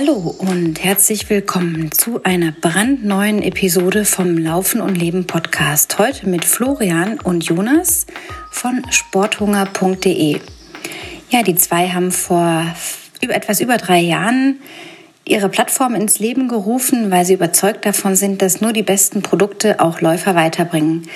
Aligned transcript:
Hallo 0.00 0.32
und 0.38 0.84
herzlich 0.84 1.28
willkommen 1.28 1.90
zu 1.90 2.22
einer 2.22 2.52
brandneuen 2.52 3.42
Episode 3.42 4.04
vom 4.04 4.38
Laufen 4.38 4.80
und 4.80 4.94
Leben 4.94 5.26
Podcast. 5.26 5.98
Heute 5.98 6.28
mit 6.28 6.44
Florian 6.44 7.18
und 7.18 7.42
Jonas 7.42 8.06
von 8.52 8.86
sporthunger.de. 8.92 10.38
Ja, 11.30 11.42
die 11.42 11.56
zwei 11.56 11.88
haben 11.88 12.12
vor 12.12 12.64
etwas 13.22 13.60
über 13.60 13.76
drei 13.76 13.98
Jahren 13.98 14.60
ihre 15.30 15.48
Plattform 15.48 15.94
ins 15.94 16.18
Leben 16.18 16.48
gerufen, 16.48 17.10
weil 17.10 17.24
sie 17.24 17.34
überzeugt 17.34 17.84
davon 17.86 18.16
sind, 18.16 18.42
dass 18.42 18.60
nur 18.60 18.72
die 18.72 18.82
besten 18.82 19.22
Produkte 19.22 19.80
auch 19.80 20.00
Läufer 20.00 20.34
weiterbringen. 20.34 21.08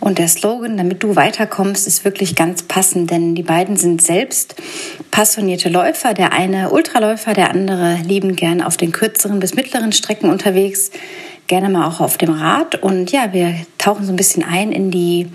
Und 0.00 0.18
der 0.18 0.28
Slogan, 0.28 0.76
damit 0.76 1.02
du 1.02 1.16
weiterkommst, 1.16 1.86
ist 1.86 2.04
wirklich 2.04 2.34
ganz 2.34 2.62
passend, 2.62 3.10
denn 3.10 3.34
die 3.34 3.42
beiden 3.42 3.76
sind 3.76 4.02
selbst 4.02 4.54
passionierte 5.10 5.68
Läufer. 5.68 6.14
Der 6.14 6.32
eine 6.32 6.70
Ultraläufer, 6.70 7.32
der 7.34 7.50
andere 7.50 7.98
lieben 8.06 8.36
gern 8.36 8.62
auf 8.62 8.76
den 8.76 8.92
kürzeren 8.92 9.40
bis 9.40 9.54
mittleren 9.54 9.92
Strecken 9.92 10.30
unterwegs, 10.30 10.90
gerne 11.46 11.68
mal 11.68 11.88
auch 11.88 12.00
auf 12.00 12.18
dem 12.18 12.30
Rad. 12.30 12.82
Und 12.82 13.12
ja, 13.12 13.32
wir 13.32 13.54
tauchen 13.78 14.04
so 14.04 14.12
ein 14.12 14.16
bisschen 14.16 14.44
ein 14.44 14.72
in 14.72 14.90
die 14.90 15.28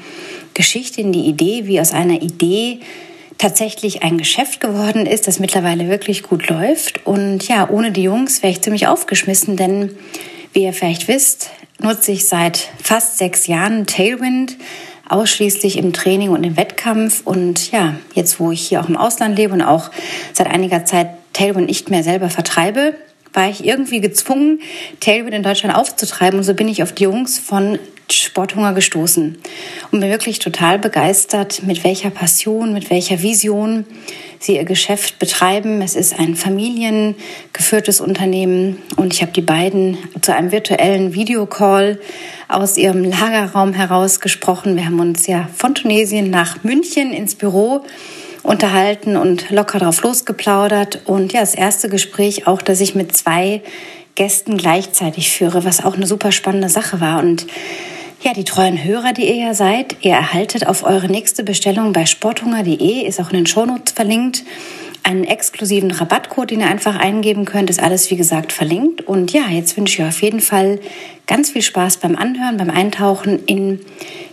Geschichte, 0.54 1.02
in 1.02 1.12
die 1.12 1.26
Idee, 1.26 1.68
wie 1.68 1.80
aus 1.80 1.94
einer 1.94 2.22
Idee 2.22 2.80
tatsächlich 3.42 4.04
ein 4.04 4.20
Geschäft 4.20 4.60
geworden 4.60 5.08
ist, 5.08 5.28
das 5.28 5.40
mittlerweile 5.40 5.90
wirklich 5.90 6.22
gut 6.22 6.48
läuft. 6.48 7.06
Und 7.08 7.48
ja, 7.48 7.68
ohne 7.70 7.92
die 7.92 8.04
Jungs 8.04 8.44
wäre 8.44 8.52
ich 8.52 8.62
ziemlich 8.62 8.86
aufgeschmissen, 8.86 9.58
denn 9.58 9.98
wie 10.54 10.64
ihr 10.64 10.74
vielleicht 10.74 11.08
wisst, 11.08 11.50
nutze 11.80 12.12
ich 12.12 12.28
seit 12.28 12.70
fast 12.82 13.18
sechs 13.18 13.48
Jahren 13.48 13.88
Tailwind 13.88 14.58
ausschließlich 15.10 15.78
im 15.78 15.92
Training 15.92 16.30
und 16.30 16.44
im 16.44 16.56
Wettkampf. 16.56 17.22
Und 17.26 17.72
ja, 17.72 17.96
jetzt 18.14 18.40
wo 18.40 18.52
ich 18.52 18.62
hier 18.62 18.80
auch 18.80 18.90
im 18.90 18.96
Ausland 18.96 19.36
lebe 19.36 19.54
und 19.54 19.64
auch 19.64 19.90
seit 20.34 20.48
einiger 20.48 20.86
Zeit 20.86 21.10
Tailwind 21.34 21.68
nicht 21.68 21.90
mehr 21.90 22.04
selber 22.04 22.30
vertreibe, 22.30 22.94
war 23.34 23.50
ich 23.50 23.66
irgendwie 23.66 24.02
gezwungen, 24.02 24.60
Tailwind 25.00 25.34
in 25.34 25.44
Deutschland 25.44 25.76
aufzutreiben. 25.76 26.40
Und 26.40 26.44
so 26.44 26.54
bin 26.54 26.68
ich 26.68 26.84
auf 26.84 26.94
die 26.94 27.04
Jungs 27.04 27.40
von 27.40 27.80
Sporthunger 28.10 28.74
gestoßen 28.74 29.38
und 29.92 30.00
bin 30.00 30.10
wirklich 30.10 30.40
total 30.40 30.80
begeistert, 30.80 31.64
mit 31.64 31.84
welcher 31.84 32.10
Passion, 32.10 32.74
mit 32.74 32.90
welcher 32.90 33.22
Vision 33.22 33.86
sie 34.40 34.56
ihr 34.56 34.66
Geschäft 34.66 35.20
betreiben. 35.20 35.82
Es 35.82 35.96
ist 35.96 36.18
ein 36.18 36.36
familiengeführtes 36.36 38.02
Unternehmen 38.02 38.78
und 38.98 39.14
ich 39.14 39.22
habe 39.22 39.32
die 39.32 39.42
beiden 39.42 39.98
zu 40.22 40.34
einem 40.36 40.52
virtuellen 40.52 41.14
Videocall 41.14 42.00
aus 42.48 42.78
ihrem 42.78 43.04
Lagerraum 43.04 43.74
heraus 43.74 44.20
gesprochen. 44.20 44.76
Wir 44.76 44.86
haben 44.86 45.00
uns 45.00 45.28
ja 45.28 45.48
von 45.56 45.76
Tunesien 45.76 46.30
nach 46.30 46.64
München 46.64 47.14
ins 47.14 47.36
Büro 47.36 47.86
unterhalten 48.44 49.18
und 49.18 49.50
locker 49.50 49.80
drauf 49.80 50.02
losgeplaudert. 50.04 51.02
Und 51.06 51.34
ja, 51.34 51.42
das 51.42 51.56
erste 51.56 51.90
Gespräch 51.90 52.48
auch, 52.48 52.62
dass 52.62 52.82
ich 52.82 52.96
mit 52.96 53.16
zwei 53.16 53.62
Gästen 54.16 54.58
gleichzeitig 54.58 55.32
führe, 55.32 55.64
was 55.64 55.84
auch 55.84 55.96
eine 55.96 56.08
super 56.08 56.32
spannende 56.32 56.70
Sache 56.70 57.00
war. 57.02 57.20
Und 57.20 57.48
ja, 58.24 58.34
die 58.34 58.44
treuen 58.44 58.84
Hörer, 58.84 59.14
die 59.14 59.28
ihr 59.28 59.36
ja 59.36 59.54
seid, 59.54 59.98
ihr 60.02 60.14
erhaltet 60.14 60.68
auf 60.68 60.84
eure 60.84 61.08
nächste 61.08 61.44
Bestellung 61.44 61.94
bei 61.94 62.06
sporthunger.de, 62.06 63.08
ist 63.08 63.20
auch 63.20 63.32
in 63.32 63.38
den 63.38 63.48
Shownotes 63.48 63.94
verlinkt, 63.94 64.44
einen 65.04 65.24
exklusiven 65.24 65.90
Rabattcode, 65.90 66.52
den 66.52 66.60
ihr 66.60 66.68
einfach 66.68 66.96
eingeben 66.96 67.46
könnt. 67.46 67.72
Ist 67.72 67.82
alles, 67.82 68.12
wie 68.12 68.18
gesagt, 68.18 68.54
verlinkt. 68.54 69.02
Und 69.02 69.34
ja, 69.34 69.48
jetzt 69.50 69.76
wünsche 69.76 69.96
ich 69.96 70.02
euch 70.04 70.10
auf 70.10 70.22
jeden 70.22 70.40
Fall 70.40 70.80
ganz 71.26 71.50
viel 71.50 71.64
Spaß 71.64 71.98
beim 71.98 72.16
Anhören, 72.16 72.58
beim 72.58 72.70
Eintauchen 72.70 73.44
in 73.46 73.80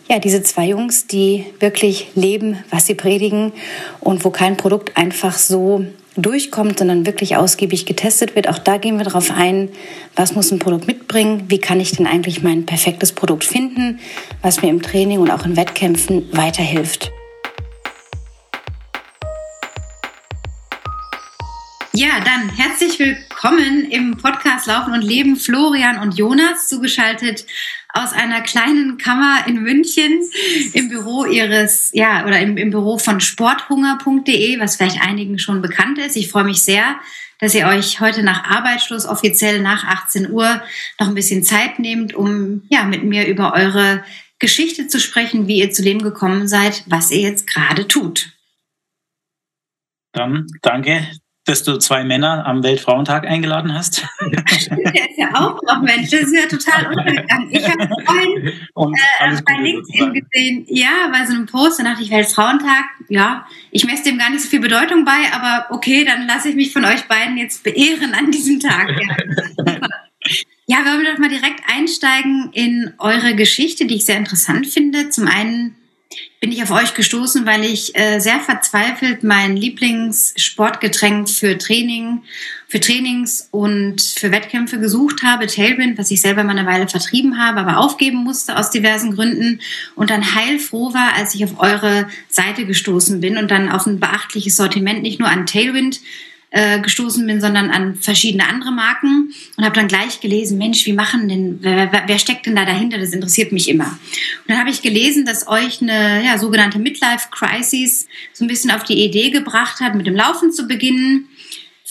ja, 0.09 0.19
diese 0.19 0.43
zwei 0.43 0.67
Jungs, 0.67 1.07
die 1.07 1.45
wirklich 1.61 2.09
leben, 2.15 2.59
was 2.71 2.87
sie 2.87 2.95
predigen 2.95 3.53
und 4.01 4.25
wo 4.25 4.31
kein 4.31 4.57
Produkt 4.57 4.97
einfach 4.97 5.37
so 5.37 5.85
durchkommt, 6.17 6.79
sondern 6.79 7.07
wirklich 7.07 7.37
ausgiebig 7.37 7.87
getestet 7.87 8.35
wird. 8.35 8.49
Auch 8.49 8.59
da 8.59 8.79
gehen 8.79 8.97
wir 8.99 9.05
darauf 9.05 9.31
ein, 9.31 9.69
was 10.17 10.35
muss 10.35 10.51
ein 10.51 10.59
Produkt 10.59 10.87
mitbringen, 10.87 11.45
wie 11.49 11.59
kann 11.59 11.79
ich 11.79 11.93
denn 11.93 12.07
eigentlich 12.07 12.43
mein 12.43 12.67
perfektes 12.67 13.13
Produkt 13.13 13.45
finden, 13.45 14.01
was 14.43 14.63
mir 14.63 14.71
im 14.71 14.83
Training 14.83 15.21
und 15.21 15.31
auch 15.31 15.45
in 15.45 15.57
Wettkämpfen 15.57 16.25
weiterhilft. 16.33 17.13
Ja, 22.01 22.21
dann 22.25 22.49
herzlich 22.51 23.01
willkommen 23.01 23.91
im 23.91 24.17
Podcast 24.19 24.69
Laufen 24.69 24.93
und 24.93 25.03
Leben 25.03 25.35
Florian 25.35 25.99
und 25.99 26.17
Jonas, 26.17 26.69
zugeschaltet 26.69 27.45
aus 27.93 28.13
einer 28.13 28.41
kleinen 28.41 28.99
Kammer 28.99 29.45
in 29.49 29.65
München 29.65 30.21
im 30.75 30.91
Büro 30.91 31.25
ihres, 31.25 31.91
ja, 31.93 32.25
oder 32.25 32.39
im, 32.39 32.57
im 32.57 32.71
Büro 32.71 32.99
von 32.99 33.19
sporthunger.de, 33.21 34.61
was 34.61 34.77
vielleicht 34.77 35.01
einigen 35.01 35.41
schon 35.41 35.61
bekannt 35.61 35.99
ist. 35.99 36.15
Ich 36.15 36.31
freue 36.31 36.45
mich 36.45 36.63
sehr, 36.63 37.01
dass 37.41 37.57
ihr 37.57 37.67
euch 37.67 37.99
heute 37.99 38.23
nach 38.23 38.45
Arbeitsschluss 38.45 39.05
offiziell 39.05 39.61
nach 39.61 39.83
18 39.83 40.31
Uhr 40.31 40.63
noch 41.01 41.09
ein 41.09 41.17
bisschen 41.17 41.43
Zeit 41.43 41.81
nehmt, 41.81 42.15
um 42.15 42.63
ja 42.69 42.85
mit 42.85 43.03
mir 43.03 43.27
über 43.27 43.55
eure 43.55 44.05
Geschichte 44.39 44.87
zu 44.87 45.01
sprechen, 45.01 45.49
wie 45.49 45.59
ihr 45.59 45.73
zu 45.73 45.83
dem 45.83 46.01
gekommen 46.01 46.47
seid, 46.47 46.85
was 46.87 47.11
ihr 47.11 47.23
jetzt 47.23 47.49
gerade 47.53 47.89
tut. 47.89 48.35
Dann 50.13 50.47
danke, 50.63 51.05
dass 51.49 51.63
du 51.63 51.79
zwei 51.79 52.05
Männer 52.05 52.47
am 52.47 52.63
Weltfrauentag 52.63 53.27
eingeladen 53.27 53.73
hast. 53.73 54.07
Der 54.21 55.11
ist 55.11 55.17
ja 55.17 55.29
auch 55.35 55.61
noch 55.63 55.83
Mensch, 55.83 56.11
das 56.11 56.23
ist 56.23 56.35
ja 56.35 56.47
total 56.47 56.87
untergegangen. 56.87 57.49
Ich 57.51 57.69
habe 57.69 57.89
vorhin 58.05 58.47
äh, 59.21 59.43
bei 59.45 59.63
LinkedIn 59.63 60.13
gesehen, 60.13 60.67
ja, 60.69 61.09
bei 61.11 61.27
so 61.27 61.35
einem 61.35 61.47
Post, 61.47 61.81
da 61.81 61.85
dachte 61.85 62.03
ich, 62.03 62.11
Weltfrauentag, 62.11 62.85
ja, 63.09 63.47
ich 63.71 63.85
messe 63.87 64.05
dem 64.05 64.19
gar 64.19 64.31
nicht 64.31 64.43
so 64.43 64.49
viel 64.49 64.61
Bedeutung 64.61 65.05
bei, 65.05 65.33
aber 65.33 65.75
okay, 65.75 66.05
dann 66.05 66.27
lasse 66.27 66.51
ich 66.51 66.55
mich 66.55 66.73
von 66.73 66.85
euch 66.85 67.09
beiden 67.09 67.37
jetzt 67.39 67.65
beehren 67.65 68.15
an 68.15 68.31
diesem 68.31 68.61
Tag. 68.61 68.91
Ja. 68.91 69.79
Ja, 70.71 70.85
wollen 70.85 71.03
wir 71.03 71.13
doch 71.13 71.19
mal 71.19 71.31
direkt 71.31 71.63
einsteigen 71.67 72.51
in 72.53 72.93
eure 72.99 73.35
Geschichte, 73.35 73.87
die 73.87 73.95
ich 73.95 74.05
sehr 74.05 74.19
interessant 74.19 74.67
finde. 74.67 75.09
Zum 75.09 75.27
einen 75.27 75.78
bin 76.41 76.53
ich 76.53 76.63
auf 76.63 76.71
euch 76.71 76.95
gestoßen, 76.95 77.47
weil 77.47 77.65
ich 77.65 77.97
äh, 77.99 78.21
sehr 78.21 78.39
verzweifelt 78.41 79.25
mein 79.25 79.57
Lieblingssportgetränk 79.57 81.29
für 81.29 81.59
Training, 81.59 82.23
für 82.69 82.81
Trainings 82.81 83.49
und 83.51 84.01
für 84.01 84.31
Wettkämpfe 84.31 84.79
gesucht 84.79 85.23
habe, 85.23 85.47
Tailwind, 85.47 85.99
was 85.99 86.11
ich 86.11 86.21
selber 86.21 86.45
mal 86.45 86.57
eine 86.57 86.69
Weile 86.69 86.89
vertrieben 86.89 87.39
habe, 87.39 87.61
aber 87.61 87.79
aufgeben 87.79 88.19
musste 88.19 88.57
aus 88.57 88.71
diversen 88.71 89.15
Gründen 89.15 89.61
und 89.97 90.11
dann 90.11 90.35
heilfroh 90.35 90.95
war, 90.95 91.15
als 91.17 91.35
ich 91.35 91.45
auf 91.45 91.59
eure 91.59 92.09
Seite 92.29 92.67
gestoßen 92.67 93.21
bin 93.21 93.37
und 93.37 93.51
dann 93.51 93.69
auf 93.69 93.87
ein 93.87 94.01
beachtliches 94.01 94.57
Sortiment 94.57 95.03
nicht 95.03 95.19
nur 95.19 95.29
an 95.29 95.47
Tailwind 95.47 96.01
äh, 96.51 96.81
gestoßen 96.81 97.27
bin, 97.27 97.41
sondern 97.41 97.71
an 97.71 97.97
verschiedene 97.97 98.47
andere 98.49 98.73
Marken 98.73 99.35
und 99.57 99.65
habe 99.65 99.75
dann 99.75 99.89
gleich 99.89 100.21
gelesen, 100.21 100.57
Mensch, 100.57 100.87
wie 100.87 100.95
machen 100.95 101.29
denn, 101.29 101.59
wer, 101.61 102.05
wer, 102.07 102.19
steckt 102.19 102.47
denn 102.47 102.57
da 102.57 102.65
dahinter? 102.65 102.99
Das 102.99 103.13
interessiert 103.13 103.53
mich 103.53 103.69
immer. 103.69 103.85
Und 103.85 104.49
dann 104.49 104.59
habe 104.59 104.71
ich 104.71 104.81
gelesen, 104.81 105.27
dass 105.27 105.47
euch 105.47 105.83
eine 105.83 106.25
ja, 106.25 106.39
sogenannte 106.39 106.79
Midlife 106.79 107.29
Crisis 107.31 108.07
so 108.33 108.45
ein 108.45 108.49
bisschen 108.49 108.71
auf 108.71 108.85
die 108.85 109.05
Idee 109.05 109.31
gebracht 109.31 109.81
hat, 109.81 109.95
mit 109.95 110.07
dem 110.07 110.17
Laufen 110.17 110.51
zu 110.51 110.67
beginnen. 110.67 111.29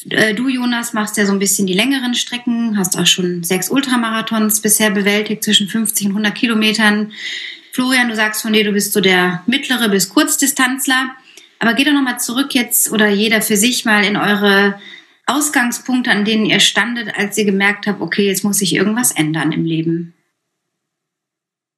Äh, 0.09 0.33
du, 0.33 0.47
Jonas, 0.47 0.93
machst 0.93 1.17
ja 1.17 1.25
so 1.25 1.33
ein 1.33 1.39
bisschen 1.39 1.67
die 1.67 1.73
längeren 1.73 2.15
Strecken, 2.15 2.77
hast 2.77 2.97
auch 2.97 3.05
schon 3.05 3.43
sechs 3.43 3.69
Ultramarathons 3.69 4.61
bisher 4.61 4.89
bewältigt, 4.89 5.43
zwischen 5.43 5.67
50 5.67 6.07
und 6.07 6.11
100 6.13 6.35
Kilometern. 6.35 7.11
Florian, 7.73 8.09
du 8.09 8.15
sagst 8.15 8.41
von 8.41 8.53
dir, 8.53 8.63
du 8.63 8.71
bist 8.71 8.93
so 8.93 9.01
der 9.01 9.43
mittlere 9.45 9.87
bis 9.89 10.09
Kurzdistanzler. 10.09 11.15
Aber 11.59 11.73
geht 11.73 11.87
doch 11.87 11.93
nochmal 11.93 12.19
zurück 12.19 12.53
jetzt 12.53 12.91
oder 12.91 13.07
jeder 13.07 13.41
für 13.41 13.57
sich 13.57 13.85
mal 13.85 14.03
in 14.03 14.17
eure 14.17 14.79
Ausgangspunkte, 15.25 16.11
an 16.11 16.25
denen 16.25 16.45
ihr 16.45 16.59
standet, 16.59 17.17
als 17.17 17.37
ihr 17.37 17.45
gemerkt 17.45 17.87
habt, 17.87 18.01
okay, 18.01 18.25
jetzt 18.25 18.43
muss 18.43 18.59
sich 18.59 18.75
irgendwas 18.75 19.11
ändern 19.11 19.51
im 19.51 19.65
Leben. 19.65 20.13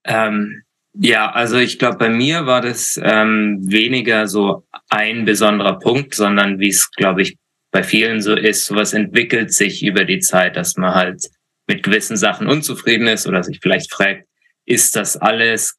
Ähm, 0.05 0.63
ja, 0.93 1.31
also 1.31 1.57
ich 1.57 1.79
glaube, 1.79 1.97
bei 1.97 2.09
mir 2.09 2.45
war 2.45 2.61
das 2.61 2.99
ähm, 3.01 3.59
weniger 3.61 4.27
so 4.27 4.67
ein 4.89 5.25
besonderer 5.25 5.79
Punkt, 5.79 6.13
sondern 6.13 6.59
wie 6.59 6.69
es, 6.69 6.91
glaube 6.91 7.21
ich, 7.21 7.37
bei 7.71 7.83
vielen 7.83 8.21
so 8.21 8.35
ist, 8.35 8.65
sowas 8.65 8.93
entwickelt 8.93 9.53
sich 9.53 9.83
über 9.83 10.03
die 10.03 10.19
Zeit, 10.19 10.55
dass 10.55 10.75
man 10.77 10.95
halt 10.95 11.23
mit 11.67 11.83
gewissen 11.83 12.17
Sachen 12.17 12.47
unzufrieden 12.47 13.07
ist 13.07 13.27
oder 13.27 13.43
sich 13.43 13.59
vielleicht 13.61 13.93
fragt, 13.93 14.25
ist 14.65 14.95
das 14.95 15.17
alles, 15.17 15.77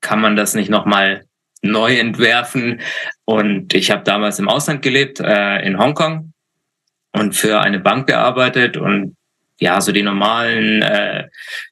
kann 0.00 0.20
man 0.20 0.36
das 0.36 0.54
nicht 0.54 0.68
nochmal 0.68 1.24
neu 1.62 1.96
entwerfen. 1.96 2.80
Und 3.24 3.72
ich 3.72 3.90
habe 3.90 4.02
damals 4.04 4.38
im 4.38 4.48
Ausland 4.48 4.82
gelebt, 4.82 5.20
äh, 5.20 5.64
in 5.64 5.78
Hongkong 5.78 6.32
und 7.12 7.34
für 7.34 7.60
eine 7.60 7.78
Bank 7.78 8.08
gearbeitet 8.08 8.76
und 8.76 9.16
ja, 9.60 9.80
so 9.80 9.92
die 9.92 10.02
normalen 10.02 10.82
äh, 10.82 11.28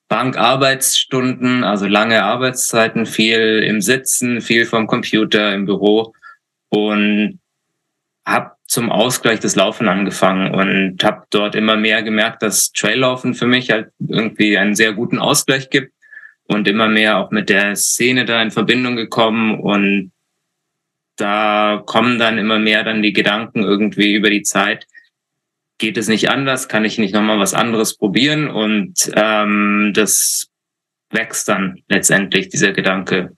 Bankarbeitsstunden, 0.09 1.65
also 1.65 1.87
lange 1.87 2.23
Arbeitszeiten, 2.23 3.05
viel 3.05 3.65
im 3.67 3.81
Sitzen, 3.81 4.41
viel 4.41 4.65
vom 4.65 4.87
Computer 4.87 5.53
im 5.53 5.67
Büro 5.67 6.13
und 6.69 7.41
habe 8.25 8.53
zum 8.67 8.93
Ausgleich 8.93 9.41
des 9.41 9.57
Laufen 9.57 9.89
angefangen 9.89 10.55
und 10.55 11.03
habe 11.03 11.25
dort 11.31 11.57
immer 11.57 11.77
mehr 11.77 12.05
gemerkt, 12.05 12.43
dass 12.43 12.71
Traillaufen 12.71 13.35
für 13.35 13.47
mich 13.47 13.71
halt 13.71 13.89
irgendwie 13.99 14.57
einen 14.57 14.77
sehr 14.77 14.93
guten 14.93 15.19
Ausgleich 15.19 15.71
gibt 15.71 15.93
und 16.51 16.67
immer 16.67 16.89
mehr 16.89 17.19
auch 17.19 17.31
mit 17.31 17.49
der 17.49 17.77
Szene 17.77 18.25
da 18.25 18.43
in 18.43 18.51
Verbindung 18.51 18.97
gekommen 18.97 19.61
und 19.61 20.11
da 21.17 21.83
kommen 21.87 22.19
dann 22.19 22.39
immer 22.39 22.59
mehr 22.59 22.83
dann 22.83 23.03
die 23.03 23.13
Gedanken 23.13 23.63
irgendwie 23.63 24.15
über 24.15 24.31
die 24.31 24.43
Zeit, 24.43 24.87
geht 25.79 25.97
es 25.97 26.09
nicht 26.09 26.29
anders? 26.29 26.69
Kann 26.69 26.85
ich 26.85 26.99
nicht 26.99 27.15
nochmal 27.15 27.39
was 27.39 27.55
anderes 27.55 27.97
probieren? 27.97 28.49
Und 28.49 29.13
ähm, 29.15 29.93
das 29.95 30.49
wächst 31.11 31.49
dann 31.49 31.83
letztendlich, 31.89 32.49
dieser 32.49 32.73
Gedanke. 32.73 33.37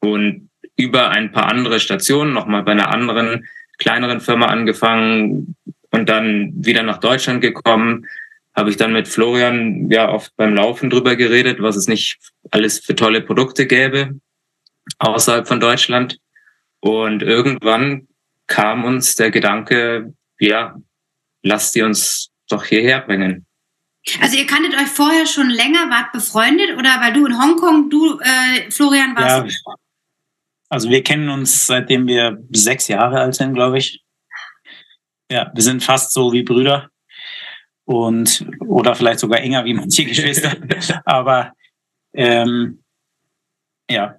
Und 0.00 0.48
über 0.76 1.10
ein 1.10 1.32
paar 1.32 1.46
andere 1.46 1.78
Stationen, 1.78 2.32
nochmal 2.32 2.62
bei 2.62 2.72
einer 2.72 2.92
anderen, 2.92 3.46
kleineren 3.76 4.20
Firma 4.20 4.46
angefangen 4.46 5.56
und 5.90 6.08
dann 6.08 6.52
wieder 6.54 6.82
nach 6.84 6.98
Deutschland 6.98 7.42
gekommen, 7.42 8.06
habe 8.54 8.70
ich 8.70 8.76
dann 8.76 8.92
mit 8.92 9.08
Florian 9.08 9.90
ja 9.90 10.10
oft 10.10 10.34
beim 10.36 10.54
Laufen 10.54 10.90
drüber 10.90 11.16
geredet, 11.16 11.62
was 11.62 11.76
es 11.76 11.88
nicht 11.88 12.18
alles 12.50 12.80
für 12.80 12.94
tolle 12.94 13.20
Produkte 13.20 13.66
gäbe 13.66 14.20
außerhalb 14.98 15.46
von 15.46 15.60
Deutschland. 15.60 16.18
Und 16.80 17.22
irgendwann 17.22 18.08
kam 18.46 18.84
uns 18.84 19.14
der 19.14 19.30
Gedanke, 19.30 20.14
ja, 20.38 20.76
lasst 21.42 21.74
die 21.74 21.82
uns 21.82 22.30
doch 22.48 22.64
hierher 22.64 23.00
bringen. 23.00 23.46
Also 24.20 24.38
ihr 24.38 24.46
kanntet 24.46 24.74
euch 24.74 24.88
vorher 24.88 25.26
schon 25.26 25.50
länger, 25.50 25.90
wart 25.90 26.12
befreundet 26.12 26.76
oder 26.76 27.00
weil 27.00 27.12
du 27.12 27.26
in 27.26 27.40
Hongkong, 27.40 27.90
du 27.90 28.18
äh, 28.20 28.70
Florian 28.70 29.14
warst? 29.14 29.62
Ja, 29.66 29.74
also 30.70 30.88
wir 30.88 31.02
kennen 31.02 31.28
uns 31.28 31.66
seitdem 31.66 32.06
wir 32.06 32.42
sechs 32.50 32.88
Jahre 32.88 33.20
alt 33.20 33.34
sind, 33.34 33.54
glaube 33.54 33.78
ich. 33.78 34.02
Ja, 35.30 35.52
wir 35.54 35.62
sind 35.62 35.82
fast 35.84 36.12
so 36.12 36.32
wie 36.32 36.42
Brüder 36.42 36.90
und 37.90 38.46
oder 38.60 38.94
vielleicht 38.94 39.18
sogar 39.18 39.40
enger 39.40 39.64
wie 39.64 39.74
manche 39.74 40.04
Geschwister. 40.06 40.56
Aber 41.04 41.52
ähm, 42.14 42.84
ja, 43.90 44.16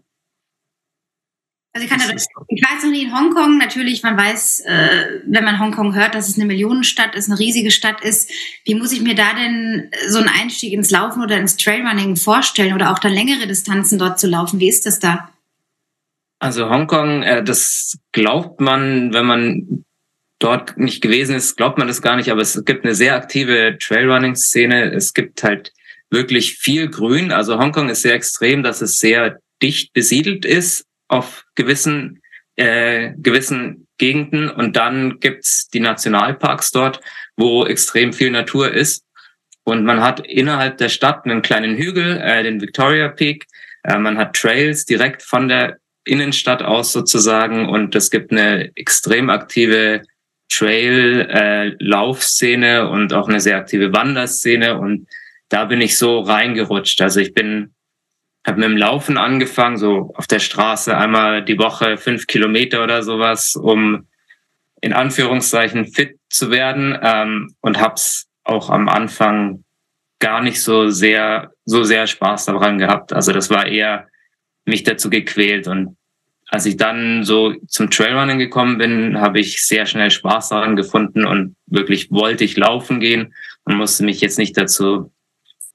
also 1.74 1.86
ich, 1.86 1.90
kann 1.90 2.02
da, 2.02 2.14
ich 2.14 2.62
weiß 2.62 2.84
noch 2.84 2.92
nie 2.92 3.04
in 3.04 3.18
Hongkong, 3.18 3.58
natürlich, 3.58 4.04
man 4.04 4.18
weiß, 4.18 4.66
äh, 4.66 5.22
wenn 5.26 5.46
man 5.46 5.58
Hongkong 5.58 5.96
hört, 5.96 6.16
dass 6.16 6.28
es 6.28 6.36
eine 6.36 6.46
Millionenstadt 6.46 7.16
ist, 7.16 7.30
eine 7.30 7.40
riesige 7.40 7.72
Stadt 7.72 8.02
ist. 8.02 8.30
Wie 8.66 8.76
muss 8.76 8.92
ich 8.92 9.00
mir 9.00 9.16
da 9.16 9.34
denn 9.34 9.90
so 10.10 10.18
einen 10.18 10.28
Einstieg 10.28 10.74
ins 10.74 10.92
Laufen 10.92 11.24
oder 11.24 11.38
ins 11.38 11.56
Trailrunning 11.56 12.18
vorstellen 12.18 12.74
oder 12.74 12.92
auch 12.92 13.00
dann 13.00 13.14
längere 13.14 13.48
Distanzen 13.48 13.98
dort 14.00 14.20
zu 14.20 14.28
laufen? 14.28 14.60
Wie 14.60 14.68
ist 14.68 14.86
das 14.86 15.00
da? 15.00 15.30
Also 16.40 16.70
Hongkong, 16.70 17.24
äh, 17.24 17.42
das 17.42 17.98
glaubt 18.12 18.60
man, 18.60 19.14
wenn 19.14 19.26
man 19.26 19.86
dort 20.44 20.78
nicht 20.78 21.02
gewesen 21.02 21.36
ist, 21.36 21.56
glaubt 21.56 21.78
man 21.78 21.88
das 21.88 22.02
gar 22.02 22.16
nicht, 22.16 22.32
aber 22.32 22.42
es 22.42 22.64
gibt 22.66 22.84
eine 22.84 22.96
sehr 22.96 23.16
aktive 23.16 23.78
Trailrunning-Szene. 23.80 24.92
Es 24.94 25.14
gibt 25.14 25.44
halt 25.44 25.72
wirklich 26.10 26.58
viel 26.58 26.90
Grün. 26.90 27.32
Also 27.32 27.58
Hongkong 27.58 27.90
ist 27.90 28.02
sehr 28.02 28.16
extrem, 28.16 28.64
dass 28.64 28.82
es 28.82 28.98
sehr 28.98 29.40
dicht 29.62 29.94
besiedelt 29.94 30.46
ist 30.46 30.86
auf 31.08 31.46
gewissen, 31.56 32.22
äh, 32.56 33.12
gewissen 33.18 33.88
Gegenden. 33.98 34.50
Und 34.50 34.76
dann 34.76 35.20
gibt's 35.20 35.68
die 35.70 35.80
Nationalparks 35.80 36.72
dort, 36.72 37.00
wo 37.38 37.66
extrem 37.66 38.12
viel 38.12 38.32
Natur 38.32 38.72
ist. 38.72 39.06
Und 39.64 39.86
man 39.86 40.02
hat 40.02 40.26
innerhalb 40.26 40.78
der 40.78 40.90
Stadt 40.90 41.26
einen 41.26 41.44
kleinen 41.44 41.76
Hügel, 41.76 42.18
äh, 42.18 42.44
den 42.44 42.62
Victoria 42.62 43.10
Peak. 43.10 43.46
Äh, 43.84 44.00
man 44.00 44.18
hat 44.18 44.36
Trails 44.36 44.86
direkt 44.86 45.22
von 45.22 45.48
der 45.48 45.78
Innenstadt 46.04 46.64
aus 46.64 46.92
sozusagen. 46.92 47.70
Und 47.70 47.96
es 47.96 48.10
gibt 48.10 48.32
eine 48.32 48.72
extrem 48.76 49.30
aktive 49.30 50.02
Trail-Laufszene 50.52 52.78
äh, 52.78 52.88
und 52.88 53.14
auch 53.14 53.30
eine 53.30 53.40
sehr 53.40 53.58
aktive 53.58 53.94
Wanderszene. 53.94 54.80
Und 54.80 55.08
da 55.50 55.66
bin 55.66 55.82
ich 55.82 55.98
so 55.98 56.20
reingerutscht. 56.20 57.02
Also 57.02 57.20
ich 57.20 57.34
bin 57.34 57.74
habe 58.46 58.60
mit 58.60 58.70
dem 58.70 58.78
Laufen 58.78 59.18
angefangen, 59.18 59.78
so 59.78 60.14
auf 60.16 60.28
der 60.28 60.40
Straße 60.40 60.98
einmal 60.98 61.44
die 61.44 61.60
Woche 61.60 61.98
fünf 61.98 62.28
Kilometer 62.28 62.84
oder 62.84 63.04
sowas, 63.04 63.56
um 63.56 64.08
in 64.82 64.94
Anführungszeichen 64.94 65.88
fit 65.88 66.18
zu 66.30 66.50
werden 66.50 66.98
ähm, 67.02 67.56
und 67.62 67.80
hab's 67.80 68.28
auch 68.44 68.70
am 68.70 68.90
Anfang 68.90 69.64
gar 70.20 70.42
nicht 70.42 70.62
so 70.62 70.90
sehr 70.90 71.52
so 71.66 71.84
sehr 71.84 72.08
Spaß 72.08 72.46
daran 72.46 72.80
gehabt. 72.80 73.14
Also 73.14 73.32
das 73.32 73.52
war 73.52 73.68
eher 73.68 74.08
mich 74.66 74.84
dazu 74.84 75.10
gequält 75.10 75.68
und 75.68 75.98
als 76.52 76.66
ich 76.66 76.76
dann 76.76 77.24
so 77.24 77.56
zum 77.68 77.90
Trailrunning 77.90 78.38
gekommen 78.38 78.78
bin, 78.78 79.22
habe 79.22 79.40
ich 79.40 79.66
sehr 79.66 79.86
schnell 79.86 80.12
Spaß 80.12 80.50
daran 80.50 80.76
gefunden 80.76 81.26
und 81.26 81.56
wirklich 81.66 82.12
wollte 82.12 82.44
ich 82.44 82.58
laufen 82.58 83.00
gehen 83.00 83.34
und 83.64 83.76
musste 83.78 84.04
mich 84.04 84.20
jetzt 84.20 84.38
nicht 84.38 84.58
dazu 84.58 85.14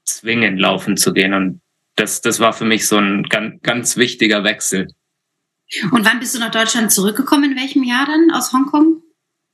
zwingen, 0.04 0.58
laufen 0.58 0.98
zu 0.98 1.14
gehen. 1.14 1.32
Und 1.32 1.62
das, 1.96 2.20
das 2.20 2.40
war 2.40 2.52
für 2.52 2.66
mich 2.66 2.86
so 2.86 2.98
ein 2.98 3.22
ganz, 3.22 3.62
ganz 3.62 3.96
wichtiger 3.96 4.44
Wechsel. 4.44 4.88
Und 5.92 6.04
wann 6.04 6.20
bist 6.20 6.34
du 6.34 6.38
nach 6.38 6.50
Deutschland 6.50 6.92
zurückgekommen? 6.92 7.52
In 7.52 7.56
welchem 7.56 7.82
Jahr 7.82 8.04
dann 8.04 8.30
aus 8.30 8.52
Hongkong? 8.52 9.02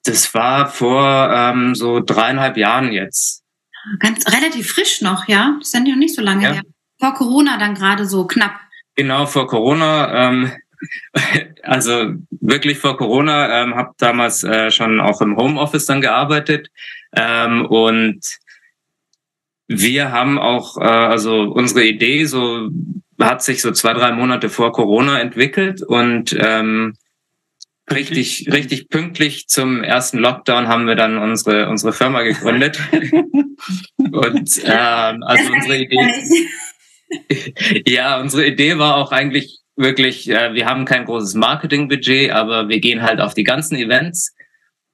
Das 0.04 0.34
war 0.34 0.66
vor 0.66 1.30
ähm, 1.32 1.76
so 1.76 2.00
dreieinhalb 2.00 2.56
Jahren 2.56 2.90
jetzt. 2.90 3.44
Ganz 4.00 4.26
relativ 4.26 4.72
frisch 4.72 5.00
noch, 5.02 5.28
ja? 5.28 5.54
Das 5.60 5.68
ist 5.68 5.74
ja 5.74 5.80
noch 5.80 5.94
nicht 5.94 6.16
so 6.16 6.20
lange 6.20 6.42
ja. 6.42 6.52
her. 6.54 6.62
Vor 6.98 7.14
Corona 7.14 7.58
dann 7.58 7.76
gerade 7.76 8.06
so 8.06 8.26
knapp. 8.26 8.58
Genau, 8.96 9.26
vor 9.26 9.46
Corona. 9.46 10.28
Ähm, 10.28 10.52
also 11.62 12.14
wirklich 12.40 12.78
vor 12.78 12.96
Corona. 12.96 13.62
Ähm, 13.62 13.74
habe 13.74 13.92
damals 13.98 14.44
äh, 14.44 14.70
schon 14.70 15.00
auch 15.00 15.20
im 15.20 15.36
Homeoffice 15.36 15.86
dann 15.86 16.00
gearbeitet. 16.00 16.68
Ähm, 17.14 17.66
und 17.66 18.20
wir 19.68 20.12
haben 20.12 20.38
auch, 20.38 20.76
äh, 20.78 20.84
also 20.84 21.42
unsere 21.42 21.84
Idee 21.84 22.24
so 22.24 22.68
hat 23.20 23.42
sich 23.42 23.62
so 23.62 23.70
zwei, 23.72 23.92
drei 23.92 24.12
Monate 24.12 24.48
vor 24.48 24.72
Corona 24.72 25.20
entwickelt 25.20 25.82
und 25.82 26.36
ähm, 26.38 26.94
richtig, 27.90 28.48
richtig 28.52 28.88
pünktlich 28.88 29.48
zum 29.48 29.82
ersten 29.82 30.18
Lockdown 30.18 30.68
haben 30.68 30.86
wir 30.86 30.94
dann 30.94 31.18
unsere, 31.18 31.68
unsere 31.68 31.92
Firma 31.92 32.22
gegründet. 32.22 32.80
und 33.96 34.60
ähm, 34.64 35.22
also 35.22 35.52
unsere 35.52 35.78
Idee. 35.78 36.08
ja, 37.86 38.20
unsere 38.20 38.46
Idee 38.46 38.78
war 38.78 38.96
auch 38.96 39.12
eigentlich 39.12 39.61
wirklich, 39.76 40.28
äh, 40.28 40.54
wir 40.54 40.66
haben 40.66 40.84
kein 40.84 41.04
großes 41.04 41.34
Marketingbudget, 41.34 42.30
aber 42.30 42.68
wir 42.68 42.80
gehen 42.80 43.02
halt 43.02 43.20
auf 43.20 43.34
die 43.34 43.44
ganzen 43.44 43.76
Events 43.76 44.34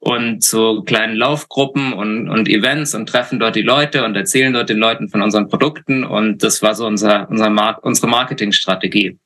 und 0.00 0.44
so 0.44 0.82
kleinen 0.82 1.16
Laufgruppen 1.16 1.92
und, 1.92 2.28
und 2.28 2.48
Events 2.48 2.94
und 2.94 3.08
treffen 3.08 3.40
dort 3.40 3.56
die 3.56 3.62
Leute 3.62 4.04
und 4.04 4.14
erzählen 4.14 4.52
dort 4.52 4.68
den 4.68 4.78
Leuten 4.78 5.08
von 5.08 5.22
unseren 5.22 5.48
Produkten. 5.48 6.04
Und 6.04 6.42
das 6.42 6.62
war 6.62 6.74
so 6.74 6.86
unser, 6.86 7.28
unser 7.28 7.50
Mar 7.50 7.80
unsere 7.82 8.06
Marketingstrategie. 8.06 9.18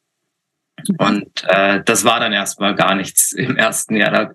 Und 0.98 1.28
äh, 1.46 1.82
das 1.84 2.04
war 2.04 2.20
dann 2.20 2.32
erstmal 2.32 2.74
gar 2.74 2.94
nichts 2.94 3.32
im 3.32 3.56
ersten 3.56 3.96
Jahr. 3.96 4.10
Da 4.10 4.30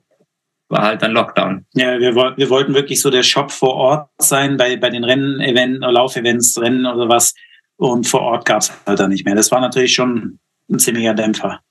war 0.70 0.84
halt 0.84 1.02
dann 1.02 1.12
Lockdown. 1.12 1.66
Ja, 1.74 2.00
wir, 2.00 2.16
wir 2.16 2.50
wollten 2.50 2.74
wirklich 2.76 3.02
so 3.02 3.10
der 3.10 3.24
Shop 3.24 3.52
vor 3.52 3.74
Ort 3.74 4.10
sein, 4.20 4.58
bei, 4.58 4.78
bei 4.78 4.90
den 4.90 5.04
Rennen, 5.04 5.40
Event, 5.40 5.80
Laufevents, 5.80 6.60
Rennen 6.62 6.86
oder 6.86 7.10
was. 7.10 7.34
Und 7.78 8.08
vor 8.08 8.22
Ort 8.22 8.46
gab 8.46 8.62
es 8.62 8.72
halt 8.86 9.00
dann 9.00 9.10
nicht 9.10 9.26
mehr. 9.26 9.36
Das 9.36 9.52
war 9.52 9.60
natürlich 9.60 9.94
schon 9.94 10.40
ein 10.70 10.80
ziemlicher 10.80 11.14
Dämpfer. 11.14 11.62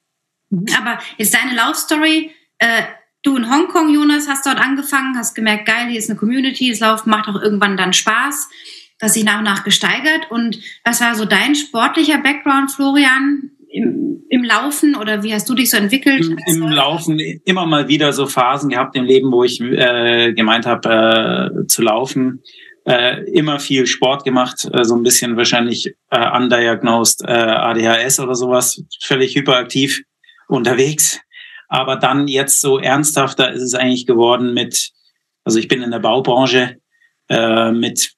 Aber 0.79 0.99
ist 1.19 1.35
deine 1.35 1.55
Laufstory 1.55 2.31
äh, 2.59 2.83
du 3.27 3.37
in 3.37 3.51
Hongkong, 3.51 3.93
Jonas, 3.93 4.29
hast 4.29 4.47
dort 4.47 4.59
angefangen, 4.59 5.17
hast 5.17 5.35
gemerkt, 5.35 5.67
geil, 5.67 5.89
hier 5.89 5.99
ist 5.99 6.09
eine 6.09 6.19
Community, 6.19 6.71
das 6.71 6.81
Laufen 6.81 7.11
macht 7.11 7.29
auch 7.29 7.41
irgendwann 7.41 7.77
dann 7.77 7.93
Spaß, 7.93 8.49
das 8.99 9.15
sich 9.15 9.25
nach 9.25 9.39
und 9.39 9.45
nach 9.45 9.65
gesteigert. 9.65 10.31
Und 10.31 10.59
was 10.85 11.01
war 11.01 11.15
so 11.15 11.25
dein 11.25 11.55
sportlicher 11.55 12.19
Background, 12.19 12.71
Florian, 12.71 13.51
im, 13.69 14.23
im 14.31 14.45
Laufen 14.45 14.95
oder 14.95 15.23
wie 15.23 15.35
hast 15.35 15.49
du 15.49 15.55
dich 15.55 15.71
so 15.71 15.77
entwickelt? 15.77 16.25
Im, 16.47 16.63
im 16.63 16.69
Laufen 16.69 17.19
immer 17.45 17.67
mal 17.67 17.89
wieder 17.89 18.13
so 18.13 18.27
Phasen 18.27 18.71
gehabt 18.71 18.97
im 18.97 19.05
Leben, 19.05 19.33
wo 19.33 19.45
ich 19.45 19.61
äh, 19.61 20.33
gemeint 20.33 20.67
habe, 20.67 21.61
äh, 21.63 21.67
zu 21.67 21.83
laufen. 21.83 22.43
Äh, 22.87 23.25
immer 23.33 23.59
viel 23.59 23.85
Sport 23.87 24.23
gemacht, 24.23 24.69
äh, 24.73 24.85
so 24.85 24.95
ein 24.95 25.03
bisschen 25.03 25.37
wahrscheinlich 25.37 25.93
äh, 26.11 26.37
undiagnosed 26.37 27.23
äh, 27.23 27.33
ADHS 27.33 28.21
oder 28.21 28.37
sowas, 28.37 28.81
völlig 29.03 29.35
hyperaktiv 29.35 30.03
unterwegs. 30.47 31.19
Aber 31.69 31.97
dann 31.97 32.29
jetzt 32.29 32.61
so 32.61 32.79
ernsthafter 32.79 33.51
ist 33.51 33.63
es 33.63 33.75
eigentlich 33.75 34.07
geworden 34.07 34.55
mit, 34.55 34.93
also 35.43 35.59
ich 35.59 35.67
bin 35.67 35.83
in 35.83 35.91
der 35.91 35.99
Baubranche, 35.99 36.77
äh, 37.29 37.73
mit 37.73 38.13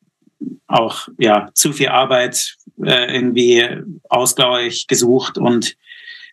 auch 0.67 1.09
ja 1.19 1.49
zu 1.55 1.73
viel 1.73 1.89
Arbeit 1.89 2.55
äh, 2.85 3.15
irgendwie 3.15 3.67
Ausgleich 4.11 4.87
gesucht 4.87 5.39
und 5.39 5.77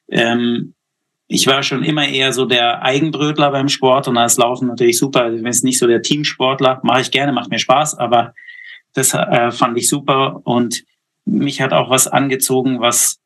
ähm, 0.10 0.75
ich 1.27 1.48
war 1.48 1.63
schon 1.63 1.84
immer 1.84 2.08
eher 2.08 2.34
so 2.34 2.46
der 2.46 2.84
Eigenbrötler 2.84 3.51
beim 3.51 3.70
Sport 3.70 4.08
und 4.08 4.15
das 4.15 4.38
Laufen 4.38 4.67
natürlich 4.67 4.98
super. 4.98 5.24
Also 5.24 5.38
bin 5.38 5.46
jetzt 5.46 5.63
nicht 5.63 5.79
so 5.79 5.88
der 5.88 6.01
Teamsportler, 6.01 6.79
mache 6.84 7.01
ich 7.01 7.12
gerne, 7.12 7.32
macht 7.32 7.50
mir 7.50 7.60
Spaß, 7.60 7.98
aber 7.98 8.34
das 8.94 9.13
äh, 9.13 9.51
fand 9.51 9.77
ich 9.77 9.89
super 9.89 10.41
und 10.44 10.84
mich 11.25 11.62
hat 11.62 11.74
auch 11.74 11.89
was 11.89 12.08
angezogen, 12.08 12.79
was 12.79 13.17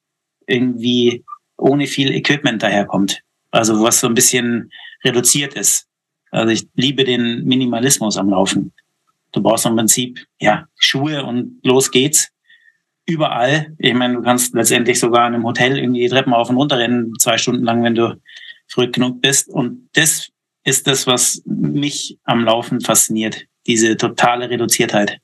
irgendwie 0.48 1.26
ohne 1.58 1.88
viel 1.88 2.12
Equipment 2.12 2.64
daherkommt. 2.64 3.22
Also 3.52 3.82
was 3.84 4.00
so 4.00 4.08
ein 4.08 4.14
bisschen 4.14 4.72
reduziert 5.04 5.54
ist. 5.54 5.88
Also 6.32 6.52
ich 6.54 6.68
liebe 6.76 7.04
den 7.04 7.44
Minimalismus 7.44 8.18
am 8.18 8.30
Laufen. 8.30 8.72
Du 9.32 9.42
brauchst 9.42 9.66
im 9.66 9.76
Prinzip 9.76 10.26
ja 10.40 10.68
Schuhe 10.78 11.24
und 11.26 11.60
los 11.64 11.92
geht's. 11.92 12.32
Überall. 13.10 13.76
Ich 13.80 13.94
meine, 13.94 14.16
du 14.16 14.22
kannst 14.22 14.54
letztendlich 14.54 15.00
sogar 15.00 15.28
in 15.28 15.34
einem 15.34 15.44
Hotel 15.44 15.80
irgendwie 15.80 16.02
die 16.02 16.10
Treppen 16.10 16.34
auf 16.34 16.50
und 16.50 16.58
runter 16.58 16.78
rennen, 16.78 17.14
zwei 17.18 17.38
Stunden 17.38 17.64
lang, 17.64 17.84
wenn 17.84 17.96
du 17.96 18.22
früh 18.68 18.88
genug 18.92 19.22
bist. 19.22 19.50
Und 19.50 19.90
das 19.94 20.30
ist 20.64 20.86
das, 20.86 21.08
was 21.08 21.42
mich 21.46 22.20
am 22.24 22.44
Laufen 22.44 22.82
fasziniert. 22.82 23.46
diese 23.68 23.98
totale 23.98 24.50
Reduziertheit. 24.50 25.20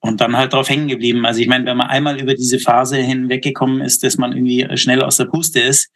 Und 0.00 0.20
dann 0.20 0.36
halt 0.36 0.52
drauf 0.52 0.68
hängen 0.68 0.88
geblieben. 0.88 1.24
Also 1.24 1.40
ich 1.40 1.46
meine, 1.46 1.64
wenn 1.66 1.76
man 1.76 1.88
einmal 1.88 2.20
über 2.20 2.34
diese 2.34 2.58
Phase 2.58 2.96
hinweggekommen 2.96 3.80
ist, 3.80 4.02
dass 4.02 4.18
man 4.18 4.32
irgendwie 4.32 4.66
schnell 4.76 5.02
aus 5.02 5.16
der 5.16 5.26
Puste 5.26 5.60
ist 5.60 5.90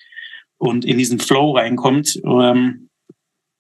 und 0.59 0.85
in 0.85 0.99
diesen 0.99 1.19
Flow 1.19 1.53
reinkommt, 1.53 2.21
ähm, 2.25 2.89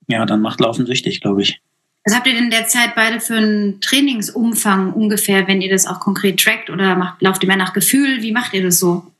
ja, 0.08 0.24
dann 0.26 0.40
macht 0.40 0.60
Laufen 0.60 0.86
süchtig, 0.86 1.20
glaube 1.20 1.42
ich. 1.42 1.60
Was 2.04 2.16
habt 2.16 2.26
ihr 2.26 2.34
denn 2.34 2.50
derzeit 2.50 2.94
beide 2.96 3.20
für 3.20 3.36
einen 3.36 3.80
Trainingsumfang 3.80 4.92
ungefähr, 4.92 5.46
wenn 5.46 5.60
ihr 5.60 5.70
das 5.70 5.86
auch 5.86 6.00
konkret 6.00 6.40
trackt 6.40 6.68
oder 6.68 6.96
macht, 6.96 7.22
lauft 7.22 7.42
ihr 7.44 7.46
mehr 7.46 7.56
nach 7.56 7.72
Gefühl? 7.72 8.22
Wie 8.22 8.32
macht 8.32 8.54
ihr 8.54 8.62
das 8.62 8.80
so? 8.80 9.12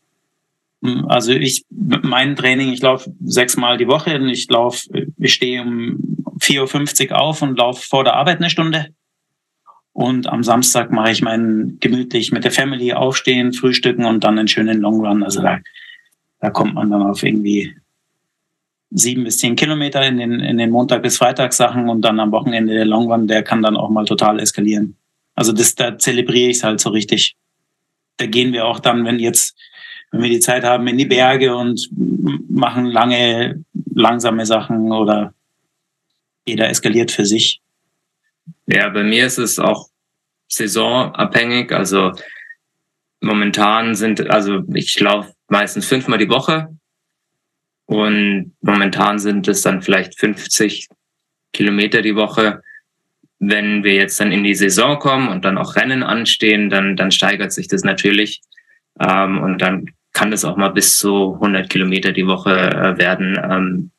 Hm, 0.83 1.07
also 1.09 1.33
ich, 1.33 1.65
mein 1.71 2.35
Training, 2.35 2.73
ich 2.73 2.83
laufe 2.83 3.15
sechsmal 3.25 3.79
die 3.79 3.87
Woche 3.87 4.17
und 4.17 4.29
ich 4.29 4.51
laufe, 4.51 4.89
ich 5.17 5.33
stehe 5.33 5.63
um 5.63 5.99
4.50 6.41 7.11
Uhr 7.11 7.21
auf 7.21 7.43
und 7.43 7.57
laufe 7.57 7.87
vor 7.87 8.03
der 8.03 8.15
Arbeit 8.15 8.39
eine 8.39 8.51
Stunde. 8.51 8.89
Und 9.93 10.27
am 10.27 10.43
Samstag 10.43 10.91
mache 10.91 11.13
ich 11.13 11.23
meinen 11.23 11.79
gemütlich 11.79 12.33
mit 12.33 12.45
der 12.45 12.51
Family 12.51 12.95
aufstehen, 12.95 13.53
frühstücken 13.53 14.07
und 14.07 14.25
dann 14.25 14.39
einen 14.39 14.49
schönen 14.49 14.81
Long 14.81 15.05
Run. 15.05 15.23
Also 15.23 15.43
da, 15.43 15.61
da 16.41 16.51
kommt 16.51 16.75
man 16.75 16.91
dann 16.91 17.03
auf 17.03 17.23
irgendwie 17.23 17.77
sieben 18.95 19.25
bis 19.25 19.39
zehn 19.39 19.57
Kilometer 19.57 20.07
in 20.07 20.19
den, 20.19 20.41
in 20.41 20.59
den 20.59 20.71
Montag- 20.71 21.03
bis 21.03 21.17
Freitagssachen 21.17 21.89
und 21.89 22.03
dann 22.03 22.21
am 22.21 22.33
Wochenende 22.33 22.75
der 22.75 22.85
Long 22.85 23.11
Run, 23.11 23.27
der 23.27 23.43
kann 23.43 23.63
dann 23.63 23.77
auch 23.77 23.91
mal 23.91 24.05
total 24.05 24.39
eskalieren. 24.39 24.97
Also 25.35 25.53
das, 25.53 25.75
da 25.75 25.97
zelebriere 25.99 26.51
ich 26.51 26.59
es 26.59 26.65
halt 26.65 26.81
so 26.81 26.91
richtig. 26.91 27.37
Da 28.19 28.27
gehen 28.27 28.53
wir 28.53 28.67
auch 28.67 28.81
dann, 28.81 29.05
wenn 29.05 29.19
jetzt, 29.19 29.57
wenn 30.11 30.23
wir 30.23 30.29
die 30.29 30.41
Zeit 30.41 30.65
haben, 30.65 30.87
in 30.87 30.99
die 30.99 31.07
Berge 31.07 31.57
und 31.57 31.89
machen 32.49 32.87
lange, 32.87 33.65
langsame 33.95 34.45
Sachen 34.45 34.93
oder 34.93 35.33
jeder 36.47 36.69
eskaliert 36.69 37.11
für 37.11 37.25
sich. 37.25 37.61
Ja, 38.67 38.89
bei 38.91 39.05
mir 39.05 39.27
ist 39.27 39.39
es 39.39 39.59
auch 39.59 39.89
saisonabhängig. 40.49 41.73
Also 41.73 42.13
momentan 43.21 43.95
sind, 43.95 44.29
also 44.29 44.63
ich 44.75 44.99
laufe 45.01 45.33
meistens 45.49 45.87
fünfmal 45.87 46.19
die 46.19 46.29
Woche 46.29 46.77
und 47.93 48.53
momentan 48.63 49.19
sind 49.19 49.49
es 49.49 49.61
dann 49.61 49.83
vielleicht 49.83 50.19
50 50.19 50.89
Kilometer 51.53 52.01
die 52.01 52.17
Woche. 52.17 52.63
Wenn 53.39 53.85
wir 53.85 53.95
jetzt 53.95 54.19
dann 54.19 54.33
in 54.33 54.45
die 54.45 54.55
Saison 54.55 54.99
kommen 54.99 55.29
und 55.29 55.45
dann 55.45 55.59
auch 55.59 55.77
Rennen 55.77 56.03
anstehen, 56.03 56.71
dann, 56.71 56.97
dann 56.97 57.11
steigert 57.11 57.53
sich 57.53 57.69
das 57.69 57.85
natürlich. 57.85 58.41
Ähm, 58.99 59.43
und 59.43 59.61
dann 59.61 59.87
kann 60.15 60.31
das 60.31 60.45
auch 60.45 60.57
mal 60.57 60.71
bis 60.71 60.97
zu 60.97 61.35
100 61.35 61.69
Kilometer 61.69 62.13
die 62.13 62.27
Woche 62.27 62.55
äh, 62.55 62.97
werden. 62.97 63.39
Ähm, 63.43 63.91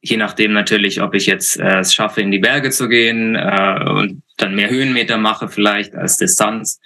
je 0.00 0.16
nachdem 0.16 0.52
natürlich, 0.52 1.02
ob 1.02 1.14
ich 1.14 1.26
jetzt 1.26 1.58
äh, 1.58 1.80
es 1.80 1.92
schaffe, 1.92 2.20
in 2.20 2.30
die 2.30 2.38
Berge 2.38 2.70
zu 2.70 2.88
gehen 2.88 3.34
äh, 3.34 3.84
und 3.88 4.22
dann 4.36 4.54
mehr 4.54 4.70
Höhenmeter 4.70 5.18
mache 5.18 5.48
vielleicht 5.48 5.96
als 5.96 6.18
Distanz. 6.18 6.80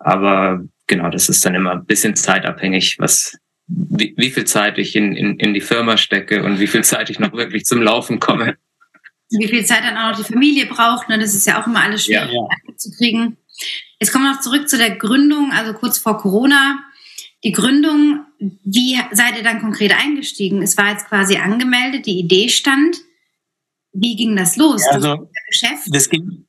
Aber 0.00 0.64
genau, 0.88 1.10
das 1.10 1.28
ist 1.28 1.46
dann 1.46 1.54
immer 1.54 1.72
ein 1.72 1.84
bisschen 1.84 2.16
zeitabhängig, 2.16 2.96
was 2.98 3.38
wie, 3.66 4.14
wie 4.16 4.30
viel 4.30 4.44
Zeit 4.44 4.78
ich 4.78 4.94
in, 4.96 5.16
in, 5.16 5.38
in 5.38 5.54
die 5.54 5.60
Firma 5.60 5.96
stecke 5.96 6.42
und 6.44 6.60
wie 6.60 6.66
viel 6.66 6.84
Zeit 6.84 7.10
ich 7.10 7.18
noch 7.18 7.32
wirklich 7.32 7.64
zum 7.64 7.82
Laufen 7.82 8.20
komme. 8.20 8.56
Wie 9.30 9.48
viel 9.48 9.64
Zeit 9.64 9.82
dann 9.84 9.96
auch 9.96 10.10
noch 10.10 10.24
die 10.24 10.32
Familie 10.32 10.66
braucht, 10.66 11.08
ne? 11.08 11.18
das 11.18 11.34
ist 11.34 11.46
ja 11.46 11.60
auch 11.60 11.66
immer 11.66 11.82
alles 11.82 12.04
schwierig 12.04 12.32
ja. 12.32 12.76
zu 12.76 12.90
kriegen. 12.92 13.38
Jetzt 13.98 14.12
kommen 14.12 14.24
wir 14.24 14.32
noch 14.32 14.40
zurück 14.40 14.68
zu 14.68 14.76
der 14.76 14.96
Gründung, 14.96 15.50
also 15.52 15.72
kurz 15.72 15.98
vor 15.98 16.18
Corona. 16.18 16.80
Die 17.42 17.52
Gründung, 17.52 18.24
wie 18.38 18.98
seid 19.12 19.36
ihr 19.36 19.42
dann 19.42 19.60
konkret 19.60 19.92
eingestiegen? 19.92 20.62
Es 20.62 20.76
war 20.76 20.90
jetzt 20.90 21.08
quasi 21.08 21.36
angemeldet, 21.36 22.06
die 22.06 22.18
Idee 22.18 22.48
stand. 22.48 22.98
Wie 23.92 24.16
ging 24.16 24.34
das 24.36 24.56
los? 24.56 24.82
Ja, 24.86 24.92
also, 24.92 25.16
das 25.16 25.28
Geschäft? 25.48 25.88
Das 25.90 26.08
ging, 26.08 26.46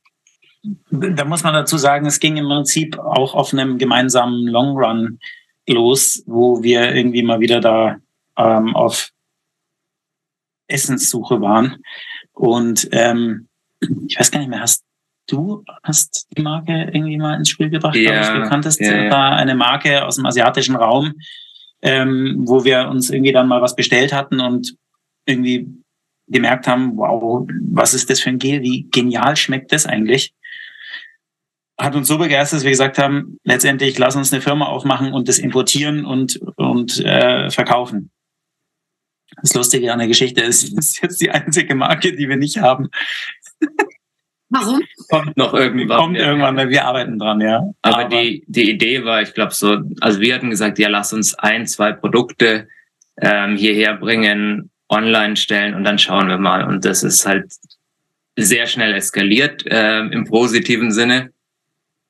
da 0.90 1.24
muss 1.24 1.44
man 1.44 1.54
dazu 1.54 1.76
sagen, 1.76 2.06
es 2.06 2.18
ging 2.18 2.36
im 2.36 2.46
Prinzip 2.46 2.98
auch 2.98 3.34
auf 3.34 3.52
einem 3.52 3.78
gemeinsamen 3.78 4.46
Long 4.46 4.76
Run 4.76 5.18
los, 5.68 6.22
wo 6.26 6.62
wir 6.62 6.94
irgendwie 6.94 7.22
mal 7.22 7.40
wieder 7.40 7.60
da 7.60 7.98
ähm, 8.36 8.74
auf 8.74 9.10
Essenssuche 10.68 11.40
waren. 11.40 11.82
Und 12.32 12.88
ähm, 12.92 13.48
ich 14.08 14.18
weiß 14.18 14.30
gar 14.30 14.40
nicht 14.40 14.48
mehr, 14.48 14.60
hast 14.60 14.84
du 15.26 15.64
hast 15.82 16.28
die 16.36 16.42
Marke 16.42 16.90
irgendwie 16.92 17.16
mal 17.16 17.36
ins 17.36 17.48
Spiel 17.48 17.70
gebracht, 17.70 17.96
ja, 17.96 18.10
glaube 18.10 18.38
ich. 18.38 18.44
Du 18.44 18.48
kanntest 18.48 18.80
ja, 18.80 19.04
ja. 19.04 19.10
da 19.10 19.30
eine 19.30 19.54
Marke 19.54 20.04
aus 20.04 20.16
dem 20.16 20.26
asiatischen 20.26 20.76
Raum, 20.76 21.14
ähm, 21.82 22.44
wo 22.46 22.64
wir 22.64 22.88
uns 22.88 23.10
irgendwie 23.10 23.32
dann 23.32 23.48
mal 23.48 23.62
was 23.62 23.76
bestellt 23.76 24.12
hatten 24.12 24.40
und 24.40 24.76
irgendwie 25.26 25.68
gemerkt 26.28 26.66
haben, 26.66 26.96
wow, 26.96 27.46
was 27.70 27.94
ist 27.94 28.10
das 28.10 28.20
für 28.20 28.30
ein 28.30 28.38
Gel? 28.38 28.62
Wie 28.62 28.88
genial 28.90 29.36
schmeckt 29.36 29.72
das 29.72 29.86
eigentlich? 29.86 30.32
Hat 31.78 31.94
uns 31.94 32.08
so 32.08 32.18
begeistert, 32.18 32.58
dass 32.58 32.64
wir 32.64 32.70
gesagt 32.70 32.98
haben, 32.98 33.38
letztendlich 33.44 33.98
lass 33.98 34.16
uns 34.16 34.32
eine 34.32 34.40
Firma 34.40 34.66
aufmachen 34.66 35.12
und 35.12 35.28
das 35.28 35.38
importieren 35.38 36.04
und, 36.04 36.40
und 36.56 36.98
äh, 37.04 37.50
verkaufen. 37.50 38.10
Das 39.42 39.54
Lustige 39.54 39.92
an 39.92 39.98
der 39.98 40.08
Geschichte 40.08 40.40
ist, 40.40 40.64
es 40.78 40.88
ist 40.88 41.02
jetzt 41.02 41.20
die 41.20 41.30
einzige 41.30 41.74
Marke, 41.74 42.16
die 42.16 42.28
wir 42.28 42.36
nicht 42.36 42.58
haben. 42.58 42.88
Warum? 44.48 44.80
Kommt 45.10 45.36
noch 45.36 45.54
irgendwann. 45.54 45.98
Kommt 45.98 46.16
ja. 46.16 46.26
irgendwann, 46.26 46.56
weil 46.56 46.68
wir 46.70 46.84
arbeiten 46.84 47.18
dran, 47.18 47.40
ja. 47.40 47.62
Aber, 47.82 47.98
Aber 47.98 48.08
die, 48.08 48.44
die 48.46 48.70
Idee 48.70 49.04
war, 49.04 49.20
ich 49.20 49.34
glaube 49.34 49.52
so, 49.52 49.78
also 50.00 50.20
wir 50.20 50.34
hatten 50.34 50.50
gesagt, 50.50 50.78
ja, 50.78 50.88
lass 50.88 51.12
uns 51.12 51.34
ein, 51.34 51.66
zwei 51.66 51.92
Produkte 51.92 52.68
ähm, 53.20 53.56
hierher 53.56 53.94
bringen, 53.94 54.70
online 54.88 55.36
stellen 55.36 55.74
und 55.74 55.84
dann 55.84 55.98
schauen 55.98 56.28
wir 56.28 56.38
mal. 56.38 56.64
Und 56.64 56.84
das 56.84 57.02
ist 57.02 57.26
halt 57.26 57.52
sehr 58.36 58.66
schnell 58.66 58.94
eskaliert 58.94 59.66
äh, 59.66 60.00
im 60.06 60.24
positiven 60.24 60.92
Sinne 60.92 61.32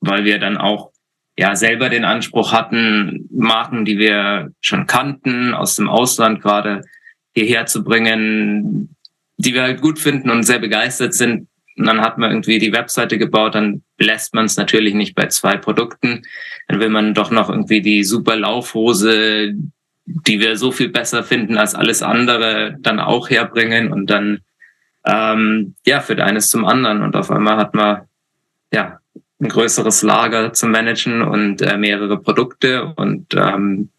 weil 0.00 0.24
wir 0.24 0.38
dann 0.38 0.56
auch 0.56 0.90
ja 1.38 1.54
selber 1.54 1.88
den 1.88 2.04
Anspruch 2.04 2.52
hatten, 2.52 3.28
Marken, 3.30 3.84
die 3.84 3.98
wir 3.98 4.50
schon 4.60 4.86
kannten, 4.86 5.54
aus 5.54 5.76
dem 5.76 5.88
Ausland 5.88 6.40
gerade 6.40 6.82
hierher 7.34 7.66
zu 7.66 7.84
bringen, 7.84 8.96
die 9.36 9.52
wir 9.52 9.62
halt 9.62 9.80
gut 9.80 9.98
finden 9.98 10.30
und 10.30 10.44
sehr 10.44 10.58
begeistert 10.58 11.14
sind. 11.14 11.48
Und 11.76 11.86
dann 11.86 12.00
hat 12.00 12.16
man 12.16 12.30
irgendwie 12.30 12.58
die 12.58 12.72
Webseite 12.72 13.18
gebaut, 13.18 13.54
dann 13.54 13.82
lässt 13.98 14.34
man 14.34 14.46
es 14.46 14.56
natürlich 14.56 14.94
nicht 14.94 15.14
bei 15.14 15.26
zwei 15.26 15.58
Produkten. 15.58 16.22
Dann 16.68 16.80
will 16.80 16.88
man 16.88 17.12
doch 17.12 17.30
noch 17.30 17.50
irgendwie 17.50 17.82
die 17.82 18.02
super 18.02 18.36
Laufhose, 18.36 19.52
die 20.06 20.40
wir 20.40 20.56
so 20.56 20.72
viel 20.72 20.88
besser 20.88 21.22
finden 21.22 21.58
als 21.58 21.74
alles 21.74 22.02
andere, 22.02 22.76
dann 22.80 22.98
auch 22.98 23.28
herbringen 23.28 23.92
und 23.92 24.08
dann 24.08 24.40
ähm, 25.04 25.74
ja 25.84 26.00
führt 26.00 26.20
eines 26.20 26.48
zum 26.48 26.64
anderen 26.64 27.02
und 27.02 27.14
auf 27.14 27.30
einmal 27.30 27.56
hat 27.56 27.74
man 27.74 28.02
ja 28.72 28.98
ein 29.40 29.48
größeres 29.48 30.02
Lager 30.02 30.52
zu 30.52 30.66
managen 30.66 31.22
und 31.22 31.60
äh, 31.62 31.76
mehrere 31.76 32.18
Produkte 32.18 32.94
und 32.96 33.34
ähm, 33.34 33.90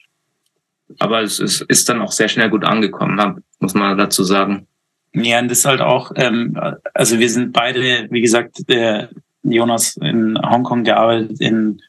aber 1.00 1.22
es 1.22 1.40
ist, 1.40 1.62
ist 1.62 1.90
dann 1.90 2.02
auch 2.02 2.12
sehr 2.12 2.30
schnell 2.30 2.50
gut 2.50 2.64
angekommen, 2.64 3.44
muss 3.60 3.74
man 3.74 3.98
dazu 3.98 4.24
sagen. 4.24 4.68
Ja, 5.14 5.40
und 5.40 5.50
das 5.50 5.60
ist 5.60 5.66
halt 5.66 5.82
auch, 5.82 6.12
ähm, 6.16 6.58
also 6.94 7.20
wir 7.20 7.30
sind 7.30 7.54
beide, 7.54 8.08
wie 8.10 8.22
gesagt, 8.22 8.70
der 8.70 9.10
Jonas 9.44 9.98
in 9.98 10.38
Hongkong 10.40 10.84
gearbeitet, 10.84 11.40
in, 11.40 11.82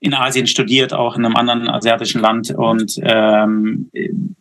in 0.00 0.14
Asien 0.14 0.46
studiert, 0.46 0.92
auch 0.92 1.16
in 1.16 1.24
einem 1.24 1.36
anderen 1.36 1.68
asiatischen 1.68 2.20
Land. 2.20 2.50
Und 2.50 2.98
ähm, 3.02 3.90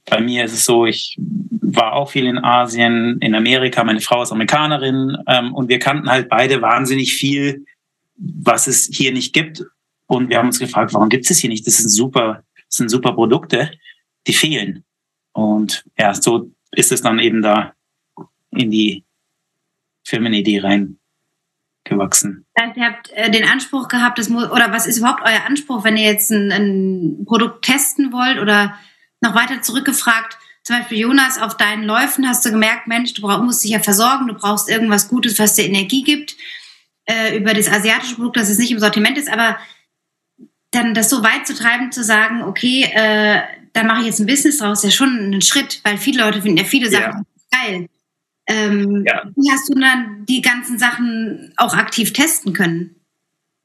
bei 0.09 0.21
mir 0.21 0.45
ist 0.45 0.53
es 0.53 0.65
so, 0.65 0.85
ich 0.85 1.17
war 1.17 1.93
auch 1.93 2.11
viel 2.11 2.25
in 2.25 2.37
Asien, 2.37 3.17
in 3.19 3.35
Amerika, 3.35 3.83
meine 3.83 4.01
Frau 4.01 4.21
ist 4.21 4.31
Amerikanerin 4.31 5.17
ähm, 5.27 5.53
und 5.53 5.69
wir 5.69 5.79
kannten 5.79 6.09
halt 6.09 6.29
beide 6.29 6.61
wahnsinnig 6.61 7.13
viel 7.13 7.65
was 8.15 8.67
es 8.67 8.89
hier 8.91 9.11
nicht 9.11 9.33
gibt. 9.33 9.63
Und 10.07 10.29
wir 10.29 10.37
haben 10.37 10.47
uns 10.47 10.59
gefragt, 10.59 10.93
warum 10.93 11.09
gibt 11.09 11.29
es 11.29 11.39
hier 11.39 11.49
nicht? 11.49 11.65
Das 11.65 11.77
sind 11.77 11.89
super, 11.89 12.43
das 12.55 12.75
sind 12.75 12.89
super 12.89 13.13
Produkte, 13.13 13.71
die 14.27 14.33
fehlen. 14.33 14.83
Und 15.31 15.85
ja, 15.97 16.13
so 16.13 16.51
ist 16.71 16.91
es 16.91 17.01
dann 17.01 17.19
eben 17.19 17.41
da 17.41 17.73
in 18.51 18.69
die 18.69 19.03
Firmenidee 20.05 20.59
reingewachsen. 20.59 22.45
Das 22.55 22.77
ihr 22.77 22.85
habt 22.85 23.09
äh, 23.11 23.31
den 23.31 23.45
Anspruch 23.45 23.87
gehabt, 23.87 24.19
das 24.19 24.29
muss, 24.29 24.51
oder 24.51 24.71
was 24.71 24.85
ist 24.85 24.97
überhaupt 24.97 25.23
euer 25.23 25.45
Anspruch, 25.47 25.83
wenn 25.83 25.97
ihr 25.97 26.05
jetzt 26.05 26.31
ein, 26.31 26.51
ein 26.51 27.25
Produkt 27.25 27.65
testen 27.65 28.11
wollt 28.11 28.39
oder 28.39 28.77
noch 29.21 29.33
weiter 29.33 29.61
zurückgefragt, 29.61 30.37
zum 30.63 30.77
Beispiel 30.77 30.99
Jonas, 30.99 31.41
auf 31.41 31.57
deinen 31.57 31.83
Läufen 31.83 32.27
hast 32.27 32.45
du 32.45 32.51
gemerkt, 32.51 32.87
Mensch, 32.87 33.13
du 33.13 33.21
brauch, 33.21 33.41
musst 33.41 33.63
dich 33.63 33.71
ja 33.71 33.79
versorgen, 33.79 34.27
du 34.27 34.33
brauchst 34.33 34.69
irgendwas 34.69 35.09
Gutes, 35.09 35.37
was 35.39 35.55
dir 35.55 35.65
Energie 35.65 36.03
gibt 36.03 36.37
äh, 37.05 37.37
über 37.37 37.53
das 37.53 37.69
asiatische 37.69 38.15
Produkt, 38.15 38.37
das 38.37 38.49
es 38.49 38.57
nicht 38.57 38.71
im 38.71 38.79
Sortiment 38.79 39.17
ist, 39.17 39.31
aber 39.31 39.57
dann 40.71 40.93
das 40.93 41.09
so 41.09 41.23
weit 41.23 41.45
zu 41.45 41.55
treiben, 41.55 41.91
zu 41.91 42.03
sagen, 42.03 42.43
okay, 42.43 42.89
äh, 42.93 43.41
da 43.73 43.83
mache 43.83 44.01
ich 44.01 44.07
jetzt 44.07 44.19
ein 44.19 44.27
Business 44.27 44.57
draus, 44.57 44.83
ist 44.83 44.91
ja 44.91 44.91
schon 44.91 45.31
ein 45.31 45.41
Schritt, 45.41 45.81
weil 45.83 45.97
viele 45.97 46.23
Leute 46.23 46.41
finden 46.41 46.57
ja 46.57 46.63
viele 46.63 46.89
Sachen 46.89 47.25
ja. 47.51 47.59
geil. 47.63 47.89
Ähm, 48.47 49.03
ja. 49.07 49.23
Wie 49.35 49.51
hast 49.51 49.69
du 49.69 49.79
dann 49.79 50.25
die 50.27 50.41
ganzen 50.41 50.77
Sachen 50.77 51.53
auch 51.57 51.75
aktiv 51.75 52.13
testen 52.13 52.53
können? 52.53 52.95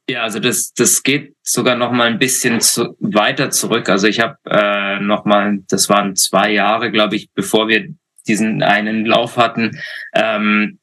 Ja, 0.09 0.23
also 0.23 0.39
das, 0.39 0.73
das 0.73 1.03
geht 1.03 1.35
sogar 1.43 1.75
noch 1.75 1.91
mal 1.91 2.07
ein 2.07 2.17
bisschen 2.17 2.61
zu, 2.61 2.95
weiter 2.99 3.51
zurück. 3.51 3.89
Also 3.89 4.07
ich 4.07 4.19
habe 4.19 4.37
äh, 4.45 4.99
noch 4.99 5.25
mal, 5.25 5.59
das 5.67 5.89
waren 5.89 6.15
zwei 6.15 6.51
Jahre, 6.51 6.91
glaube 6.91 7.15
ich, 7.15 7.29
bevor 7.33 7.67
wir 7.67 7.93
diesen 8.27 8.63
einen 8.63 9.05
Lauf 9.05 9.37
hatten, 9.37 9.79
ähm, 10.15 10.79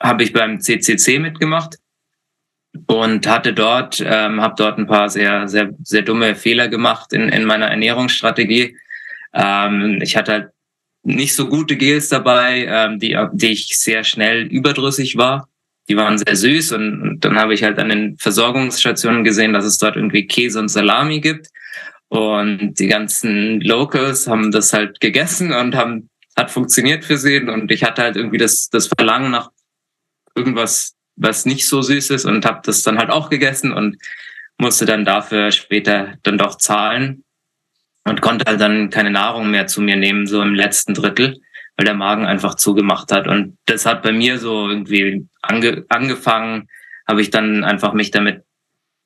habe 0.00 0.22
ich 0.22 0.32
beim 0.32 0.60
CCC 0.60 1.18
mitgemacht 1.18 1.76
und 2.86 3.26
hatte 3.26 3.52
dort, 3.52 4.00
ähm, 4.04 4.40
habe 4.40 4.54
dort 4.56 4.78
ein 4.78 4.86
paar 4.86 5.08
sehr, 5.08 5.48
sehr, 5.48 5.70
sehr 5.82 6.02
dumme 6.02 6.34
Fehler 6.34 6.68
gemacht 6.68 7.12
in, 7.12 7.28
in 7.28 7.44
meiner 7.44 7.66
Ernährungsstrategie. 7.66 8.76
Ähm, 9.34 10.00
ich 10.02 10.16
hatte 10.16 10.32
halt 10.32 10.48
nicht 11.02 11.34
so 11.34 11.48
gute 11.48 11.76
Gels 11.76 12.08
dabei, 12.08 12.66
ähm, 12.68 12.98
die, 12.98 13.16
die 13.32 13.52
ich 13.52 13.78
sehr 13.78 14.04
schnell 14.04 14.46
überdrüssig 14.46 15.16
war. 15.16 15.48
Die 15.88 15.96
waren 15.96 16.18
sehr 16.18 16.36
süß 16.36 16.72
und, 16.72 17.02
und 17.02 17.24
dann 17.24 17.36
habe 17.36 17.54
ich 17.54 17.64
halt 17.64 17.78
an 17.78 17.88
den 17.88 18.16
Versorgungsstationen 18.18 19.24
gesehen, 19.24 19.52
dass 19.52 19.64
es 19.64 19.78
dort 19.78 19.96
irgendwie 19.96 20.26
Käse 20.26 20.60
und 20.60 20.68
Salami 20.68 21.20
gibt. 21.20 21.48
Und 22.08 22.74
die 22.78 22.88
ganzen 22.88 23.60
Locals 23.60 24.26
haben 24.26 24.50
das 24.50 24.72
halt 24.72 25.00
gegessen 25.00 25.52
und 25.52 25.74
haben, 25.74 26.10
hat 26.36 26.50
funktioniert 26.50 27.04
für 27.04 27.16
sie. 27.16 27.40
Und 27.40 27.70
ich 27.70 27.82
hatte 27.82 28.02
halt 28.02 28.16
irgendwie 28.16 28.38
das, 28.38 28.68
das 28.68 28.88
Verlangen 28.88 29.30
nach 29.30 29.50
irgendwas, 30.40 30.96
was 31.16 31.44
nicht 31.44 31.66
so 31.66 31.82
süß 31.82 32.10
ist 32.10 32.24
und 32.24 32.46
habe 32.46 32.60
das 32.64 32.82
dann 32.82 32.98
halt 32.98 33.10
auch 33.10 33.28
gegessen 33.28 33.72
und 33.72 33.96
musste 34.58 34.86
dann 34.86 35.04
dafür 35.04 35.52
später 35.52 36.14
dann 36.22 36.38
doch 36.38 36.56
zahlen 36.56 37.24
und 38.04 38.20
konnte 38.20 38.44
halt 38.48 38.60
dann 38.60 38.90
keine 38.90 39.10
Nahrung 39.10 39.50
mehr 39.50 39.66
zu 39.66 39.80
mir 39.80 39.96
nehmen, 39.96 40.26
so 40.26 40.42
im 40.42 40.54
letzten 40.54 40.94
Drittel, 40.94 41.40
weil 41.76 41.84
der 41.84 41.94
Magen 41.94 42.26
einfach 42.26 42.54
zugemacht 42.54 43.12
hat. 43.12 43.28
Und 43.28 43.58
das 43.66 43.86
hat 43.86 44.02
bei 44.02 44.12
mir 44.12 44.38
so 44.38 44.68
irgendwie 44.68 45.26
ange 45.42 45.84
angefangen, 45.88 46.68
habe 47.06 47.20
ich 47.20 47.30
dann 47.30 47.64
einfach 47.64 47.92
mich 47.92 48.10
damit 48.10 48.44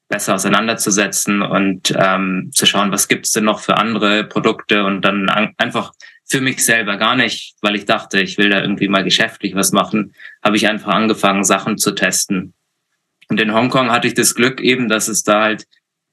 besser 0.09 0.35
auseinanderzusetzen 0.35 1.43
und 1.43 1.93
ähm, 1.97 2.51
zu 2.53 2.67
schauen, 2.67 2.93
was 2.93 3.09
gibt's 3.09 3.33
denn 3.33 3.45
noch 3.45 3.61
für 3.61 3.77
andere 3.77 4.25
Produkte 4.25 4.85
und 4.85 5.03
dann 5.03 5.29
einfach 5.29 5.93
für 6.27 6.41
mich 6.41 6.65
selber 6.65 6.97
gar 6.97 7.17
nicht, 7.17 7.55
weil 7.61 7.77
ich 7.77 7.85
dachte, 7.85 8.21
ich 8.21 8.39
will 8.39 8.51
da 8.51 8.63
irgendwie 8.63 8.89
mal 8.89 9.05
geschäftlich 9.05 9.55
was 9.55 9.73
machen, 9.73 10.15
habe 10.43 10.57
ich 10.57 10.69
einfach 10.69 10.93
angefangen, 10.93 11.45
Sachen 11.45 11.79
zu 11.79 11.93
testen. 11.93 12.55
Und 13.29 13.41
in 13.41 13.55
Hongkong 13.55 13.91
hatte 13.91 14.09
ich 14.09 14.15
das 14.15 14.35
Glück 14.35 14.61
eben, 14.61 14.89
dass 14.89 15.09
es 15.09 15.23
da 15.23 15.43
halt 15.43 15.67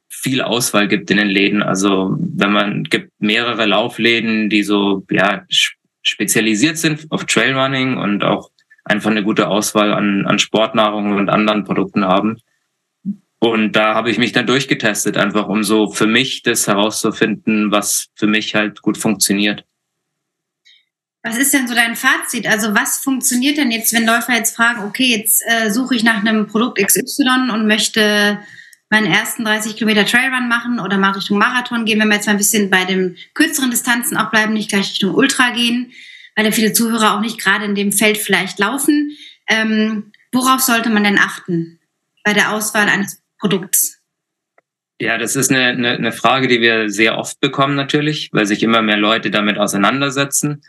viel 0.10 0.42
Auswahl 0.42 0.88
gibt 0.88 1.10
in 1.10 1.18
den 1.18 1.30
Läden. 1.30 1.64
Also 1.64 2.18
wenn 2.20 2.52
man 2.52 2.84
gibt 2.84 3.12
mehrere 3.20 3.66
Laufläden, 3.66 4.50
die 4.50 4.64
so 4.64 5.06
ja 5.10 5.46
spezialisiert 6.02 6.78
sind 6.78 7.08
auf 7.10 7.26
Trailrunning 7.26 7.98
und 7.98 8.24
auch 8.24 8.52
einfach 8.84 9.12
eine 9.12 9.24
gute 9.24 9.48
Auswahl 9.48 9.94
an, 9.94 10.26
an 10.26 10.40
Sportnahrung 10.40 11.14
und 11.14 11.30
anderen 11.30 11.64
Produkten 11.64 12.06
haben. 12.06 12.38
Und 13.40 13.76
da 13.76 13.96
habe 13.96 14.12
ich 14.12 14.18
mich 14.18 14.34
dann 14.34 14.46
durchgetestet, 14.46 15.18
einfach 15.18 15.48
um 15.48 15.64
so 15.64 15.90
für 15.90 16.08
mich 16.08 16.44
das 16.44 16.68
herauszufinden, 16.68 17.72
was 17.72 18.10
für 18.16 18.28
mich 18.28 18.54
halt 18.54 18.82
gut 18.82 18.98
funktioniert. 18.98 19.66
Was 21.24 21.38
ist 21.38 21.54
denn 21.54 21.68
so 21.68 21.76
dein 21.76 21.96
Fazit? 21.96 22.48
Also 22.48 22.74
was 22.74 22.98
funktioniert 22.98 23.58
denn 23.58 23.70
jetzt, 23.70 23.94
wenn 23.94 24.06
Läufer 24.06 24.34
jetzt 24.34 24.56
fragen, 24.56 24.84
okay, 24.84 25.16
jetzt 25.16 25.44
äh, 25.46 25.70
suche 25.70 25.96
ich 25.96 26.04
nach 26.04 26.18
einem 26.18 26.48
Produkt 26.48 26.80
XY 26.84 27.52
und 27.52 27.68
möchte 27.68 28.40
meinen 28.90 29.06
ersten 29.06 29.46
30 29.46 29.76
Kilometer 29.76 30.06
Trailrun 30.06 30.50
machen 30.50 30.80
oder 30.80 30.98
mal 30.98 31.12
Richtung 31.12 31.38
Marathon 31.38 31.86
gehen, 31.86 32.00
wenn 32.00 32.10
wir 32.10 32.16
jetzt 32.16 32.26
mal 32.26 32.34
ein 32.34 32.38
bisschen 32.40 32.70
bei 32.70 32.86
den 32.86 33.18
kürzeren 33.34 33.70
Distanzen 33.70 34.18
auch 34.18 34.32
bleiben, 34.32 34.54
nicht 34.54 34.70
gleich 34.70 34.90
Richtung 34.90 35.14
Ultra 35.14 35.52
gehen, 35.52 35.92
weil 36.36 36.46
ja 36.46 36.52
viele 36.52 36.74
Zuhörer 36.74 37.16
auch 37.16 37.22
nicht 37.22 37.40
gerade 37.40 37.66
in 37.66 37.76
dem 37.76 37.92
Feld 37.92 38.18
vielleicht 38.18 38.60
laufen. 38.60 39.12
Ähm, 39.48 40.12
worauf 40.32 40.60
sollte 40.60 40.90
man 40.90 41.04
denn 41.04 41.20
achten 41.20 41.80
bei 42.24 42.34
der 42.34 42.52
Auswahl 42.52 42.90
eines 42.90 43.22
Produkts? 43.40 44.00
Ja, 45.00 45.18
das 45.18 45.36
ist 45.36 45.52
eine, 45.52 45.68
eine, 45.68 45.92
eine 45.92 46.12
Frage, 46.12 46.48
die 46.48 46.62
wir 46.62 46.90
sehr 46.90 47.18
oft 47.18 47.40
bekommen 47.40 47.76
natürlich, 47.76 48.30
weil 48.34 48.46
sich 48.46 48.62
immer 48.62 48.82
mehr 48.82 48.98
Leute 48.98 49.32
damit 49.32 49.58
auseinandersetzen. 49.58 50.64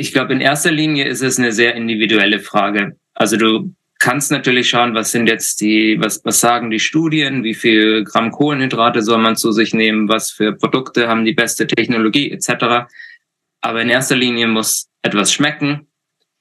Ich 0.00 0.12
glaube, 0.12 0.32
in 0.32 0.40
erster 0.40 0.70
Linie 0.70 1.06
ist 1.06 1.22
es 1.22 1.40
eine 1.40 1.50
sehr 1.50 1.74
individuelle 1.74 2.38
Frage. 2.38 2.96
Also 3.14 3.36
du 3.36 3.74
kannst 3.98 4.30
natürlich 4.30 4.68
schauen, 4.68 4.94
was 4.94 5.10
sind 5.10 5.26
jetzt 5.26 5.60
die, 5.60 5.98
was, 6.00 6.24
was 6.24 6.38
sagen 6.38 6.70
die 6.70 6.78
Studien, 6.78 7.42
wie 7.42 7.54
viel 7.54 8.04
Gramm 8.04 8.30
Kohlenhydrate 8.30 9.02
soll 9.02 9.18
man 9.18 9.34
zu 9.34 9.50
sich 9.50 9.74
nehmen, 9.74 10.08
was 10.08 10.30
für 10.30 10.52
Produkte 10.52 11.08
haben 11.08 11.24
die 11.24 11.32
beste 11.32 11.66
Technologie 11.66 12.30
etc. 12.30 12.86
Aber 13.60 13.82
in 13.82 13.88
erster 13.88 14.14
Linie 14.14 14.46
muss 14.46 14.88
etwas 15.02 15.32
schmecken, 15.32 15.88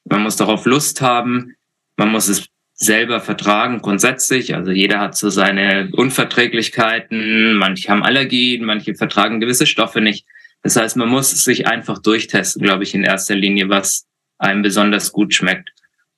man 0.06 0.22
muss 0.22 0.36
darauf 0.36 0.66
Lust 0.66 1.02
haben, 1.02 1.56
man 1.96 2.10
muss 2.10 2.28
es 2.28 2.46
selber 2.76 3.22
vertragen 3.22 3.82
grundsätzlich. 3.82 4.54
Also 4.54 4.70
jeder 4.70 5.00
hat 5.00 5.18
so 5.18 5.32
seine 5.32 5.90
Unverträglichkeiten, 5.94 7.56
manche 7.56 7.90
haben 7.90 8.04
Allergien, 8.04 8.66
manche 8.66 8.94
vertragen 8.94 9.40
gewisse 9.40 9.66
Stoffe 9.66 10.00
nicht. 10.00 10.28
Das 10.64 10.76
heißt, 10.76 10.98
man 10.98 11.10
muss 11.10 11.32
sich 11.32 11.68
einfach 11.68 12.00
durchtesten, 12.02 12.62
glaube 12.62 12.84
ich, 12.84 12.94
in 12.94 13.04
erster 13.04 13.36
Linie, 13.36 13.70
was 13.70 14.06
einem 14.38 14.62
besonders 14.62 15.12
gut 15.12 15.34
schmeckt. 15.34 15.72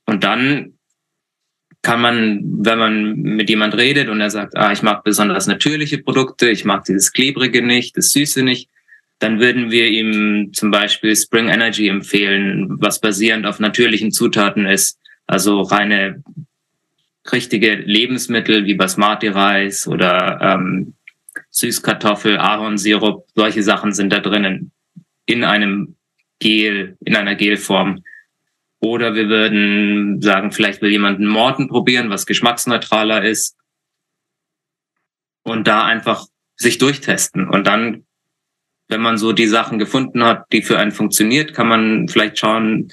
Und 0.05 0.23
dann 0.23 0.73
kann 1.81 2.01
man, 2.01 2.41
wenn 2.65 2.79
man 2.79 3.15
mit 3.15 3.49
jemand 3.49 3.75
redet 3.75 4.09
und 4.09 4.19
er 4.19 4.29
sagt, 4.29 4.57
ah, 4.57 4.71
ich 4.71 4.81
mag 4.81 5.03
besonders 5.03 5.47
natürliche 5.47 5.99
Produkte, 5.99 6.49
ich 6.49 6.65
mag 6.65 6.83
dieses 6.83 7.13
Klebrige 7.13 7.61
nicht, 7.61 7.95
das 7.95 8.11
Süße 8.11 8.43
nicht, 8.43 8.69
dann 9.19 9.39
würden 9.39 9.69
wir 9.71 9.87
ihm 9.87 10.51
zum 10.53 10.71
Beispiel 10.71 11.15
Spring 11.15 11.49
Energy 11.49 11.87
empfehlen, 11.87 12.67
was 12.81 12.99
basierend 12.99 13.45
auf 13.45 13.59
natürlichen 13.59 14.11
Zutaten 14.11 14.65
ist. 14.65 14.97
Also 15.27 15.61
reine 15.61 16.23
richtige 17.31 17.75
Lebensmittel 17.75 18.65
wie 18.65 18.75
Basmati-Reis 18.75 19.87
oder 19.87 20.39
ähm, 20.41 20.93
Süßkartoffel, 21.51 22.37
Ahornsirup, 22.37 23.27
solche 23.35 23.63
Sachen 23.63 23.93
sind 23.93 24.13
da 24.13 24.19
drinnen 24.19 24.71
in 25.25 25.43
einem 25.43 25.95
Gel, 26.39 26.97
in 27.01 27.15
einer 27.15 27.35
Gelform. 27.35 28.03
Oder 28.79 29.13
wir 29.13 29.27
würden 29.27 30.21
sagen, 30.21 30.51
vielleicht 30.51 30.81
will 30.81 30.91
jemand 30.91 31.17
einen 31.17 31.27
Morten 31.27 31.67
probieren, 31.67 32.09
was 32.09 32.25
geschmacksneutraler 32.25 33.23
ist. 33.23 33.57
Und 35.43 35.67
da 35.67 35.85
einfach 35.85 36.27
sich 36.55 36.77
durchtesten. 36.77 37.47
Und 37.47 37.67
dann, 37.67 38.05
wenn 38.87 39.01
man 39.01 39.17
so 39.17 39.33
die 39.33 39.47
Sachen 39.47 39.79
gefunden 39.79 40.23
hat, 40.23 40.45
die 40.51 40.61
für 40.61 40.79
einen 40.79 40.91
funktioniert, 40.91 41.53
kann 41.53 41.67
man 41.67 42.07
vielleicht 42.07 42.39
schauen, 42.39 42.89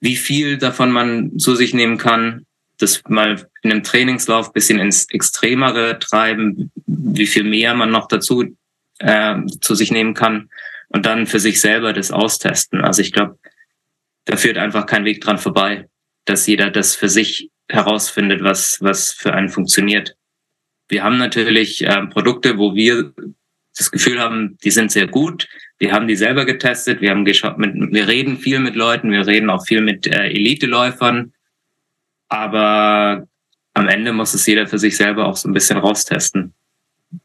wie 0.00 0.16
viel 0.16 0.58
davon 0.58 0.90
man 0.90 1.38
zu 1.38 1.54
sich 1.54 1.74
nehmen 1.74 1.98
kann. 1.98 2.46
Das 2.82 3.02
mal 3.08 3.46
in 3.62 3.70
einem 3.70 3.82
Trainingslauf 3.82 4.52
bisschen 4.52 4.80
ins 4.80 5.08
Extremere 5.10 5.98
treiben, 5.98 6.70
wie 6.86 7.26
viel 7.26 7.44
mehr 7.44 7.74
man 7.74 7.90
noch 7.90 8.08
dazu 8.08 8.56
äh, 8.98 9.36
zu 9.60 9.74
sich 9.74 9.90
nehmen 9.90 10.14
kann. 10.14 10.50
Und 10.88 11.06
dann 11.06 11.26
für 11.26 11.40
sich 11.40 11.60
selber 11.60 11.92
das 11.92 12.10
austesten. 12.10 12.82
Also 12.82 13.00
ich 13.00 13.12
glaube, 13.12 13.38
da 14.26 14.36
führt 14.36 14.58
einfach 14.58 14.86
kein 14.86 15.04
Weg 15.04 15.20
dran 15.22 15.38
vorbei, 15.38 15.88
dass 16.26 16.46
jeder 16.46 16.70
das 16.70 16.94
für 16.94 17.08
sich 17.08 17.50
herausfindet, 17.68 18.42
was, 18.42 18.78
was 18.80 19.12
für 19.12 19.32
einen 19.32 19.48
funktioniert. 19.48 20.16
Wir 20.88 21.02
haben 21.02 21.16
natürlich 21.16 21.86
äh, 21.86 22.06
Produkte, 22.06 22.58
wo 22.58 22.74
wir 22.74 23.14
das 23.76 23.90
Gefühl 23.90 24.20
haben, 24.20 24.58
die 24.62 24.70
sind 24.70 24.92
sehr 24.92 25.06
gut. 25.06 25.48
Wir 25.78 25.92
haben 25.92 26.06
die 26.06 26.16
selber 26.16 26.44
getestet. 26.44 27.00
Wir 27.00 27.10
haben 27.10 27.24
geschaut, 27.24 27.58
mit, 27.58 27.74
wir 27.74 28.06
reden 28.06 28.36
viel 28.36 28.58
mit 28.58 28.76
Leuten. 28.76 29.10
Wir 29.10 29.26
reden 29.26 29.50
auch 29.50 29.64
viel 29.64 29.80
mit 29.80 30.06
äh, 30.06 30.28
Elite-Läufern. 30.28 31.32
Aber 32.32 33.26
am 33.74 33.88
Ende 33.88 34.14
muss 34.14 34.32
es 34.32 34.46
jeder 34.46 34.66
für 34.66 34.78
sich 34.78 34.96
selber 34.96 35.26
auch 35.26 35.36
so 35.36 35.50
ein 35.50 35.52
bisschen 35.52 35.76
raustesten. 35.76 36.54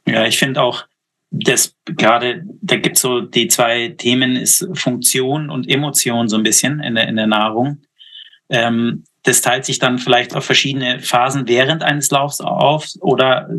Ja, 0.05 0.25
ich 0.25 0.37
finde 0.37 0.61
auch, 0.61 0.83
das 1.31 1.73
gerade, 1.85 2.43
da 2.61 2.75
gibt 2.75 2.97
so 2.97 3.21
die 3.21 3.47
zwei 3.47 3.95
Themen 3.97 4.35
ist 4.35 4.67
Funktion 4.73 5.49
und 5.49 5.69
Emotion 5.69 6.27
so 6.27 6.35
ein 6.35 6.43
bisschen 6.43 6.81
in 6.81 6.95
der, 6.95 7.07
in 7.07 7.15
der 7.15 7.27
Nahrung. 7.27 7.83
Ähm, 8.49 9.05
das 9.23 9.41
teilt 9.41 9.63
sich 9.63 9.79
dann 9.79 9.97
vielleicht 9.97 10.35
auf 10.35 10.43
verschiedene 10.43 10.99
Phasen 10.99 11.47
während 11.47 11.83
eines 11.83 12.11
Laufs 12.11 12.41
auf 12.41 12.87
oder 12.99 13.49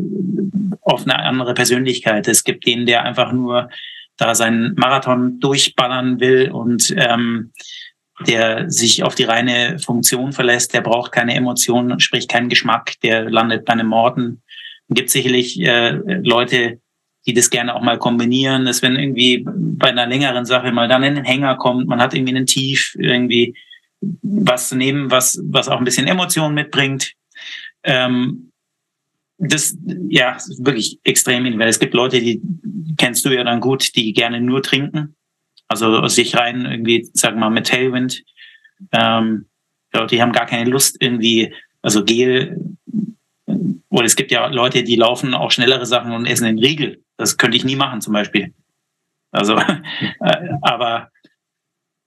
auf 0.81 1.03
eine 1.03 1.17
andere 1.17 1.55
Persönlichkeit. 1.55 2.27
Es 2.27 2.43
gibt 2.43 2.67
den, 2.67 2.85
der 2.85 3.05
einfach 3.05 3.31
nur 3.31 3.69
da 4.17 4.35
seinen 4.35 4.75
Marathon 4.75 5.39
durchballern 5.39 6.19
will 6.19 6.51
und 6.51 6.93
ähm, 6.95 7.53
der 8.27 8.69
sich 8.69 9.03
auf 9.03 9.15
die 9.15 9.23
reine 9.23 9.79
Funktion 9.79 10.33
verlässt, 10.33 10.73
der 10.73 10.81
braucht 10.81 11.11
keine 11.11 11.35
Emotionen, 11.35 11.99
sprich 11.99 12.27
keinen 12.27 12.49
Geschmack, 12.49 12.93
der 13.01 13.29
landet 13.29 13.65
bei 13.65 13.73
einem 13.73 13.87
Morden. 13.87 14.41
Es 14.89 14.95
gibt 14.95 15.09
sicherlich 15.09 15.59
äh, 15.61 15.91
Leute, 16.23 16.79
die 17.25 17.33
das 17.33 17.49
gerne 17.49 17.75
auch 17.75 17.81
mal 17.81 17.97
kombinieren, 17.97 18.65
dass 18.65 18.81
wenn 18.81 18.95
irgendwie 18.95 19.45
bei 19.45 19.89
einer 19.89 20.07
längeren 20.07 20.45
Sache 20.45 20.71
mal 20.71 20.87
dann 20.87 21.03
in 21.03 21.15
den 21.15 21.23
Hänger 21.23 21.55
kommt, 21.55 21.87
man 21.87 22.01
hat 22.01 22.13
irgendwie 22.13 22.35
einen 22.35 22.45
Tief, 22.45 22.95
irgendwie 22.97 23.55
was 24.01 24.69
zu 24.69 24.75
nehmen, 24.75 25.11
was, 25.11 25.39
was 25.43 25.67
auch 25.67 25.77
ein 25.77 25.85
bisschen 25.85 26.07
Emotionen 26.07 26.55
mitbringt. 26.55 27.13
Ähm, 27.83 28.51
das, 29.37 29.77
ja, 30.09 30.37
wirklich 30.57 30.99
extrem 31.03 31.45
individuell. 31.45 31.69
Es 31.69 31.79
gibt 31.79 31.93
Leute, 31.93 32.19
die 32.19 32.41
kennst 32.97 33.23
du 33.25 33.29
ja 33.29 33.43
dann 33.43 33.61
gut, 33.61 33.95
die 33.95 34.11
gerne 34.13 34.41
nur 34.41 34.61
trinken. 34.61 35.15
Also 35.69 36.07
sich 36.07 36.35
rein 36.35 36.65
irgendwie, 36.65 37.09
sag 37.13 37.37
mal, 37.37 37.49
mit 37.49 37.67
Tailwind. 37.67 38.23
Ähm, 38.91 39.45
die 40.11 40.21
haben 40.21 40.31
gar 40.31 40.45
keine 40.45 40.69
Lust 40.69 40.97
irgendwie, 40.99 41.53
also 41.81 42.03
Gel. 42.03 42.75
Oder 43.89 44.05
es 44.05 44.15
gibt 44.15 44.31
ja 44.31 44.47
Leute, 44.47 44.83
die 44.83 44.95
laufen 44.95 45.33
auch 45.33 45.51
schnellere 45.51 45.85
Sachen 45.85 46.11
und 46.11 46.25
essen 46.25 46.45
den 46.45 46.59
Riegel. 46.59 47.03
Das 47.17 47.37
könnte 47.37 47.55
ich 47.55 47.65
nie 47.65 47.75
machen 47.75 48.01
zum 48.01 48.13
Beispiel. 48.13 48.53
Also, 49.31 49.57
äh, 50.19 50.49
aber 50.61 51.11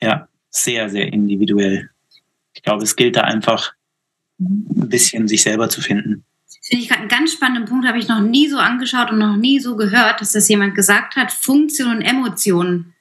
ja, 0.00 0.28
sehr, 0.50 0.88
sehr 0.90 1.12
individuell. 1.12 1.90
ich 2.54 2.62
glaube, 2.62 2.82
es 2.82 2.96
gilt 2.96 3.16
da 3.16 3.22
einfach 3.22 3.72
ein 4.40 4.88
bisschen 4.88 5.28
sich 5.28 5.42
selber 5.42 5.68
zu 5.68 5.80
finden. 5.80 6.24
Finde 6.62 6.84
ich 6.84 6.92
einen 6.92 7.08
ganz 7.08 7.32
spannenden 7.32 7.64
Punkt, 7.64 7.86
habe 7.86 7.98
ich 7.98 8.08
noch 8.08 8.20
nie 8.20 8.48
so 8.48 8.58
angeschaut 8.58 9.10
und 9.10 9.18
noch 9.18 9.36
nie 9.36 9.58
so 9.58 9.76
gehört, 9.76 10.20
dass 10.20 10.32
das 10.32 10.48
jemand 10.48 10.74
gesagt 10.74 11.16
hat, 11.16 11.32
Funktion 11.32 11.96
und 11.96 12.02
Emotionen. 12.02 12.94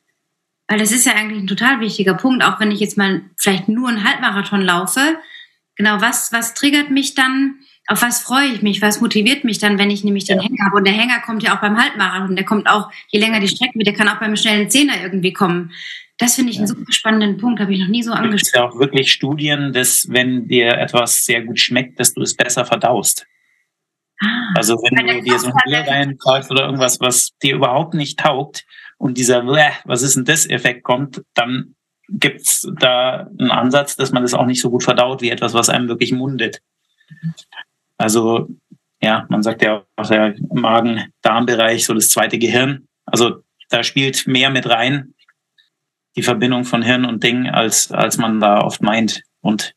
Weil 0.72 0.80
das 0.80 0.94
ist 0.94 1.06
ja 1.06 1.16
eigentlich 1.16 1.44
ein 1.44 1.48
total 1.48 1.82
wichtiger 1.82 2.14
Punkt, 2.14 2.46
auch 2.46 2.62
wenn 2.62 2.72
ich 2.72 2.80
jetzt 2.80 2.98
mal 2.98 3.24
vielleicht 3.36 3.68
nur 3.68 3.90
einen 3.90 4.06
Halbmarathon 4.06 4.62
laufe. 4.62 5.02
Genau, 5.76 6.00
was, 6.00 6.32
was 6.32 6.54
triggert 6.54 6.90
mich 6.90 7.14
dann? 7.14 7.56
Auf 7.88 8.02
was 8.02 8.22
freue 8.22 8.48
ich 8.48 8.62
mich? 8.62 8.82
Was 8.82 9.02
motiviert 9.02 9.44
mich 9.44 9.60
dann, 9.60 9.78
wenn 9.78 9.90
ich 9.90 10.06
nämlich 10.06 10.24
den 10.24 10.38
ja. 10.38 10.44
Hänger 10.44 10.66
habe? 10.68 10.78
Und 10.78 10.88
der 10.88 10.94
Hänger 10.94 11.20
kommt 11.26 11.44
ja 11.44 11.54
auch 11.54 11.60
beim 11.60 11.78
Halbmarathon. 11.78 12.38
Der 12.38 12.46
kommt 12.46 12.70
auch, 12.70 12.90
je 13.10 13.20
länger 13.20 13.42
die 13.42 13.50
Strecke 13.50 13.74
wird, 13.76 13.88
der 13.88 13.96
kann 13.96 14.08
auch 14.08 14.22
beim 14.22 14.38
schnellen 14.38 14.70
Zehner 14.70 14.94
irgendwie 15.04 15.34
kommen. 15.34 15.74
Das 16.18 16.36
finde 16.36 16.54
ich 16.54 16.58
einen 16.58 16.68
super 16.68 16.90
spannenden 16.94 17.36
Punkt, 17.36 17.60
habe 17.60 17.74
ich 17.74 17.80
noch 17.82 17.90
nie 17.90 18.04
so 18.04 18.14
angeschaut. 18.14 18.42
Es 18.42 18.52
gibt 18.54 18.56
ja 18.56 18.70
auch 18.70 18.80
wirklich 18.80 19.12
Studien, 19.12 19.74
dass 19.74 20.08
wenn 20.08 20.48
dir 20.48 20.78
etwas 20.78 21.26
sehr 21.26 21.42
gut 21.42 21.60
schmeckt, 21.60 22.00
dass 22.00 22.14
du 22.14 22.22
es 22.22 22.38
besser 22.38 22.64
verdaust. 22.64 23.28
Ah, 24.22 24.54
also 24.56 24.76
wenn 24.76 25.06
du 25.06 25.22
dir 25.22 25.38
so 25.38 25.48
ein 25.48 25.54
Bier 25.66 25.80
reinkaufst 25.86 26.50
oder 26.50 26.64
irgendwas, 26.64 27.02
was 27.02 27.32
dir 27.44 27.56
überhaupt 27.56 27.94
nicht 27.94 28.20
taugt 28.20 28.64
und 29.02 29.18
dieser, 29.18 29.44
was 29.86 30.04
ist 30.04 30.16
denn 30.16 30.26
das 30.26 30.48
Effekt 30.48 30.84
kommt, 30.84 31.24
dann 31.34 31.74
gibt 32.08 32.42
es 32.42 32.72
da 32.80 33.28
einen 33.40 33.50
Ansatz, 33.50 33.96
dass 33.96 34.12
man 34.12 34.22
das 34.22 34.36
auch 34.36 34.46
nicht 34.46 34.62
so 34.62 34.70
gut 34.70 34.84
verdaut 34.84 35.24
wie 35.24 35.32
etwas, 35.32 35.56
was 35.56 35.70
einem 35.70 35.88
wirklich 35.88 36.12
mundet. 36.12 36.62
Also 37.98 38.48
ja, 39.02 39.26
man 39.30 39.42
sagt 39.42 39.64
ja 39.64 39.84
auch 39.96 40.08
der 40.08 40.36
Magen-Darm-Bereich, 40.54 41.84
so 41.84 41.96
das 41.96 42.10
zweite 42.10 42.38
Gehirn. 42.38 42.88
Also 43.06 43.42
da 43.70 43.82
spielt 43.82 44.28
mehr 44.28 44.52
mit 44.52 44.70
rein, 44.70 45.16
die 46.16 46.22
Verbindung 46.22 46.64
von 46.64 46.84
Hirn 46.84 47.06
und 47.06 47.24
Ding, 47.24 47.50
als, 47.50 47.92
als 47.92 48.20
man 48.20 48.40
da 48.40 48.60
oft 48.60 48.84
meint. 48.84 49.24
Und 49.42 49.74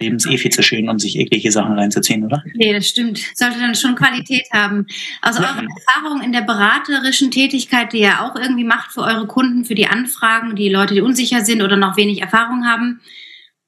Leben 0.00 0.16
ist 0.16 0.26
eh 0.26 0.38
viel 0.38 0.50
zu 0.50 0.62
schön, 0.62 0.88
um 0.88 0.98
sich 0.98 1.18
eklige 1.18 1.52
Sachen 1.52 1.78
reinzuziehen, 1.78 2.24
oder? 2.24 2.42
Nee, 2.54 2.72
das 2.72 2.88
stimmt. 2.88 3.20
Sollte 3.34 3.58
dann 3.58 3.74
schon 3.74 3.94
Qualität 3.94 4.46
haben. 4.52 4.86
Also 5.20 5.40
eure 5.40 5.66
Erfahrung 5.86 6.22
in 6.22 6.32
der 6.32 6.40
beraterischen 6.40 7.30
Tätigkeit, 7.30 7.92
die 7.92 8.00
ihr 8.00 8.22
auch 8.22 8.34
irgendwie 8.34 8.64
macht 8.64 8.92
für 8.92 9.02
eure 9.02 9.26
Kunden, 9.26 9.64
für 9.64 9.74
die 9.74 9.86
Anfragen, 9.86 10.56
die 10.56 10.70
Leute, 10.70 10.94
die 10.94 11.02
unsicher 11.02 11.44
sind 11.44 11.62
oder 11.62 11.76
noch 11.76 11.96
wenig 11.96 12.22
Erfahrung 12.22 12.64
haben. 12.66 13.00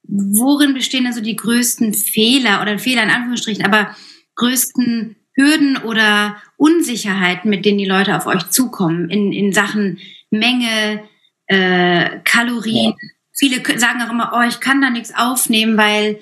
Worin 0.04 0.74
bestehen 0.74 1.06
also 1.06 1.20
die 1.20 1.36
größten 1.36 1.94
Fehler 1.94 2.62
oder 2.62 2.78
Fehler 2.78 3.02
in 3.02 3.10
Anführungsstrichen, 3.10 3.64
aber 3.64 3.94
größten 4.34 5.16
Hürden 5.34 5.76
oder 5.78 6.36
Unsicherheiten, 6.56 7.50
mit 7.50 7.64
denen 7.64 7.78
die 7.78 7.86
Leute 7.86 8.16
auf 8.16 8.26
euch 8.26 8.48
zukommen 8.50 9.10
in, 9.10 9.32
in 9.32 9.52
Sachen 9.52 9.98
Menge, 10.30 11.02
äh, 11.46 12.20
Kalorien. 12.24 12.94
Ja. 13.00 13.08
Viele 13.34 13.62
sagen 13.78 14.02
auch 14.02 14.10
immer, 14.10 14.32
oh, 14.34 14.46
ich 14.46 14.60
kann 14.60 14.80
da 14.80 14.90
nichts 14.90 15.12
aufnehmen, 15.16 15.76
weil 15.76 16.20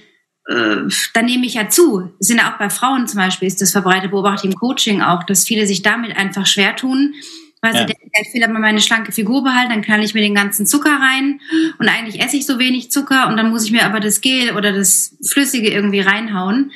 äh, 0.49 0.89
dann 1.15 1.25
nehme 1.25 1.47
ich 1.47 1.55
ja 1.55 1.69
zu. 1.69 2.13
Das 2.19 2.29
sind 2.29 2.39
ja 2.39 2.53
auch 2.53 2.59
bei 2.59 2.71
Frauen 2.71 3.07
zum 3.07 3.19
Beispiel, 3.19 3.49
ist 3.49 3.61
das 3.61 3.73
verbreitet, 3.73 4.11
beobachte 4.11 4.47
ich 4.47 4.53
im 4.53 4.59
Coaching 4.59 5.03
auch, 5.03 5.25
dass 5.25 5.45
viele 5.45 5.67
sich 5.67 5.83
damit 5.83 6.17
einfach 6.17 6.47
schwer 6.47 6.77
tun, 6.77 7.15
weil 7.63 7.75
ja. 7.75 7.81
sie 7.81 7.87
denken, 7.87 8.11
ich 8.13 8.35
will 8.35 8.45
aber 8.45 8.59
meine 8.59 8.81
schlanke 8.81 9.13
Figur 9.13 9.45
behalten, 9.45 9.71
dann 9.71 9.83
knall 9.83 10.03
ich 10.03 10.15
mir 10.15 10.23
den 10.23 10.35
ganzen 10.35 10.67
Zucker 10.67 10.99
rein 11.01 11.41
und 11.79 11.89
eigentlich 11.89 12.23
esse 12.23 12.37
ich 12.37 12.47
so 12.47 12.59
wenig 12.59 12.91
Zucker 12.91 13.29
und 13.29 13.37
dann 13.37 13.51
muss 13.51 13.65
ich 13.65 13.73
mir 13.73 13.85
aber 13.85 14.01
das 14.01 14.21
Gel 14.21 14.57
oder 14.57 14.73
das 14.73 15.17
Flüssige 15.29 15.71
irgendwie 15.71 16.01
reinhauen. 16.01 16.73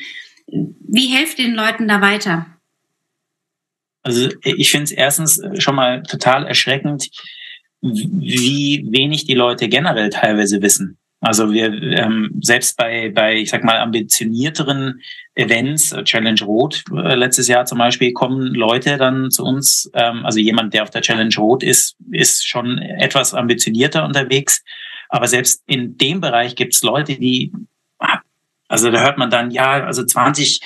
Wie 0.46 1.06
helft 1.06 1.38
den 1.38 1.54
Leuten 1.54 1.88
da 1.88 2.00
weiter? 2.00 2.46
Also 4.02 4.28
ich 4.42 4.70
finde 4.70 4.84
es 4.84 4.92
erstens 4.92 5.40
schon 5.58 5.74
mal 5.74 6.02
total 6.02 6.46
erschreckend, 6.46 7.08
wie 7.84 8.86
wenig 8.90 9.26
die 9.26 9.34
Leute 9.34 9.68
generell 9.68 10.10
teilweise 10.10 10.62
wissen. 10.62 10.96
Also 11.20 11.52
wir 11.52 11.72
ähm, 11.72 12.38
selbst 12.42 12.76
bei, 12.76 13.10
bei, 13.10 13.36
ich 13.36 13.50
sag 13.50 13.64
mal, 13.64 13.78
ambitionierteren 13.78 15.00
Events, 15.34 15.92
äh, 15.92 16.04
Challenge 16.04 16.40
Rot 16.42 16.84
äh, 16.92 17.14
letztes 17.14 17.48
Jahr 17.48 17.64
zum 17.64 17.78
Beispiel, 17.78 18.12
kommen 18.12 18.54
Leute 18.54 18.98
dann 18.98 19.30
zu 19.30 19.42
uns. 19.42 19.90
Ähm, 19.94 20.24
also 20.26 20.38
jemand, 20.38 20.74
der 20.74 20.82
auf 20.82 20.90
der 20.90 21.00
Challenge 21.00 21.34
Rot 21.38 21.62
ist, 21.62 21.96
ist 22.10 22.46
schon 22.46 22.78
etwas 22.78 23.32
ambitionierter 23.32 24.04
unterwegs. 24.04 24.62
Aber 25.08 25.26
selbst 25.26 25.62
in 25.66 25.96
dem 25.96 26.20
Bereich 26.20 26.56
gibt 26.56 26.74
es 26.74 26.82
Leute, 26.82 27.16
die, 27.16 27.52
also 28.68 28.90
da 28.90 29.02
hört 29.02 29.16
man 29.16 29.30
dann, 29.30 29.50
ja, 29.50 29.84
also 29.84 30.04
20 30.04 30.60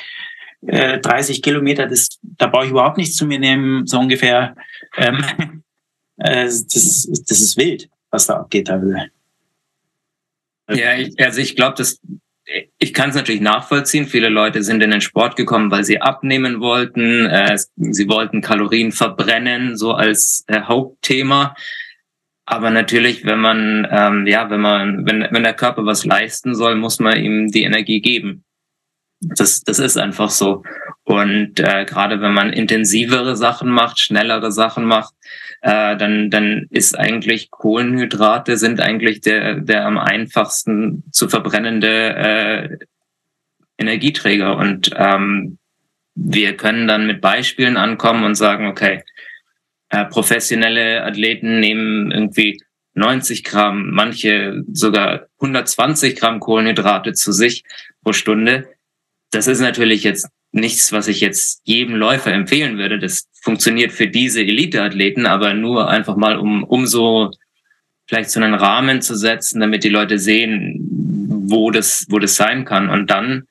äh, 0.67 0.99
30 0.99 1.43
Kilometer, 1.43 1.87
das, 1.87 2.19
da 2.23 2.49
brauche 2.49 2.65
ich 2.65 2.71
überhaupt 2.71 2.99
nichts 2.99 3.15
zu 3.15 3.27
mir 3.27 3.39
nehmen, 3.39 3.87
so 3.87 3.99
ungefähr. 3.99 4.57
Ähm, 4.97 5.25
äh, 5.39 5.47
das, 6.19 7.09
das 7.27 7.41
ist 7.41 7.57
wild, 7.57 7.89
was 8.11 8.27
da 8.27 8.39
abgeht 8.39 8.69
da 8.69 8.83
wieder. 8.83 9.07
Ja, 10.71 10.95
ich, 10.97 11.19
also 11.19 11.41
ich 11.41 11.57
glaube, 11.57 11.77
dass 11.77 12.01
ich 12.79 12.95
kann 12.95 13.11
es 13.11 13.17
natürlich 13.17 13.41
nachvollziehen. 13.41 14.07
Viele 14.07 14.29
Leute 14.29 14.63
sind 14.63 14.83
in 14.83 14.91
den 14.91 15.01
Sport 15.01 15.37
gekommen, 15.37 15.71
weil 15.71 15.85
sie 15.85 16.01
abnehmen 16.01 16.61
wollten. 16.61 17.27
Äh, 17.27 17.59
sie 17.77 18.09
wollten 18.09 18.41
Kalorien 18.41 18.93
verbrennen, 18.93 19.77
so 19.77 19.93
als 19.93 20.45
äh, 20.47 20.63
Hauptthema. 20.63 21.55
Aber 22.47 22.71
natürlich, 22.71 23.27
wenn 23.27 23.41
man, 23.41 23.87
ähm, 23.91 24.27
ja, 24.27 24.49
wenn 24.49 24.63
man, 24.63 25.07
wenn, 25.07 25.29
wenn 25.31 25.43
der 25.43 25.53
Körper 25.53 25.85
was 25.85 26.07
leisten 26.07 26.55
soll, 26.55 26.77
muss 26.77 26.99
man 26.99 27.23
ihm 27.23 27.49
die 27.49 27.65
Energie 27.65 28.01
geben. 28.01 28.45
Das, 29.21 29.63
das 29.63 29.79
ist 29.79 29.97
einfach 29.97 30.31
so. 30.31 30.63
Und 31.05 31.59
äh, 31.59 31.85
gerade 31.87 32.21
wenn 32.21 32.35
man 32.35 32.53
intensivere 32.53 33.37
Sachen 33.37 33.71
macht, 33.71 33.99
schnellere 33.99 34.53
Sachen 34.53 34.85
macht, 34.85 35.15
äh, 35.63 35.97
dann, 35.97 36.31
dann 36.31 36.67
ist 36.71 36.99
eigentlich 36.99 37.51
Kohlenhydrate 37.51 38.57
sind 38.57 38.81
eigentlich 38.81 39.21
der, 39.21 39.57
der 39.57 39.87
am 39.87 39.99
einfachsten 39.99 41.05
zu 41.11 41.29
verbrennende 41.29 41.89
äh, 41.89 42.79
Energieträger. 43.79 44.57
Und 44.57 44.91
ähm, 44.97 45.59
wir 46.15 46.57
können 46.57 46.87
dann 46.87 47.07
mit 47.07 47.21
Beispielen 47.21 47.77
ankommen 47.77 48.25
und 48.25 48.35
sagen, 48.35 48.67
okay, 48.67 49.03
äh, 49.89 50.05
professionelle 50.05 51.05
Athleten 51.05 51.61
nehmen 51.61 52.11
irgendwie 52.11 52.61
90 52.95 53.45
Gramm, 53.45 53.91
manche 53.91 54.63
sogar 54.73 55.27
120 55.41 56.17
Gramm 56.17 56.41
Kohlenhydrate 56.41 57.13
zu 57.13 57.33
sich 57.33 57.65
pro 58.03 58.13
Stunde 58.13 58.69
das 59.31 59.47
ist 59.47 59.61
natürlich 59.61 60.05
jetzt 60.05 60.29
nichts, 60.53 60.93
was 60.93 61.09
ich 61.09 61.21
jetzt 61.21 61.61
jedem 61.65 61.97
Läufer 61.97 62.33
empfehlen 62.33 62.79
würde. 62.79 62.99
Das 62.99 63.29
funktioniert 63.43 63.93
für 63.93 64.09
diese 64.09 64.41
Elite-Athleten, 64.41 65.27
aber 65.27 65.55
nur 65.55 65.89
einfach 65.89 66.17
mal, 66.17 66.37
um, 66.37 66.65
um 66.65 66.87
so 66.87 67.31
vielleicht 68.07 68.31
so 68.31 68.41
einen 68.41 68.55
Rahmen 68.55 69.03
zu 69.03 69.15
setzen, 69.15 69.61
damit 69.61 69.85
die 69.85 69.91
Leute 69.91 70.19
sehen, 70.19 70.79
wo 71.47 71.71
das, 71.71 72.07
wo 72.09 72.19
das 72.19 72.37
sein 72.37 72.65
kann. 72.65 72.89
Und 72.89 73.11
dann, 73.11 73.45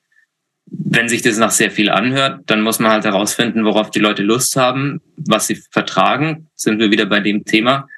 wenn 0.66 1.08
sich 1.08 1.22
das 1.22 1.38
nach 1.38 1.52
sehr 1.52 1.70
viel 1.70 1.90
anhört, 1.90 2.42
dann 2.46 2.62
muss 2.62 2.80
man 2.80 2.90
halt 2.90 3.04
herausfinden, 3.04 3.64
worauf 3.64 3.90
die 3.90 4.00
Leute 4.00 4.22
Lust 4.22 4.56
haben, 4.56 5.00
was 5.16 5.46
sie 5.46 5.62
vertragen. 5.70 6.48
Sind 6.54 6.80
wir 6.80 6.90
wieder 6.90 7.06
bei 7.06 7.20
dem 7.20 7.44
Thema. 7.44 7.88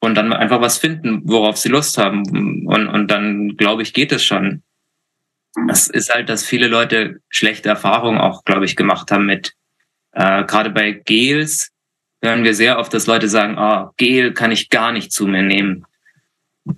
Und 0.00 0.16
dann 0.16 0.32
einfach 0.32 0.60
was 0.60 0.78
finden, 0.78 1.22
worauf 1.24 1.58
sie 1.58 1.68
Lust 1.68 1.96
haben. 1.96 2.66
Und, 2.66 2.88
und 2.88 3.10
dann, 3.10 3.56
glaube 3.56 3.82
ich, 3.82 3.92
geht 3.92 4.10
es 4.12 4.24
schon. 4.24 4.62
Das 5.66 5.88
ist 5.88 6.14
halt, 6.14 6.28
dass 6.28 6.44
viele 6.44 6.68
Leute 6.68 7.20
schlechte 7.28 7.68
Erfahrungen 7.68 8.20
auch, 8.20 8.44
glaube 8.44 8.64
ich, 8.64 8.76
gemacht 8.76 9.10
haben 9.10 9.26
mit, 9.26 9.54
äh, 10.12 10.44
gerade 10.44 10.70
bei 10.70 10.92
Gels 10.92 11.70
hören 12.22 12.44
wir 12.44 12.54
sehr 12.54 12.78
oft, 12.78 12.92
dass 12.92 13.06
Leute 13.06 13.28
sagen, 13.28 13.58
ah, 13.58 13.92
Gel 13.96 14.32
kann 14.32 14.52
ich 14.52 14.70
gar 14.70 14.92
nicht 14.92 15.12
zu 15.12 15.26
mir 15.26 15.42
nehmen. 15.42 15.84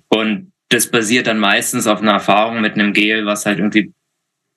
Und 0.08 0.52
das 0.68 0.90
basiert 0.90 1.26
dann 1.26 1.38
meistens 1.38 1.86
auf 1.86 2.00
einer 2.00 2.12
Erfahrung 2.12 2.60
mit 2.60 2.74
einem 2.74 2.92
Gel, 2.92 3.26
was 3.26 3.44
halt 3.44 3.58
irgendwie 3.58 3.92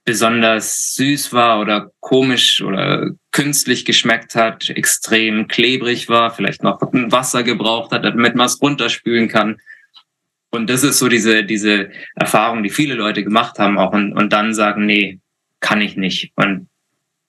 besonders 0.05 0.93
süß 0.93 1.33
war 1.33 1.59
oder 1.59 1.91
komisch 1.99 2.61
oder 2.61 3.09
künstlich 3.31 3.85
geschmeckt 3.85 4.35
hat, 4.35 4.69
extrem 4.69 5.47
klebrig 5.47 6.07
war, 6.07 6.31
vielleicht 6.33 6.63
noch 6.63 6.79
Wasser 6.81 7.43
gebraucht 7.43 7.91
hat, 7.91 8.05
damit 8.05 8.35
man 8.35 8.45
es 8.45 8.61
runterspülen 8.61 9.27
kann. 9.27 9.57
Und 10.55 10.69
das 10.69 10.83
ist 10.83 10.99
so 10.99 11.07
diese, 11.07 11.43
diese 11.43 11.89
Erfahrung, 12.15 12.63
die 12.63 12.69
viele 12.69 12.95
Leute 12.95 13.23
gemacht 13.23 13.59
haben 13.59 13.77
auch 13.77 13.91
und, 13.91 14.13
und 14.13 14.33
dann 14.33 14.53
sagen, 14.53 14.85
nee, 14.85 15.19
kann 15.59 15.81
ich 15.81 15.97
nicht. 15.97 16.31
Und 16.35 16.67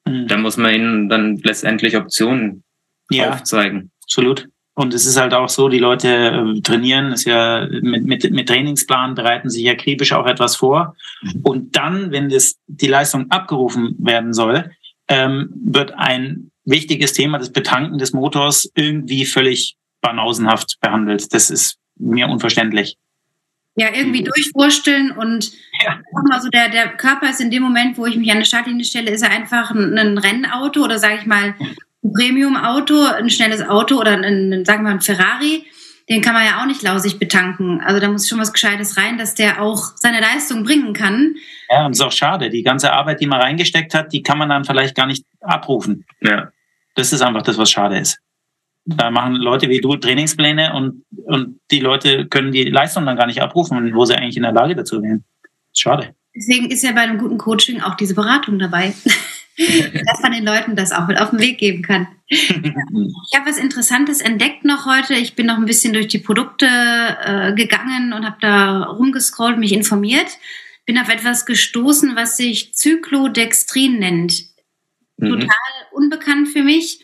mhm. 0.05 0.27
dann 0.27 0.41
muss 0.41 0.57
man 0.57 0.73
ihnen 0.73 1.09
dann 1.09 1.37
letztendlich 1.37 1.97
Optionen 1.97 2.63
ja, 3.09 3.31
aufzeigen. 3.31 3.91
Absolut. 4.03 4.47
Und 4.73 4.93
es 4.93 5.07
ist 5.07 5.19
halt 5.19 5.33
auch 5.33 5.49
so, 5.49 5.69
die 5.69 5.79
Leute 5.79 6.07
äh, 6.07 6.61
trainieren, 6.61 7.11
ist 7.11 7.25
ja 7.25 7.67
mit, 7.67 8.05
mit, 8.05 8.29
mit 8.31 8.47
Trainingsplan 8.47 9.15
bereiten 9.15 9.49
sich 9.49 9.67
akribisch 9.67 10.13
auch 10.13 10.27
etwas 10.27 10.55
vor. 10.55 10.95
Mhm. 11.21 11.41
Und 11.41 11.75
dann, 11.75 12.11
wenn 12.11 12.29
das, 12.29 12.57
die 12.67 12.87
Leistung 12.87 13.31
abgerufen 13.31 13.95
werden 13.97 14.33
soll, 14.33 14.71
ähm, 15.07 15.49
wird 15.65 15.93
ein 15.95 16.51
wichtiges 16.65 17.13
Thema, 17.13 17.39
das 17.39 17.51
Betanken 17.51 17.97
des 17.97 18.13
Motors, 18.13 18.69
irgendwie 18.75 19.25
völlig 19.25 19.77
banausenhaft 20.01 20.77
behandelt. 20.79 21.33
Das 21.33 21.49
ist 21.49 21.77
mir 21.97 22.27
unverständlich 22.27 22.97
ja, 23.77 23.89
irgendwie 23.93 24.23
durchwursteln 24.23 25.11
und 25.11 25.51
ja. 25.85 25.99
mal 26.27 26.41
so, 26.41 26.49
der, 26.49 26.69
der 26.69 26.89
Körper 26.89 27.29
ist 27.29 27.39
in 27.39 27.51
dem 27.51 27.61
Moment, 27.61 27.95
wo 27.97 28.07
ich 28.07 28.17
mich 28.17 28.31
an 28.31 28.39
der 28.39 28.45
Startlinie 28.45 28.83
stelle, 28.83 29.11
ist 29.11 29.21
er 29.21 29.29
einfach 29.29 29.69
ein, 29.69 29.95
ein 29.97 30.17
Rennauto 30.17 30.83
oder 30.83 30.97
sage 30.97 31.19
ich 31.21 31.27
mal 31.27 31.53
ein 32.01 32.11
Premium-Auto, 32.11 32.99
ein 33.05 33.29
schnelles 33.29 33.61
Auto 33.61 33.99
oder 33.99 34.11
ein, 34.11 34.23
ein, 34.23 34.65
sagen 34.65 34.79
wir 34.79 34.89
mal 34.89 34.95
ein 34.95 35.01
Ferrari. 35.01 35.63
den 36.09 36.21
kann 36.21 36.33
man 36.33 36.45
ja 36.45 36.59
auch 36.59 36.65
nicht 36.65 36.81
lausig 36.81 37.19
betanken. 37.19 37.79
Also 37.81 37.99
da 37.99 38.07
muss 38.07 38.27
schon 38.27 38.39
was 38.39 38.51
Gescheites 38.51 38.97
rein, 38.97 39.19
dass 39.19 39.35
der 39.35 39.61
auch 39.61 39.91
seine 39.95 40.21
Leistung 40.21 40.63
bringen 40.63 40.93
kann. 40.93 41.35
Ja, 41.69 41.85
und 41.85 41.91
es 41.91 41.99
ist 41.99 42.05
auch 42.05 42.11
schade. 42.11 42.49
Die 42.49 42.63
ganze 42.63 42.91
Arbeit, 42.91 43.21
die 43.21 43.27
man 43.27 43.41
reingesteckt 43.41 43.93
hat, 43.93 44.11
die 44.11 44.23
kann 44.23 44.39
man 44.39 44.49
dann 44.49 44.65
vielleicht 44.65 44.95
gar 44.95 45.05
nicht 45.05 45.23
abrufen. 45.41 46.03
Ja. 46.21 46.49
Das 46.95 47.13
ist 47.13 47.21
einfach 47.21 47.43
das, 47.43 47.59
was 47.59 47.69
schade 47.69 47.99
ist. 47.99 48.17
Da 48.95 49.11
machen 49.11 49.35
Leute 49.35 49.69
wie 49.69 49.81
du 49.81 49.97
Trainingspläne 49.97 50.73
und, 50.73 51.03
und 51.25 51.59
die 51.71 51.79
Leute 51.79 52.27
können 52.27 52.51
die 52.51 52.63
Leistung 52.63 53.05
dann 53.05 53.17
gar 53.17 53.27
nicht 53.27 53.41
abrufen, 53.41 53.93
wo 53.93 54.05
sie 54.05 54.15
eigentlich 54.15 54.37
in 54.37 54.43
der 54.43 54.53
Lage 54.53 54.75
dazu 54.75 55.01
wären. 55.01 55.25
Schade. 55.73 56.15
Deswegen 56.33 56.71
ist 56.71 56.83
ja 56.83 56.93
bei 56.93 57.01
einem 57.01 57.17
guten 57.17 57.37
Coaching 57.37 57.81
auch 57.81 57.95
diese 57.95 58.15
Beratung 58.15 58.59
dabei. 58.59 58.93
dass 59.57 60.21
man 60.21 60.33
den 60.33 60.45
Leuten 60.45 60.75
das 60.75 60.91
auch 60.91 61.07
mit 61.07 61.19
auf 61.19 61.31
den 61.31 61.39
Weg 61.39 61.57
geben 61.57 61.81
kann. 61.81 62.07
Ich 62.29 63.37
habe 63.37 63.49
was 63.49 63.57
Interessantes 63.57 64.21
entdeckt 64.21 64.65
noch 64.65 64.85
heute. 64.85 65.13
Ich 65.13 65.35
bin 65.35 65.45
noch 65.45 65.57
ein 65.57 65.65
bisschen 65.65 65.93
durch 65.93 66.07
die 66.07 66.19
Produkte 66.19 66.65
äh, 66.65 67.53
gegangen 67.53 68.11
und 68.13 68.25
habe 68.25 68.37
da 68.41 68.83
rumgescrollt, 68.83 69.57
mich 69.57 69.71
informiert. 69.71 70.27
Bin 70.85 70.97
auf 70.97 71.09
etwas 71.09 71.45
gestoßen, 71.45 72.15
was 72.15 72.37
sich 72.37 72.73
Zyklodextrin 72.73 73.99
nennt. 73.99 74.43
Mhm. 75.17 75.29
Total 75.29 75.55
unbekannt 75.91 76.49
für 76.49 76.63
mich. 76.63 76.99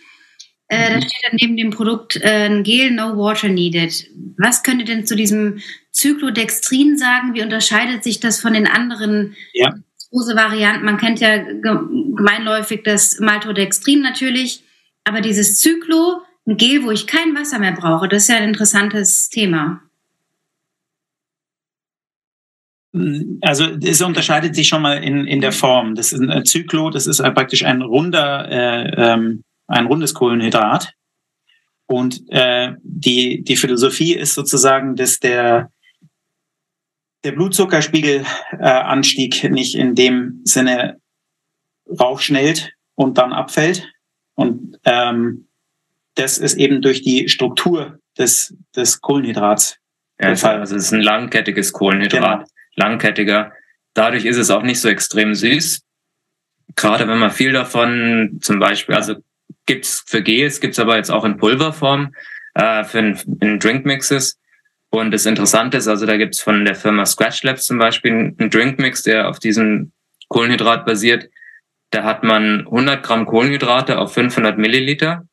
Äh, 0.74 0.90
da 0.90 0.96
mhm. 0.96 1.02
steht 1.02 1.24
dann 1.24 1.38
neben 1.40 1.58
dem 1.58 1.70
Produkt 1.70 2.16
äh, 2.18 2.48
ein 2.48 2.64
Gel 2.64 2.92
No 2.92 3.18
Water 3.18 3.48
Needed. 3.48 4.10
Was 4.38 4.64
könnt 4.64 4.80
ihr 4.80 4.86
denn 4.86 5.06
zu 5.06 5.16
diesem 5.16 5.60
Zyklodextrin 5.92 6.98
sagen? 6.98 7.34
Wie 7.34 7.42
unterscheidet 7.42 8.04
sich 8.04 8.20
das 8.20 8.40
von 8.42 8.54
den 8.54 8.68
anderen 8.68 9.36
ja. 9.54 9.74
Varianten? 10.12 10.86
Man 10.86 10.98
kennt 10.98 11.20
ja 11.20 11.38
gemeinläufig 11.38 12.82
das 12.84 13.20
Maltodextrin 13.20 14.02
natürlich, 14.02 14.64
aber 15.04 15.22
dieses 15.22 15.60
Zyclo, 15.60 16.22
ein 16.48 16.58
Gel, 16.58 16.84
wo 16.84 16.92
ich 16.92 17.08
kein 17.08 17.36
Wasser 17.36 17.60
mehr 17.60 17.74
brauche, 17.74 18.08
das 18.08 18.24
ist 18.24 18.30
ja 18.30 18.38
ein 18.38 18.50
interessantes 18.50 19.30
Thema. 19.30 19.82
Also 23.42 23.66
es 23.84 24.02
unterscheidet 24.02 24.56
sich 24.56 24.68
schon 24.68 24.84
mal 24.84 25.04
in, 25.04 25.26
in 25.26 25.42
der 25.42 25.52
Form. 25.52 25.96
Das 25.96 26.14
ist 26.14 26.22
ein 26.22 26.46
Zyclo, 26.46 26.92
das 26.92 27.08
ist 27.08 27.18
praktisch 27.34 27.66
ein 27.66 27.82
runder, 27.82 28.48
äh, 28.52 29.14
ähm, 29.14 29.44
ein 29.68 29.86
rundes 29.86 30.14
Kohlenhydrat. 30.14 30.94
Und 31.86 32.24
äh, 32.30 32.74
die, 32.82 33.44
die 33.44 33.58
ist 34.14 34.36
sozusagen, 34.36 34.96
dass 34.96 35.20
der, 35.20 35.70
der 37.24 37.34
Blutzuckerspiegelanstieg 37.34 39.44
äh, 39.44 39.50
nicht 39.50 39.76
in 39.76 39.96
dem 39.96 40.42
Sinne 40.44 41.02
raufschnellt 41.88 42.74
und 42.96 43.18
dann 43.18 43.34
abfällt. 43.34 43.88
Und 44.36 44.80
ähm, 44.86 45.48
das 46.16 46.38
ist 46.38 46.56
eben 46.56 46.82
durch 46.82 47.02
die 47.02 47.30
Struktur 47.30 48.00
des, 48.18 48.56
des 48.76 49.02
Kohlenhydrats. 49.02 49.78
Ja, 50.20 50.30
also 50.30 50.76
es 50.76 50.86
ist 50.86 50.94
ein 50.94 51.02
langkettiges 51.02 51.74
Kohlenhydrat, 51.74 52.40
genau. 52.40 52.50
langkettiger. 52.76 53.52
Dadurch 53.94 54.26
ist 54.26 54.38
es 54.38 54.50
auch 54.50 54.64
nicht 54.64 54.80
so 54.80 54.90
extrem 54.90 55.36
süß. 55.36 55.82
Gerade 56.76 57.08
wenn 57.08 57.20
man 57.20 57.32
viel 57.32 57.52
davon, 57.52 58.40
zum 58.42 58.60
Beispiel, 58.60 58.96
also 58.96 59.16
gibt's 59.66 60.04
für 60.06 60.22
Gels, 60.22 60.60
gibt's 60.60 60.80
aber 60.80 60.98
jetzt 60.98 61.12
auch 61.12 61.26
in 61.26 61.38
Pulverform 61.38 62.14
äh, 62.56 62.84
für 62.84 63.00
in, 63.00 63.20
in 63.42 63.60
Drinkmixes. 63.60 64.40
Und 64.90 65.12
das 65.12 65.26
Interessante 65.26 65.78
ist, 65.78 65.88
also 65.88 66.06
da 66.06 66.18
gibt's 66.18 66.42
von 66.42 66.66
der 66.66 66.76
Firma 66.76 67.06
Scratch 67.06 67.44
Labs 67.44 67.66
zum 67.66 67.80
Beispiel 67.80 68.12
einen 68.12 68.50
Drinkmix, 68.50 69.04
der 69.04 69.28
auf 69.28 69.40
diesem 69.40 69.92
Kohlenhydrat 70.30 70.86
basiert. 70.86 71.30
Da 71.90 72.04
hat 72.04 72.24
man 72.24 72.62
100 72.62 73.04
Gramm 73.04 73.26
Kohlenhydrate 73.26 73.98
auf 73.98 74.14
500 74.14 74.58
Milliliter 74.58 75.26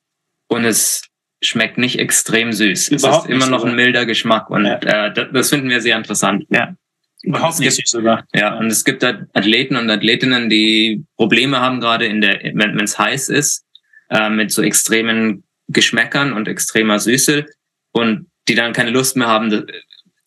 und 0.49 0.64
es 0.64 1.03
schmeckt 1.43 1.79
nicht 1.79 1.99
extrem 1.99 2.53
süß. 2.53 2.88
Überhaupt 2.88 3.25
es 3.25 3.31
ist 3.31 3.35
immer 3.35 3.47
noch 3.47 3.64
ein 3.64 3.75
milder 3.75 4.07
Geschmack 4.07 4.51
und 4.51 4.66
ja. 4.66 4.77
äh, 4.77 5.12
das, 5.12 5.29
das, 5.33 5.51
finden 5.51 5.71
wir 5.71 5.81
sehr 5.81 5.97
interessant. 5.97 6.45
Ja. 6.51 6.75
Überhaupt 7.23 7.61
nicht 7.61 7.73
süß 7.73 7.90
sogar. 7.90 8.25
Ja, 8.35 8.57
und 8.57 8.66
es 8.66 8.85
gibt 8.85 9.05
Athleten 9.05 9.77
und 9.77 9.90
Athletinnen, 9.90 10.49
die 10.49 11.05
Probleme 11.16 11.61
haben, 11.61 11.81
gerade 11.81 12.07
in 12.07 12.21
der, 12.21 12.40
wenn 12.55 12.81
es 12.81 12.99
heiß 12.99 13.29
ist, 13.29 13.64
äh, 14.11 14.31
mit 14.31 14.53
so 14.53 14.62
extremen 14.62 15.44
Geschmäckern 15.68 16.33
und 16.33 16.49
extremer 16.49 16.99
Süße 16.99 17.46
und 17.92 18.31
die 18.49 18.55
dann 18.55 18.73
keine 18.73 18.90
Lust 18.90 19.16
mehr 19.16 19.29
haben, 19.29 19.66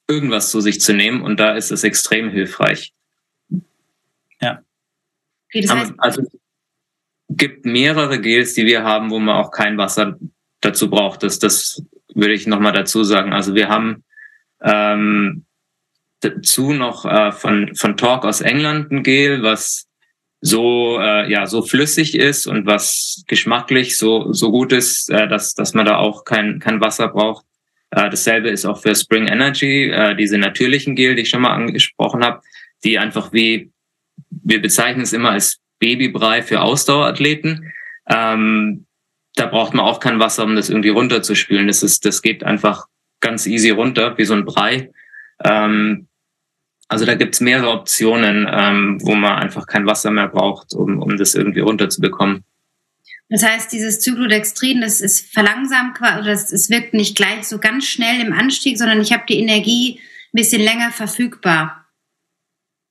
irgendwas 0.08 0.52
zu 0.52 0.62
sich 0.62 0.80
zu 0.82 0.94
nehmen. 0.94 1.22
Und 1.22 1.40
da 1.40 1.56
ist 1.56 1.72
es 1.72 1.84
extrem 1.84 2.30
hilfreich. 2.30 2.94
Ja. 4.42 4.62
Okay, 5.50 5.62
das 5.62 5.76
heißt 5.76 5.94
also 5.98 6.24
gibt 7.30 7.66
mehrere 7.66 8.20
Gels, 8.22 8.54
die 8.54 8.66
wir 8.66 8.84
haben, 8.84 9.10
wo 9.10 9.20
man 9.20 9.36
auch 9.36 9.52
kein 9.52 9.78
Wasser 9.78 10.18
dazu 10.62 10.90
braucht. 10.90 11.24
Das, 11.24 11.40
das 11.40 11.84
würde 12.14 12.34
ich 12.34 12.48
nochmal 12.48 12.74
dazu 12.74 13.04
sagen. 13.04 13.34
Also 13.34 13.56
wir 13.56 13.70
haben 13.70 14.04
ähm, 14.62 15.46
dazu 16.22 16.74
noch 16.74 17.06
äh, 17.06 17.32
von, 17.32 17.76
von 17.76 17.98
Talk 17.98 18.26
aus 18.26 18.42
England 18.42 18.92
ein 18.92 19.04
Gel, 19.04 19.44
was 19.44 19.88
so 20.46 21.00
äh, 21.00 21.32
ja 21.32 21.48
so 21.48 21.62
flüssig 21.62 22.16
ist 22.16 22.48
und 22.48 22.66
was 22.66 23.24
geschmacklich 23.28 23.98
so 23.98 24.34
so 24.34 24.52
gut 24.52 24.74
ist, 24.74 25.10
äh, 25.10 25.26
dass 25.28 25.54
dass 25.56 25.74
man 25.74 25.86
da 25.86 25.98
auch 25.98 26.26
kein 26.26 26.60
kein 26.60 26.82
Wasser 26.82 27.08
braucht. 27.08 27.46
Äh, 27.92 28.10
dasselbe 28.10 28.50
ist 28.50 28.66
auch 28.66 28.82
für 28.82 28.94
Spring 28.94 29.28
Energy, 29.28 29.90
äh, 29.90 30.16
diese 30.16 30.38
natürlichen 30.38 30.96
Gel, 30.96 31.16
die 31.16 31.22
ich 31.22 31.30
schon 31.30 31.44
mal 31.44 31.54
angesprochen 31.54 32.26
habe, 32.26 32.42
die 32.84 33.00
einfach 33.00 33.32
wie 33.32 33.72
wir 34.30 34.62
bezeichnen 34.62 35.04
es 35.04 35.14
immer 35.14 35.32
als 35.32 35.60
Babybrei 35.80 36.42
für 36.42 36.62
Ausdauerathleten. 36.62 37.72
Ähm, 38.10 38.86
da 39.36 39.46
braucht 39.46 39.74
man 39.74 39.86
auch 39.86 40.02
kein 40.02 40.20
Wasser, 40.20 40.44
um 40.44 40.58
das 40.58 40.70
irgendwie 40.70 40.90
runterzuspülen. 40.90 41.68
Das 41.68 41.84
ist, 41.84 42.06
das 42.06 42.22
geht 42.22 42.44
einfach 42.44 42.88
ganz 43.22 43.46
easy 43.46 43.70
runter, 43.70 44.18
wie 44.18 44.26
so 44.26 44.34
ein 44.34 44.44
Brei. 44.44 44.92
Ähm, 45.44 46.08
also 46.88 47.06
da 47.06 47.16
gibt's 47.16 47.40
mehrere 47.40 47.72
Optionen, 47.72 48.48
ähm, 48.50 49.00
wo 49.02 49.16
man 49.16 49.34
einfach 49.34 49.66
kein 49.68 49.86
Wasser 49.86 50.12
mehr 50.12 50.28
braucht, 50.28 50.74
um, 50.74 51.02
um 51.02 51.18
das 51.18 51.36
irgendwie 51.36 51.62
runterzubekommen. 51.62 52.44
Das 53.30 53.44
heißt, 53.44 53.72
dieses 53.72 54.00
Zyklodextrin, 54.00 54.82
das 54.82 55.02
ist 55.02 55.34
verlangsamt, 55.34 56.00
oder 56.00 56.28
es 56.28 56.70
wirkt 56.70 56.94
nicht 56.94 57.16
gleich 57.16 57.48
so 57.48 57.58
ganz 57.58 57.86
schnell 57.86 58.22
im 58.22 58.34
Anstieg, 58.34 58.78
sondern 58.78 59.02
ich 59.02 59.12
habe 59.12 59.24
die 59.28 59.40
Energie 59.40 60.00
ein 60.00 60.38
bisschen 60.38 60.62
länger 60.62 60.92
verfügbar. 60.92 61.88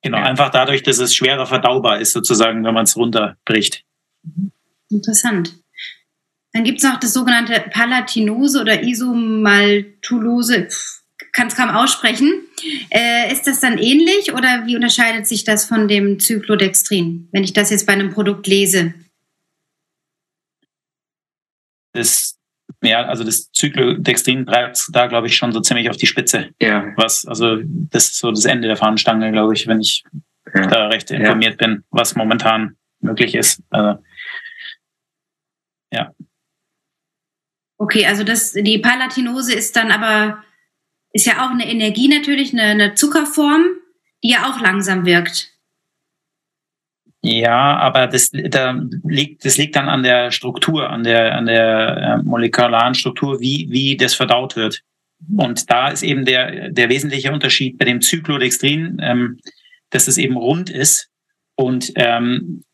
Genau, 0.03 0.19
ja. 0.19 0.25
einfach 0.25 0.51
dadurch, 0.51 0.83
dass 0.83 0.99
es 0.99 1.15
schwerer 1.15 1.47
verdaubar 1.47 2.01
ist, 2.01 2.13
sozusagen, 2.13 2.65
wenn 2.65 2.75
man 2.75 2.85
es 2.85 2.97
runterbricht. 2.97 3.85
Interessant. 4.91 5.55
Dann 6.53 6.65
gibt 6.65 6.79
es 6.79 6.85
noch 6.85 6.99
das 6.99 7.15
sogenannte 7.15 7.65
Palatinose 7.71 8.61
oder 8.61 8.83
Isomaltulose, 8.83 10.69
kann 11.33 11.49
es 11.49 11.57
kaum 11.57 11.71
aussprechen. 11.71 12.31
Äh, 12.91 13.33
ist 13.33 13.47
das 13.47 13.61
dann 13.61 13.79
ähnlich 13.79 14.33
oder 14.33 14.67
wie 14.67 14.77
unterscheidet 14.77 15.27
sich 15.27 15.45
das 15.45 15.65
von 15.65 15.89
dem 15.89 16.21
Zyklodextrin, 16.21 17.29
wenn 17.33 17.45
ich 17.45 17.53
das 17.53 17.71
jetzt 17.71 17.87
bei 17.87 17.95
einem 17.95 18.13
Produkt 18.13 18.47
lese? 18.47 18.95
Das 21.95 22.39
ja, 22.83 23.05
also 23.05 23.23
das 23.23 23.51
Zyklodextrin 23.53 24.45
treibt 24.47 24.89
da, 24.93 25.07
glaube 25.07 25.29
ich, 25.29 25.37
schon 25.37 25.53
so 25.53 25.61
ziemlich 25.61 25.89
auf 25.89 25.97
die 25.97 26.07
Spitze. 26.07 26.51
Ja. 26.61 26.93
Was, 26.97 27.25
also 27.27 27.59
das 27.63 28.05
ist 28.05 28.19
so 28.19 28.31
das 28.31 28.45
Ende 28.45 28.67
der 28.67 28.77
Fahnenstange, 28.77 29.31
glaube 29.31 29.55
ich, 29.55 29.69
wenn 29.69 29.81
ich 29.81 30.05
ja. 30.53 30.67
da 30.67 30.87
recht 30.89 31.11
informiert 31.11 31.61
ja. 31.61 31.67
bin, 31.67 31.85
was 31.91 32.17
momentan 32.17 32.77
möglich 33.01 33.35
ist. 33.35 33.63
Also, 33.71 34.03
ja. 35.93 36.13
Okay, 37.79 38.07
also 38.07 38.25
das, 38.25 38.53
die 38.53 38.79
Palatinose 38.79 39.55
ist 39.55 39.77
dann 39.77 39.91
aber, 39.91 40.43
ist 41.13 41.27
ja 41.27 41.45
auch 41.45 41.51
eine 41.51 41.69
Energie 41.69 42.09
natürlich, 42.09 42.53
eine, 42.53 42.63
eine 42.63 42.95
Zuckerform, 42.95 43.65
die 44.23 44.31
ja 44.31 44.51
auch 44.51 44.61
langsam 44.61 45.05
wirkt. 45.05 45.53
Ja, 47.25 47.77
aber 47.77 48.09
das, 48.09 48.31
da 48.33 48.83
liegt, 49.05 49.45
das 49.45 49.57
liegt 49.57 49.77
dann 49.77 49.89
an 49.89 50.03
der 50.03 50.33
Struktur, 50.33 50.91
an 50.91 51.05
der, 51.05 51.37
an 51.37 51.47
der 51.47 51.97
äh, 51.97 52.23
molekularen 52.23 52.95
Struktur, 52.95 53.41
wie, 53.41 53.69
wie 53.71 53.97
das 53.97 54.15
verdaut 54.15 54.57
wird. 54.57 54.83
Und 55.37 55.71
da 55.71 55.89
ist 55.89 56.03
eben 56.03 56.25
der, 56.25 56.71
der 56.71 56.89
wesentliche 56.89 57.33
Unterschied 57.33 57.79
bei 57.79 57.85
dem 57.85 58.01
Zyklodextrin, 58.01 58.99
ähm, 59.01 59.39
dass 59.91 60.09
es 60.09 60.19
eben 60.19 60.37
rund 60.37 60.69
ist 60.69 61.11
und 61.55 61.93
ähm, 61.95 62.65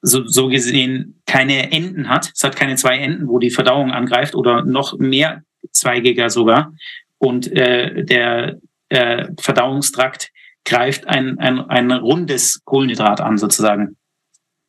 so, 0.00 0.26
so 0.26 0.48
gesehen 0.48 1.20
keine 1.26 1.70
Enden 1.70 2.08
hat. 2.08 2.30
Es 2.34 2.42
hat 2.44 2.56
keine 2.56 2.76
zwei 2.76 2.96
Enden, 2.96 3.28
wo 3.28 3.38
die 3.38 3.50
Verdauung 3.50 3.90
angreift 3.90 4.34
oder 4.34 4.64
noch 4.64 4.96
mehr 4.98 5.42
zweigiger 5.70 6.30
sogar. 6.30 6.72
Und 7.18 7.50
äh, 7.52 8.04
der 8.04 8.58
äh, 8.88 9.28
Verdauungstrakt 9.40 10.30
greift 10.64 11.06
ein, 11.08 11.38
ein, 11.38 11.60
ein 11.68 11.90
rundes 11.90 12.62
Kohlenhydrat 12.64 13.20
an, 13.20 13.38
sozusagen. 13.38 13.96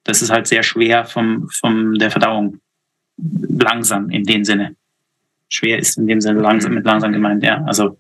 Das 0.04 0.22
ist 0.22 0.32
halt 0.32 0.48
sehr 0.48 0.64
schwer 0.64 1.06
vom, 1.06 1.50
vom 1.50 1.96
der 1.96 2.12
Verdauung. 2.12 2.60
Langsam 3.18 4.10
in 4.10 4.24
dem 4.24 4.46
Sinne. 4.46 4.76
Schwer 5.50 5.78
ist 5.80 5.98
in 5.98 6.08
dem 6.08 6.22
Sinne 6.22 6.40
langsam 6.40 6.74
mit 6.74 6.86
langsam 6.86 7.12
gemeint, 7.12 7.44
ja. 7.44 7.64
Also 7.66 7.98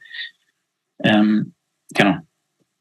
ähm, 1.04 1.54
genau. 1.94 2.18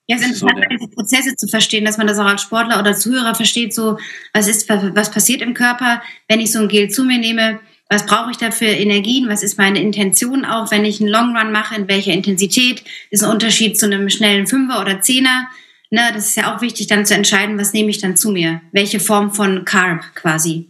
Ja, 0.07 0.17
es 0.17 0.23
ist 0.23 0.43
interessant, 0.43 0.65
so 0.71 0.77
diese 0.77 0.91
Prozesse 0.91 1.37
zu 1.37 1.49
verstehen, 1.49 1.85
dass 1.85 1.99
man 1.99 2.07
das 2.07 2.19
auch 2.19 2.25
als 2.25 2.43
Sportler 2.43 2.81
oder 2.81 2.95
Zuhörer 2.95 3.35
versteht, 3.35 3.75
so 3.75 3.99
was 4.33 4.49
ist, 4.49 4.69
was 4.69 5.11
passiert 5.11 5.43
im 5.43 5.53
Körper, 5.53 6.01
wenn 6.29 6.41
ich 6.41 6.51
so 6.51 6.61
ein 6.61 6.69
Gel 6.69 6.89
zu 6.89 7.05
mir 7.05 7.19
nehme. 7.19 7.61
Was 7.89 8.05
brauche 8.07 8.31
ich 8.31 8.37
da 8.37 8.51
für 8.51 8.67
Energien, 8.67 9.29
was 9.29 9.43
ist 9.43 9.57
meine 9.57 9.81
Intention 9.81 10.45
auch, 10.45 10.71
wenn 10.71 10.85
ich 10.85 11.01
einen 11.01 11.09
Long 11.09 11.37
Run 11.37 11.53
mache, 11.53 11.75
in 11.75 11.89
welcher 11.89 12.13
Intensität, 12.13 12.85
ist 13.11 13.25
ein 13.25 13.31
Unterschied 13.31 13.79
zu 13.79 13.87
einem 13.87 14.11
schnellen 14.11 14.47
Fünfer 14.47 14.81
oder 14.81 15.01
Zehner. 15.01 15.49
Ne, 15.91 16.03
das 16.13 16.29
ist 16.29 16.37
ja 16.37 16.55
auch 16.55 16.61
wichtig, 16.61 16.87
dann 16.87 17.07
zu 17.07 17.15
entscheiden, 17.15 17.59
was 17.59 17.73
nehme 17.73 17.89
ich 17.89 17.99
dann 17.99 18.17
zu 18.17 18.31
mir, 18.31 18.61
welche 18.73 19.01
Form 19.01 19.33
von 19.33 19.65
Carb 19.65 20.03
quasi. 20.15 20.67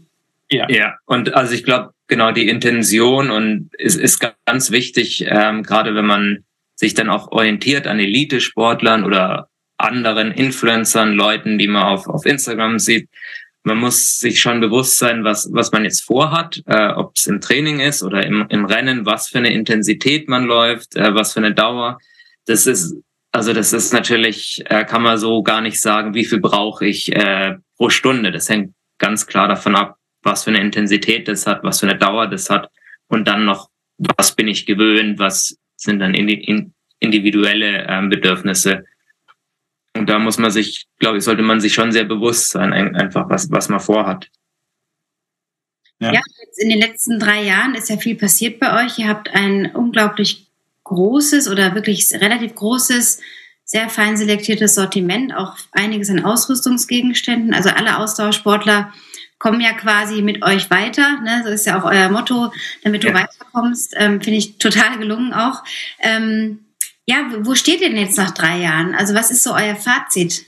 Ja, 0.48 0.70
ja. 0.70 0.94
und 1.06 1.34
also 1.34 1.54
ich 1.54 1.64
glaube, 1.64 1.92
genau 2.06 2.30
die 2.30 2.48
Intention 2.48 3.30
und 3.30 3.70
ist, 3.76 3.96
ist 3.96 4.24
ganz 4.46 4.70
wichtig, 4.70 5.24
ähm, 5.28 5.64
gerade 5.64 5.96
wenn 5.96 6.06
man 6.06 6.44
sich 6.76 6.94
dann 6.94 7.10
auch 7.10 7.32
orientiert 7.32 7.88
an 7.88 7.98
Elite-Sportlern 7.98 9.04
oder 9.04 9.48
anderen 9.76 10.30
Influencern, 10.30 11.12
Leuten, 11.14 11.58
die 11.58 11.66
man 11.66 11.82
auf, 11.82 12.06
auf 12.06 12.24
Instagram 12.24 12.78
sieht, 12.78 13.08
man 13.68 13.78
muss 13.78 14.18
sich 14.18 14.40
schon 14.40 14.60
bewusst 14.60 14.96
sein, 14.96 15.24
was, 15.24 15.48
was 15.52 15.72
man 15.72 15.84
jetzt 15.84 16.02
vorhat, 16.02 16.62
äh, 16.66 16.88
ob 16.88 17.12
es 17.14 17.26
im 17.26 17.40
Training 17.40 17.80
ist 17.80 18.02
oder 18.02 18.24
im, 18.24 18.46
im 18.48 18.64
Rennen, 18.64 19.04
was 19.04 19.28
für 19.28 19.38
eine 19.38 19.52
Intensität 19.52 20.26
man 20.26 20.44
läuft, 20.44 20.96
äh, 20.96 21.14
was 21.14 21.34
für 21.34 21.40
eine 21.40 21.54
Dauer. 21.54 21.98
Das 22.46 22.66
ist, 22.66 22.96
also 23.30 23.52
das 23.52 23.74
ist 23.74 23.92
natürlich, 23.92 24.64
äh, 24.70 24.86
kann 24.86 25.02
man 25.02 25.18
so 25.18 25.42
gar 25.42 25.60
nicht 25.60 25.80
sagen, 25.80 26.14
wie 26.14 26.24
viel 26.24 26.40
brauche 26.40 26.86
ich 26.86 27.14
äh, 27.14 27.56
pro 27.76 27.90
Stunde. 27.90 28.32
Das 28.32 28.48
hängt 28.48 28.72
ganz 28.96 29.26
klar 29.26 29.48
davon 29.48 29.76
ab, 29.76 29.96
was 30.22 30.44
für 30.44 30.50
eine 30.50 30.62
Intensität 30.62 31.28
das 31.28 31.46
hat, 31.46 31.62
was 31.62 31.80
für 31.80 31.88
eine 31.88 31.98
Dauer 31.98 32.26
das 32.26 32.48
hat 32.48 32.70
und 33.08 33.28
dann 33.28 33.44
noch, 33.44 33.68
was 34.16 34.34
bin 34.34 34.48
ich 34.48 34.64
gewöhnt, 34.64 35.18
was 35.18 35.58
sind 35.76 36.00
dann 36.00 36.14
individuelle 36.14 37.86
ähm, 37.86 38.08
Bedürfnisse 38.08 38.84
und 39.98 40.08
da 40.08 40.18
muss 40.18 40.38
man 40.38 40.50
sich, 40.50 40.86
glaube 40.98 41.18
ich, 41.18 41.24
sollte 41.24 41.42
man 41.42 41.60
sich 41.60 41.74
schon 41.74 41.92
sehr 41.92 42.04
bewusst 42.04 42.50
sein, 42.50 42.72
einfach 42.72 43.28
was, 43.28 43.50
was 43.50 43.68
man 43.68 43.80
vorhat. 43.80 44.28
Ja. 46.00 46.12
ja, 46.12 46.20
jetzt 46.44 46.62
in 46.62 46.68
den 46.68 46.78
letzten 46.78 47.18
drei 47.18 47.42
Jahren 47.42 47.74
ist 47.74 47.90
ja 47.90 47.96
viel 47.96 48.14
passiert 48.14 48.60
bei 48.60 48.84
euch. 48.84 48.98
Ihr 48.98 49.08
habt 49.08 49.34
ein 49.34 49.74
unglaublich 49.74 50.46
großes 50.84 51.48
oder 51.48 51.74
wirklich 51.74 52.12
relativ 52.12 52.54
großes, 52.54 53.20
sehr 53.64 53.88
fein 53.88 54.16
selektiertes 54.16 54.74
Sortiment, 54.74 55.34
auch 55.34 55.56
einiges 55.72 56.08
an 56.08 56.24
Ausrüstungsgegenständen. 56.24 57.52
Also 57.52 57.70
alle 57.70 57.98
Ausdauersportler 57.98 58.92
kommen 59.38 59.60
ja 59.60 59.72
quasi 59.72 60.22
mit 60.22 60.42
euch 60.42 60.70
weiter. 60.70 61.20
Ne? 61.20 61.42
So 61.44 61.50
ist 61.50 61.66
ja 61.66 61.80
auch 61.80 61.84
euer 61.84 62.08
Motto, 62.08 62.52
damit 62.82 63.04
du 63.04 63.08
ja. 63.08 63.14
weiterkommst. 63.14 63.94
Ähm, 63.96 64.20
Finde 64.20 64.38
ich 64.38 64.58
total 64.58 64.98
gelungen 64.98 65.32
auch. 65.32 65.64
Ähm, 66.00 66.60
ja, 67.08 67.26
wo 67.40 67.54
steht 67.54 67.80
ihr 67.80 67.88
denn 67.88 67.96
jetzt 67.96 68.18
nach 68.18 68.32
drei 68.32 68.60
Jahren? 68.60 68.94
Also 68.94 69.14
was 69.14 69.30
ist 69.30 69.42
so 69.42 69.54
euer 69.54 69.74
Fazit? 69.74 70.44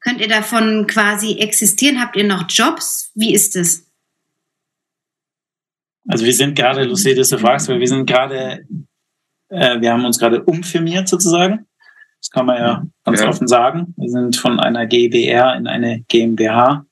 Könnt 0.00 0.20
ihr 0.20 0.28
davon 0.28 0.86
quasi 0.86 1.38
existieren? 1.38 1.98
Habt 1.98 2.14
ihr 2.14 2.24
noch 2.24 2.44
Jobs? 2.46 3.10
Wie 3.14 3.32
ist 3.32 3.56
es? 3.56 3.90
Also 6.06 6.26
wir 6.26 6.34
sind 6.34 6.54
gerade, 6.56 6.84
lustig, 6.84 7.16
dass 7.16 7.30
du 7.30 7.38
fragst, 7.38 7.68
weil 7.68 7.80
wir 7.80 7.88
sind 7.88 8.04
gerade, 8.04 8.66
äh, 9.48 9.80
wir 9.80 9.90
haben 9.90 10.04
uns 10.04 10.18
gerade 10.18 10.44
umfirmiert 10.44 11.08
sozusagen. 11.08 11.66
Das 12.20 12.30
kann 12.30 12.44
man 12.44 12.58
ja 12.58 12.86
ganz 13.04 13.22
ja. 13.22 13.28
offen 13.28 13.48
sagen. 13.48 13.94
Wir 13.96 14.10
sind 14.10 14.36
von 14.36 14.60
einer 14.60 14.86
GbR 14.86 15.56
in 15.56 15.66
eine 15.66 16.02
GmbH 16.08 16.84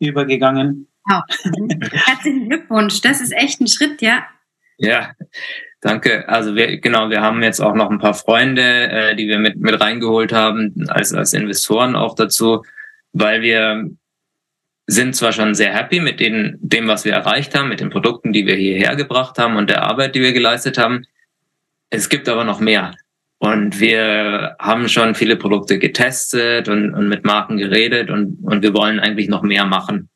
übergegangen. 0.00 0.86
Wow. 1.06 1.22
Herzlichen 1.92 2.50
Glückwunsch. 2.50 3.00
Das 3.00 3.22
ist 3.22 3.32
echt 3.32 3.58
ein 3.62 3.68
Schritt, 3.68 4.02
ja. 4.02 4.26
Ja, 4.76 5.12
Danke. 5.80 6.28
Also 6.28 6.56
wir, 6.56 6.78
genau, 6.78 7.08
wir 7.08 7.20
haben 7.20 7.42
jetzt 7.42 7.60
auch 7.60 7.74
noch 7.74 7.90
ein 7.90 8.00
paar 8.00 8.14
Freunde, 8.14 8.62
äh, 8.62 9.16
die 9.16 9.28
wir 9.28 9.38
mit, 9.38 9.56
mit 9.56 9.80
reingeholt 9.80 10.32
haben, 10.32 10.86
als, 10.88 11.12
als 11.12 11.32
Investoren 11.32 11.94
auch 11.94 12.16
dazu, 12.16 12.64
weil 13.12 13.42
wir 13.42 13.88
sind 14.86 15.14
zwar 15.14 15.32
schon 15.32 15.54
sehr 15.54 15.72
happy 15.72 16.00
mit 16.00 16.18
den, 16.18 16.58
dem, 16.60 16.88
was 16.88 17.04
wir 17.04 17.12
erreicht 17.12 17.54
haben, 17.54 17.68
mit 17.68 17.80
den 17.80 17.90
Produkten, 17.90 18.32
die 18.32 18.46
wir 18.46 18.56
hierher 18.56 18.96
gebracht 18.96 19.38
haben 19.38 19.56
und 19.56 19.70
der 19.70 19.82
Arbeit, 19.82 20.14
die 20.14 20.22
wir 20.22 20.32
geleistet 20.32 20.78
haben. 20.78 21.04
Es 21.90 22.08
gibt 22.08 22.28
aber 22.28 22.44
noch 22.44 22.58
mehr. 22.58 22.94
Und 23.38 23.78
wir 23.78 24.56
haben 24.58 24.88
schon 24.88 25.14
viele 25.14 25.36
Produkte 25.36 25.78
getestet 25.78 26.68
und, 26.68 26.92
und 26.92 27.08
mit 27.08 27.24
Marken 27.24 27.56
geredet 27.56 28.10
und, 28.10 28.38
und 28.42 28.62
wir 28.62 28.74
wollen 28.74 28.98
eigentlich 28.98 29.28
noch 29.28 29.42
mehr 29.42 29.64
machen. 29.64 30.08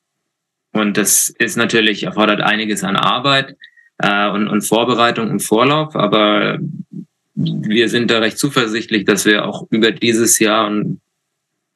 Und 0.72 0.96
das 0.96 1.28
ist 1.28 1.56
natürlich, 1.56 2.02
erfordert 2.02 2.40
einiges 2.40 2.82
an 2.82 2.96
Arbeit 2.96 3.54
äh, 4.02 4.28
und, 4.28 4.48
und 4.48 4.62
Vorbereitung 4.62 5.30
und 5.30 5.40
Vorlauf. 5.40 5.96
Aber 5.96 6.58
wir 7.34 7.88
sind 7.88 8.10
da 8.10 8.18
recht 8.18 8.38
zuversichtlich, 8.38 9.04
dass 9.04 9.24
wir 9.24 9.46
auch 9.46 9.66
über 9.70 9.90
dieses 9.90 10.38
Jahr 10.38 10.66
und 10.66 11.00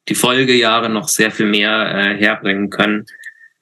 die 0.07 0.15
Folgejahre 0.15 0.89
noch 0.89 1.07
sehr 1.07 1.31
viel 1.31 1.47
mehr 1.47 1.95
äh, 1.95 2.17
herbringen 2.17 2.69
können 2.69 3.05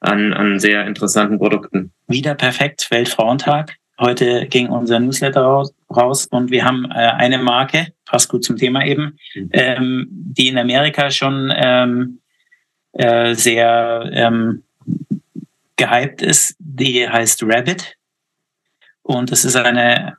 an, 0.00 0.32
an 0.32 0.58
sehr 0.58 0.86
interessanten 0.86 1.38
Produkten. 1.38 1.92
Wieder 2.06 2.34
perfekt, 2.34 2.86
Weltfrauentag. 2.90 3.74
Heute 3.98 4.46
ging 4.46 4.68
unser 4.68 5.00
Newsletter 5.00 5.40
raus, 5.40 5.72
raus 5.94 6.26
und 6.26 6.50
wir 6.50 6.64
haben 6.64 6.84
äh, 6.90 6.94
eine 6.94 7.38
Marke, 7.38 7.88
passt 8.04 8.28
gut 8.28 8.44
zum 8.44 8.56
Thema 8.56 8.84
eben, 8.84 9.18
mhm. 9.34 9.50
ähm, 9.52 10.06
die 10.10 10.48
in 10.48 10.58
Amerika 10.58 11.10
schon 11.10 11.52
ähm, 11.56 12.20
äh, 12.92 13.34
sehr 13.34 14.08
ähm, 14.12 14.62
gehypt 15.76 16.22
ist. 16.22 16.56
Die 16.58 17.08
heißt 17.08 17.42
Rabbit. 17.44 17.95
Und 19.06 19.30
es 19.30 19.44
ist 19.44 19.54
eine, 19.54 20.16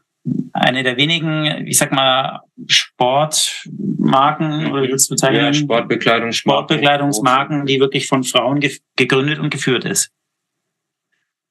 eine 0.53 0.81
der 0.81 0.95
wenigen, 0.95 1.67
ich 1.67 1.77
sag 1.77 1.91
mal, 1.91 2.39
Sportmarken 2.67 4.71
oder 4.71 4.83
willst 4.83 5.09
du 5.09 5.15
bezeichnen? 5.15 5.43
Ja, 5.43 5.53
Sportbekleidung, 5.53 6.31
Sportbekleidungsmarken, 6.31 7.65
die 7.65 7.81
wirklich 7.81 8.07
von 8.07 8.23
Frauen 8.23 8.61
ge 8.61 8.77
gegründet 8.95 9.39
und 9.39 9.49
geführt 9.49 9.83
ist. 9.83 10.09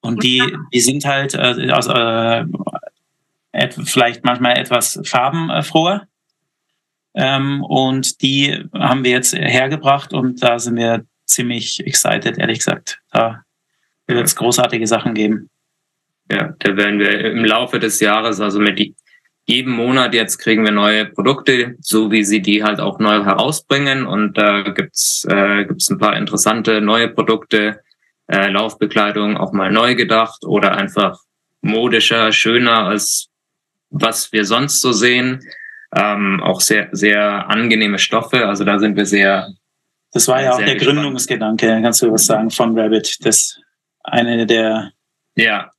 Und 0.00 0.22
die, 0.22 0.42
die 0.72 0.80
sind 0.80 1.04
halt 1.04 1.34
äh, 1.34 1.70
aus, 1.72 1.88
äh, 1.88 2.46
vielleicht 3.84 4.24
manchmal 4.24 4.56
etwas 4.56 4.98
farbenfroher. 5.04 6.08
Ähm, 7.12 7.62
und 7.64 8.22
die 8.22 8.64
haben 8.72 9.04
wir 9.04 9.10
jetzt 9.10 9.34
hergebracht 9.34 10.14
und 10.14 10.42
da 10.42 10.58
sind 10.58 10.76
wir 10.76 11.04
ziemlich 11.26 11.86
excited, 11.86 12.38
ehrlich 12.38 12.60
gesagt. 12.60 12.98
Da 13.10 13.42
wird 14.06 14.24
es 14.24 14.36
großartige 14.36 14.86
Sachen 14.86 15.12
geben. 15.12 15.50
Ja, 16.30 16.54
da 16.58 16.76
werden 16.76 16.98
wir 16.98 17.32
im 17.32 17.44
Laufe 17.44 17.78
des 17.78 18.00
Jahres, 18.00 18.40
also 18.40 18.58
mit 18.58 18.80
jedem 19.46 19.72
Monat 19.72 20.12
jetzt 20.12 20.38
kriegen 20.38 20.64
wir 20.64 20.72
neue 20.72 21.06
Produkte, 21.06 21.76
so 21.80 22.10
wie 22.10 22.24
sie 22.24 22.42
die 22.42 22.64
halt 22.64 22.80
auch 22.80 22.98
neu 22.98 23.24
herausbringen. 23.24 24.04
Und 24.04 24.36
da 24.36 24.62
gibt's 24.62 25.24
äh, 25.30 25.64
gibt's 25.64 25.88
ein 25.88 25.98
paar 25.98 26.16
interessante 26.16 26.80
neue 26.80 27.08
Produkte, 27.08 27.80
äh, 28.26 28.48
Laufbekleidung 28.50 29.36
auch 29.36 29.52
mal 29.52 29.70
neu 29.70 29.94
gedacht 29.94 30.44
oder 30.44 30.76
einfach 30.76 31.20
modischer, 31.60 32.32
schöner 32.32 32.86
als 32.86 33.28
was 33.90 34.32
wir 34.32 34.44
sonst 34.44 34.80
so 34.80 34.92
sehen. 34.92 35.40
Ähm, 35.96 36.42
auch 36.42 36.60
sehr, 36.60 36.88
sehr 36.90 37.48
angenehme 37.48 38.00
Stoffe. 38.00 38.48
Also 38.48 38.64
da 38.64 38.80
sind 38.80 38.96
wir 38.96 39.06
sehr. 39.06 39.48
Das 40.12 40.26
war 40.26 40.42
ja 40.42 40.52
auch 40.52 40.58
der 40.58 40.74
gespannt. 40.74 40.98
Gründungsgedanke, 40.98 41.78
kannst 41.82 42.02
du 42.02 42.12
was 42.12 42.26
sagen, 42.26 42.50
von 42.50 42.76
Rabbit. 42.76 43.24
Das 43.24 43.60
eine 44.02 44.44
der 44.44 44.90
ja, 45.36 45.70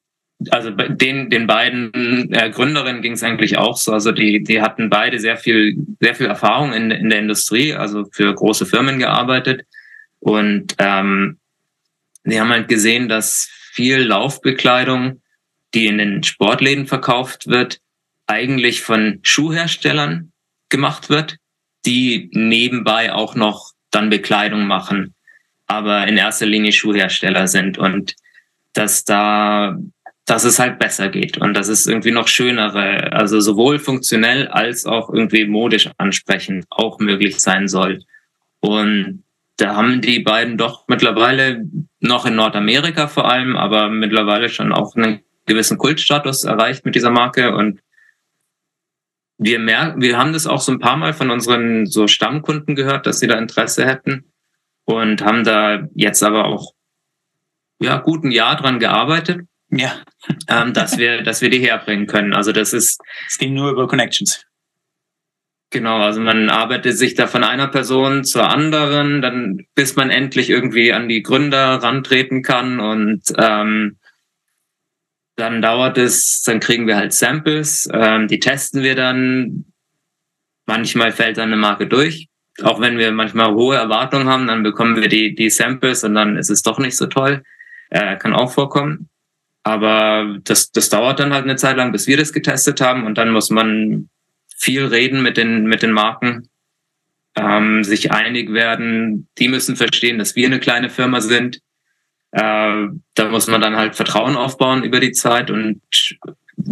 also 0.51 0.69
den, 0.69 1.29
den 1.29 1.47
beiden 1.47 2.31
äh, 2.31 2.49
Gründerinnen 2.51 3.01
ging 3.01 3.13
es 3.13 3.23
eigentlich 3.23 3.57
auch 3.57 3.77
so. 3.77 3.91
Also 3.91 4.11
die, 4.11 4.43
die 4.43 4.61
hatten 4.61 4.89
beide 4.89 5.19
sehr 5.19 5.37
viel, 5.37 5.77
sehr 5.99 6.15
viel 6.15 6.27
Erfahrung 6.27 6.73
in, 6.73 6.91
in 6.91 7.09
der 7.09 7.19
Industrie, 7.19 7.73
also 7.73 8.05
für 8.11 8.33
große 8.33 8.65
Firmen 8.65 8.99
gearbeitet. 8.99 9.65
Und 10.19 10.75
ähm, 10.77 11.39
die 12.23 12.39
haben 12.39 12.49
halt 12.49 12.67
gesehen, 12.67 13.09
dass 13.09 13.49
viel 13.71 13.99
Laufbekleidung, 13.99 15.21
die 15.73 15.87
in 15.87 15.97
den 15.97 16.23
Sportläden 16.23 16.87
verkauft 16.87 17.47
wird, 17.47 17.79
eigentlich 18.27 18.81
von 18.81 19.19
Schuhherstellern 19.23 20.31
gemacht 20.69 21.09
wird, 21.09 21.37
die 21.85 22.29
nebenbei 22.33 23.13
auch 23.13 23.35
noch 23.35 23.71
dann 23.91 24.09
Bekleidung 24.09 24.67
machen, 24.67 25.15
aber 25.65 26.07
in 26.07 26.17
erster 26.17 26.45
Linie 26.45 26.73
Schuhhersteller 26.73 27.47
sind 27.47 27.77
und 27.77 28.15
dass 28.73 29.05
da 29.05 29.77
dass 30.27 30.43
es 30.43 30.59
halt 30.59 30.77
besser 30.77 31.07
geht. 31.07 31.37
Und 31.37 31.55
dass 31.55 31.69
es 31.69 31.87
irgendwie 31.87 32.11
noch 32.11 32.27
schönere, 32.27 33.13
also 33.13 33.39
sowohl 33.39 33.79
funktionell 33.79 34.47
als 34.49 34.85
auch 34.85 35.09
irgendwie 35.09 35.45
modisch 35.45 35.89
ansprechend 35.97 36.65
auch 36.69 36.99
möglich 36.99 37.39
sein 37.39 37.69
soll. 37.69 38.03
Und 38.59 39.23
da 39.55 39.75
haben 39.75 40.01
die 40.01 40.19
beiden 40.19 40.57
doch 40.57 40.83
mittlerweile 40.87 41.63
noch 42.01 42.25
in 42.25 42.35
Nordamerika 42.35 43.07
vor 43.07 43.31
allem, 43.31 43.55
aber 43.55 43.89
mittlerweile 43.89 44.49
schon 44.49 44.73
auch 44.73 44.95
einen 44.95 45.21
gewissen 45.45 45.77
Kultstatus 45.77 46.43
erreicht 46.43 46.83
mit 46.83 46.95
dieser 46.95 47.09
Marke. 47.09 47.55
Und 47.55 47.79
wir 49.37 49.59
merken, 49.59 50.01
wir 50.01 50.17
haben 50.17 50.33
das 50.33 50.45
auch 50.45 50.59
so 50.59 50.73
ein 50.73 50.79
paar 50.79 50.97
Mal 50.97 51.13
von 51.13 51.31
unseren 51.31 51.85
so 51.85 52.07
Stammkunden 52.07 52.75
gehört, 52.75 53.07
dass 53.07 53.19
sie 53.19 53.27
da 53.27 53.37
Interesse 53.37 53.85
hätten 53.85 54.25
und 54.83 55.23
haben 55.23 55.45
da 55.45 55.87
jetzt 55.95 56.21
aber 56.21 56.45
auch 56.45 56.73
ja 57.79 57.97
gut 57.99 58.25
ein 58.25 58.31
Jahr 58.31 58.57
dran 58.57 58.79
gearbeitet 58.79 59.47
ja. 59.69 60.01
ähm, 60.49 60.73
dass 60.73 60.97
wir, 60.97 61.23
dass 61.23 61.41
wir 61.41 61.49
die 61.49 61.59
herbringen 61.59 62.07
können. 62.07 62.33
Also 62.33 62.51
das 62.51 62.73
ist. 62.73 62.99
Es 63.27 63.37
ging 63.37 63.53
nur 63.53 63.71
über 63.71 63.87
Connections. 63.87 64.43
Genau, 65.69 65.97
also 65.99 66.21
man 66.21 66.49
arbeitet 66.49 66.97
sich 66.97 67.15
da 67.15 67.27
von 67.27 67.43
einer 67.43 67.67
Person 67.67 68.23
zur 68.23 68.49
anderen, 68.49 69.21
dann 69.21 69.65
bis 69.75 69.97
man 69.97 70.09
endlich 70.09 70.49
irgendwie 70.49 70.93
an 70.93 71.09
die 71.09 71.21
Gründer 71.23 71.75
rantreten 71.83 72.41
kann 72.41 72.79
und 72.79 73.21
ähm, 73.37 73.97
Dann 75.35 75.61
dauert 75.61 75.99
es, 75.99 76.41
dann 76.45 76.59
kriegen 76.59 76.87
wir 76.87 76.95
halt 76.97 77.13
Samples, 77.13 77.87
ähm, 77.93 78.27
die 78.27 78.39
testen 78.39 78.81
wir 78.81 78.95
dann. 78.95 79.65
Manchmal 80.65 81.11
fällt 81.11 81.37
dann 81.37 81.49
eine 81.53 81.57
Marke 81.57 81.87
durch. 81.87 82.27
Auch 82.63 82.81
wenn 82.81 82.97
wir 82.97 83.11
manchmal 83.11 83.53
hohe 83.53 83.75
Erwartungen 83.75 84.27
haben, 84.27 84.47
dann 84.47 84.63
bekommen 84.63 84.95
wir 84.95 85.07
die, 85.09 85.35
die 85.35 85.49
Samples 85.51 86.03
und 86.03 86.15
dann 86.15 86.37
ist 86.37 86.49
es 86.49 86.63
doch 86.63 86.79
nicht 86.79 86.97
so 86.97 87.05
toll. 87.05 87.43
Äh, 87.91 88.17
kann 88.17 88.33
auch 88.33 88.51
vorkommen. 88.51 89.09
Aber 89.67 90.37
das, 90.45 90.71
das 90.71 90.87
dauert 90.87 91.19
dann 91.19 91.33
halt 91.33 91.43
eine 91.43 91.57
Zeit 91.57 91.75
lang, 91.75 91.91
bis 91.91 92.07
wir 92.07 92.15
das 92.15 92.31
getestet 92.31 92.79
haben 92.79 93.05
und 93.05 93.17
dann 93.17 93.31
muss 93.31 93.49
man 93.49 94.07
viel 94.55 94.85
reden 94.85 95.21
mit 95.21 95.35
den, 95.35 95.65
mit 95.65 95.81
den 95.81 95.91
Marken, 95.91 96.47
ähm, 97.35 97.83
sich 97.83 98.13
einig 98.13 98.53
werden. 98.53 99.27
Die 99.37 99.49
müssen 99.49 99.75
verstehen, 99.75 100.19
dass 100.19 100.37
wir 100.37 100.47
eine 100.47 100.61
kleine 100.61 100.89
Firma 100.89 101.19
sind. 101.19 101.57
Äh, 102.31 102.87
da 103.13 103.29
muss 103.29 103.47
man 103.47 103.59
dann 103.59 103.75
halt 103.75 103.97
Vertrauen 103.97 104.37
aufbauen 104.37 104.85
über 104.85 105.01
die 105.01 105.11
Zeit 105.11 105.51
und 105.51 105.81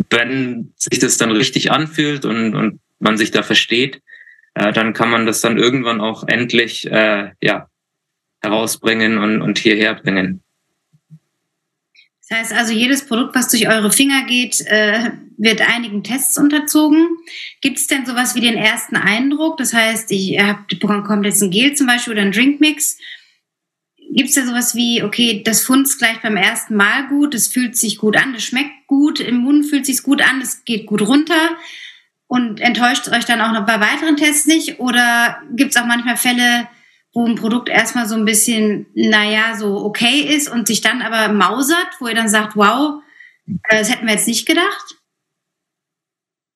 wenn 0.09 0.73
sich 0.77 0.99
das 0.99 1.17
dann 1.17 1.31
richtig 1.31 1.73
anfühlt 1.73 2.23
und, 2.23 2.55
und 2.55 2.79
man 2.99 3.17
sich 3.17 3.31
da 3.31 3.43
versteht, 3.43 4.01
äh, 4.53 4.71
dann 4.71 4.93
kann 4.93 5.09
man 5.09 5.25
das 5.25 5.41
dann 5.41 5.57
irgendwann 5.57 5.99
auch 5.99 6.25
endlich 6.29 6.89
äh, 6.89 7.31
ja, 7.41 7.67
herausbringen 8.41 9.17
und, 9.17 9.41
und 9.41 9.57
hierher 9.57 9.95
bringen. 9.95 10.44
Das 12.27 12.39
heißt 12.39 12.53
also, 12.53 12.73
jedes 12.73 13.05
Produkt, 13.05 13.35
was 13.35 13.49
durch 13.49 13.67
eure 13.67 13.91
Finger 13.91 14.23
geht, 14.25 14.61
äh, 14.61 15.11
wird 15.37 15.61
einigen 15.61 16.03
Tests 16.03 16.37
unterzogen. 16.37 17.07
Gibt 17.61 17.77
es 17.77 17.87
denn 17.87 18.05
sowas 18.05 18.33
wie 18.33 18.41
den 18.41 18.55
ersten 18.55 18.95
Eindruck? 18.95 19.57
Das 19.57 19.73
heißt, 19.73 20.11
ich 20.11 20.39
habt, 20.39 20.79
bekommt 20.79 21.25
jetzt 21.25 21.43
ein 21.43 21.51
Gel 21.51 21.75
zum 21.75 21.87
Beispiel 21.87 22.13
oder 22.13 22.23
ein 22.23 22.31
Drinkmix. 22.31 22.97
Gibt 24.11 24.29
es 24.29 24.35
da 24.35 24.45
sowas 24.45 24.75
wie, 24.75 25.03
okay, 25.03 25.43
das 25.43 25.61
funzt 25.63 25.99
gleich 25.99 26.21
beim 26.21 26.37
ersten 26.37 26.75
Mal 26.75 27.07
gut, 27.09 27.35
es 27.35 27.47
fühlt 27.47 27.75
sich 27.75 27.97
gut 27.97 28.17
an, 28.17 28.33
das 28.33 28.43
schmeckt 28.43 28.87
gut, 28.87 29.19
im 29.19 29.37
Mund 29.37 29.65
fühlt 29.65 29.85
sich 29.85 30.03
gut 30.03 30.21
an, 30.21 30.41
es 30.41 30.63
geht 30.63 30.85
gut 30.85 31.01
runter 31.01 31.57
und 32.27 32.59
enttäuscht 32.61 33.09
euch 33.09 33.25
dann 33.25 33.41
auch 33.41 33.51
noch 33.51 33.65
bei 33.65 33.79
weiteren 33.79 34.15
Tests 34.15 34.47
nicht? 34.47 34.79
Oder 34.79 35.41
gibt 35.51 35.71
es 35.71 35.77
auch 35.81 35.85
manchmal 35.85 36.17
Fälle, 36.17 36.67
wo 37.15 37.25
ein 37.25 37.35
Produkt 37.35 37.69
erstmal 37.69 38.07
so 38.07 38.15
ein 38.15 38.25
bisschen, 38.25 38.87
naja, 38.93 39.55
so 39.57 39.77
okay 39.85 40.19
ist 40.19 40.49
und 40.49 40.67
sich 40.67 40.81
dann 40.81 41.01
aber 41.01 41.33
mausert, 41.33 41.87
wo 41.99 42.07
ihr 42.07 42.13
dann 42.13 42.27
sagt, 42.27 42.55
wow, 42.57 43.01
äh, 43.47 43.79
das 43.79 43.89
hätten 43.89 44.05
wir 44.05 44.13
jetzt 44.13 44.27
nicht 44.27 44.45
gedacht? 44.45 44.95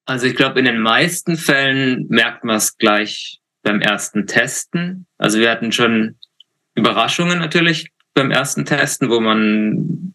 Also 0.05 0.27
ich 0.27 0.35
glaube, 0.35 0.59
in 0.59 0.65
den 0.65 0.79
meisten 0.79 1.37
Fällen 1.37 2.07
merkt 2.09 2.43
man 2.43 2.57
es 2.57 2.77
gleich 2.77 3.39
beim 3.63 3.79
ersten 3.79 4.27
Testen. 4.27 5.07
Also 5.17 5.39
wir 5.39 5.49
hatten 5.49 5.71
schon 5.71 6.17
Überraschungen 6.75 7.39
natürlich 7.39 7.91
beim 8.13 8.29
ersten 8.29 8.65
Testen, 8.65 9.09
wo 9.09 9.21
man 9.21 10.13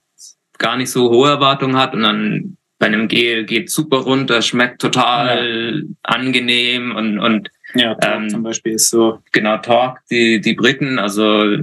gar 0.59 0.77
nicht 0.77 0.91
so 0.91 1.11
hohe 1.11 1.31
Erwartungen 1.31 1.77
hat 1.77 1.95
und 1.95 2.03
dann 2.03 2.59
bei 2.79 2.87
einem 2.87 3.09
Gel 3.09 3.47
geht 3.47 3.71
super 3.71 3.99
runter, 3.99 4.43
schmeckt 4.43 4.83
total 4.83 5.79
ja. 5.79 5.95
angenehm 6.03 6.95
und, 6.95 7.19
und 7.19 7.49
ja, 7.75 7.95
Talk 7.95 8.15
ähm, 8.15 8.29
zum 8.29 8.43
Beispiel 8.43 8.73
ist 8.73 8.91
so. 8.91 9.21
Genau, 9.33 9.59
Talk, 9.59 10.01
die, 10.11 10.41
die 10.41 10.55
Briten, 10.55 10.99
also 10.99 11.57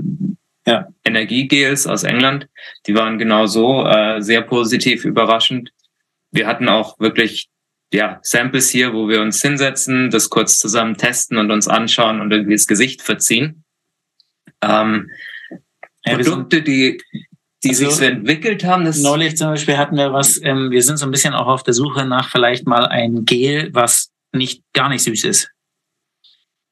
ja. 0.66 0.88
Energiegels 1.04 1.88
aus 1.88 2.04
England, 2.04 2.48
die 2.86 2.96
waren 2.96 3.18
genau 3.18 3.46
so 3.46 3.86
äh, 3.86 4.22
sehr 4.22 4.42
positiv 4.42 5.06
überraschend. 5.06 5.72
Wir 6.32 6.48
hatten 6.48 6.70
auch 6.70 7.00
wirklich 7.00 7.50
ja, 7.94 8.20
Samples 8.22 8.70
hier, 8.70 8.94
wo 8.94 9.10
wir 9.10 9.22
uns 9.22 9.42
hinsetzen, 9.42 10.10
das 10.10 10.30
kurz 10.30 10.58
zusammen 10.58 10.96
testen 10.96 11.38
und 11.38 11.52
uns 11.52 11.68
anschauen 11.68 12.22
und 12.22 12.32
irgendwie 12.32 12.56
das 12.56 12.68
Gesicht 12.68 13.02
verziehen. 13.02 13.64
Ähm, 14.62 15.10
ja, 16.06 16.16
Produkte, 16.16 16.62
die, 16.62 17.02
die 17.64 17.70
also, 17.70 17.86
sich 17.86 17.96
so 17.96 18.06
entwickelt 18.06 18.64
haben. 18.64 18.86
Das 18.86 19.02
neulich 19.02 19.36
zum 19.36 19.50
Beispiel 19.50 19.78
hatten 19.78 19.98
wir 19.98 20.14
was, 20.14 20.42
ähm, 20.42 20.72
wir 20.72 20.82
sind 20.84 20.98
so 20.98 21.06
ein 21.06 21.12
bisschen 21.12 21.34
auch 21.34 21.48
auf 21.48 21.64
der 21.64 21.74
Suche 21.74 22.06
nach 22.06 22.30
vielleicht 22.30 22.66
mal 22.66 22.86
ein 22.86 23.26
Gel, 23.26 23.70
was 23.74 24.12
nicht 24.32 24.64
gar 24.74 24.90
nicht 24.90 25.04
süß 25.04 25.26
ist. 25.26 25.50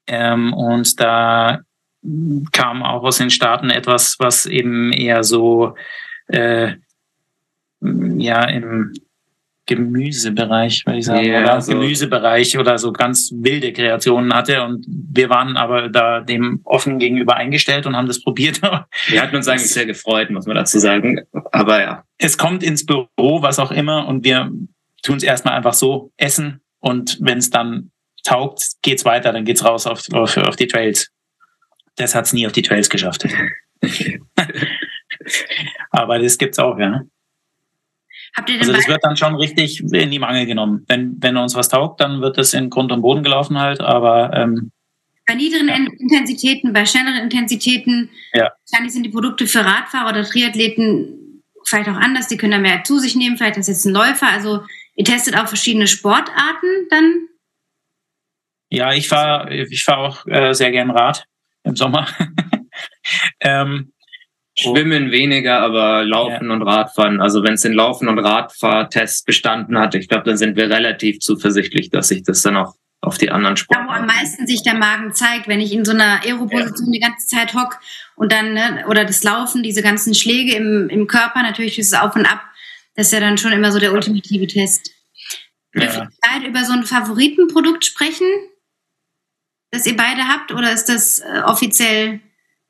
Ähm, 0.09 0.53
und 0.53 0.99
da 0.99 1.59
kam 2.51 2.83
auch 2.83 3.03
aus 3.03 3.17
den 3.17 3.29
Staaten 3.29 3.69
etwas, 3.69 4.15
was 4.19 4.45
eben 4.45 4.91
eher 4.91 5.23
so 5.23 5.75
äh, 6.27 6.73
ja 7.81 8.43
im 8.45 8.93
Gemüsebereich, 9.67 10.83
würde 10.87 10.97
ich 10.97 11.05
sagen, 11.05 11.25
yeah, 11.25 11.43
oder 11.43 11.61
so. 11.61 11.73
Gemüsebereich 11.73 12.57
oder 12.57 12.79
so 12.79 12.91
ganz 12.91 13.31
wilde 13.35 13.71
Kreationen 13.71 14.33
hatte. 14.33 14.63
Und 14.63 14.83
wir 14.87 15.29
waren 15.29 15.57
aber 15.57 15.89
da 15.89 16.21
dem 16.21 16.61
offen 16.63 16.97
gegenüber 16.97 17.35
eingestellt 17.35 17.85
und 17.85 17.95
haben 17.95 18.07
das 18.07 18.23
probiert. 18.23 18.61
Wir 19.07 19.21
hatten 19.21 19.35
uns 19.35 19.47
eigentlich 19.47 19.71
sehr 19.71 19.85
gefreut, 19.85 20.31
muss 20.31 20.47
man 20.47 20.55
dazu 20.55 20.79
sagen. 20.79 21.21
Aber 21.51 21.81
ja. 21.81 22.03
Es 22.17 22.39
kommt 22.39 22.63
ins 22.63 22.83
Büro, 22.83 23.43
was 23.43 23.59
auch 23.59 23.71
immer, 23.71 24.07
und 24.07 24.23
wir 24.23 24.51
tun 25.03 25.17
es 25.17 25.23
erstmal 25.23 25.53
einfach 25.53 25.75
so 25.75 26.11
essen. 26.17 26.61
Und 26.79 27.19
wenn 27.21 27.37
es 27.37 27.51
dann 27.51 27.91
taugt, 28.23 28.63
geht's 28.81 29.05
weiter, 29.05 29.31
dann 29.33 29.45
geht's 29.45 29.63
raus 29.63 29.87
auf, 29.87 30.03
auf, 30.11 30.37
auf 30.37 30.55
die 30.55 30.67
Trails. 30.67 31.09
Das 31.95 32.15
hat's 32.15 32.33
nie 32.33 32.45
auf 32.47 32.53
die 32.53 32.61
Trails 32.61 32.89
geschafft. 32.89 33.25
Aber 35.91 36.19
das 36.19 36.37
gibt's 36.37 36.59
auch, 36.59 36.77
ja. 36.79 37.01
Habt 38.35 38.49
ihr 38.49 38.59
denn 38.59 38.67
also 38.67 38.73
das 38.73 38.87
wird 38.87 39.03
dann 39.03 39.17
schon 39.17 39.35
richtig 39.35 39.81
in 39.81 40.11
die 40.11 40.19
Mangel 40.19 40.45
genommen. 40.45 40.85
Wenn, 40.87 41.17
wenn 41.19 41.35
uns 41.37 41.55
was 41.55 41.69
taugt, 41.69 41.99
dann 41.99 42.21
wird 42.21 42.37
das 42.37 42.53
in 42.53 42.69
Grund 42.69 42.91
und 42.91 43.01
Boden 43.01 43.23
gelaufen 43.23 43.59
halt, 43.59 43.81
aber 43.81 44.31
ähm, 44.33 44.71
bei 45.29 45.35
niederen 45.35 45.67
ja. 45.67 45.75
Intensitäten, 45.75 46.73
bei 46.73 46.85
schnelleren 46.85 47.21
Intensitäten, 47.21 48.09
ja. 48.33 48.51
wahrscheinlich 48.67 48.93
sind 48.93 49.03
die 49.03 49.11
Produkte 49.11 49.45
für 49.45 49.63
Radfahrer 49.63 50.09
oder 50.09 50.23
Triathleten 50.23 51.43
vielleicht 51.65 51.87
auch 51.87 51.95
anders, 51.95 52.27
die 52.27 52.37
können 52.37 52.53
da 52.53 52.57
mehr 52.57 52.83
zu 52.83 52.97
sich 52.97 53.15
nehmen, 53.15 53.37
vielleicht 53.37 53.57
ist 53.57 53.67
jetzt 53.67 53.85
ein 53.85 53.93
Läufer, 53.93 54.27
also 54.27 54.61
ihr 54.95 55.05
testet 55.05 55.37
auch 55.37 55.47
verschiedene 55.47 55.87
Sportarten 55.87 56.87
dann 56.89 57.27
ja, 58.69 58.93
ich 58.93 59.07
fahre 59.07 59.53
ich 59.53 59.83
fahr 59.83 59.97
auch 59.97 60.25
äh, 60.27 60.53
sehr 60.53 60.71
gern 60.71 60.91
Rad 60.91 61.25
im 61.63 61.75
Sommer. 61.75 62.07
ähm, 63.41 63.91
Schwimmen 64.57 65.11
weniger, 65.11 65.61
aber 65.61 66.03
Laufen 66.03 66.47
ja. 66.47 66.53
und 66.53 66.61
Radfahren. 66.63 67.21
Also 67.21 67.43
wenn 67.43 67.53
es 67.53 67.61
den 67.61 67.73
Laufen- 67.73 68.09
und 68.09 68.19
Radfahrtest 68.19 69.25
bestanden 69.25 69.77
hat, 69.79 69.95
ich 69.95 70.09
glaube, 70.09 70.25
dann 70.25 70.37
sind 70.37 70.57
wir 70.57 70.69
relativ 70.69 71.19
zuversichtlich, 71.19 71.89
dass 71.89 72.09
sich 72.09 72.23
das 72.23 72.41
dann 72.41 72.57
auch 72.57 72.75
auf 73.01 73.17
die 73.17 73.31
anderen 73.31 73.55
Sportarten. 73.55 73.87
Da, 73.87 73.95
wo 73.95 73.99
am 73.99 74.05
meisten 74.05 74.45
sich 74.45 74.61
der 74.61 74.73
Magen 74.73 75.13
zeigt, 75.13 75.47
wenn 75.47 75.61
ich 75.61 75.73
in 75.73 75.85
so 75.85 75.91
einer 75.91 76.21
Aeroposition 76.25 76.91
ja. 76.91 76.93
die 76.93 76.99
ganze 76.99 77.27
Zeit 77.27 77.53
hock 77.53 77.79
und 78.15 78.33
dann, 78.33 78.53
ne, 78.53 78.85
oder 78.89 79.05
das 79.05 79.23
Laufen, 79.23 79.63
diese 79.63 79.81
ganzen 79.81 80.13
Schläge 80.13 80.55
im, 80.55 80.89
im 80.89 81.07
Körper, 81.07 81.41
natürlich 81.41 81.79
ist 81.79 81.93
es 81.93 81.99
auf 81.99 82.15
und 82.15 82.25
ab. 82.25 82.41
Das 82.95 83.07
ist 83.07 83.13
ja 83.13 83.21
dann 83.21 83.37
schon 83.37 83.53
immer 83.53 83.71
so 83.71 83.79
der 83.79 83.93
ultimative 83.93 84.47
Test. 84.47 84.91
Ja. 85.73 85.81
Dürfen 85.81 86.09
wir 86.41 86.49
über 86.49 86.65
so 86.65 86.73
ein 86.73 86.83
Favoritenprodukt 86.83 87.85
sprechen? 87.85 88.27
Das 89.71 89.85
ihr 89.85 89.95
beide 89.95 90.27
habt 90.27 90.51
oder 90.51 90.71
ist 90.73 90.85
das 90.85 91.19
äh, 91.19 91.41
offiziell 91.45 92.19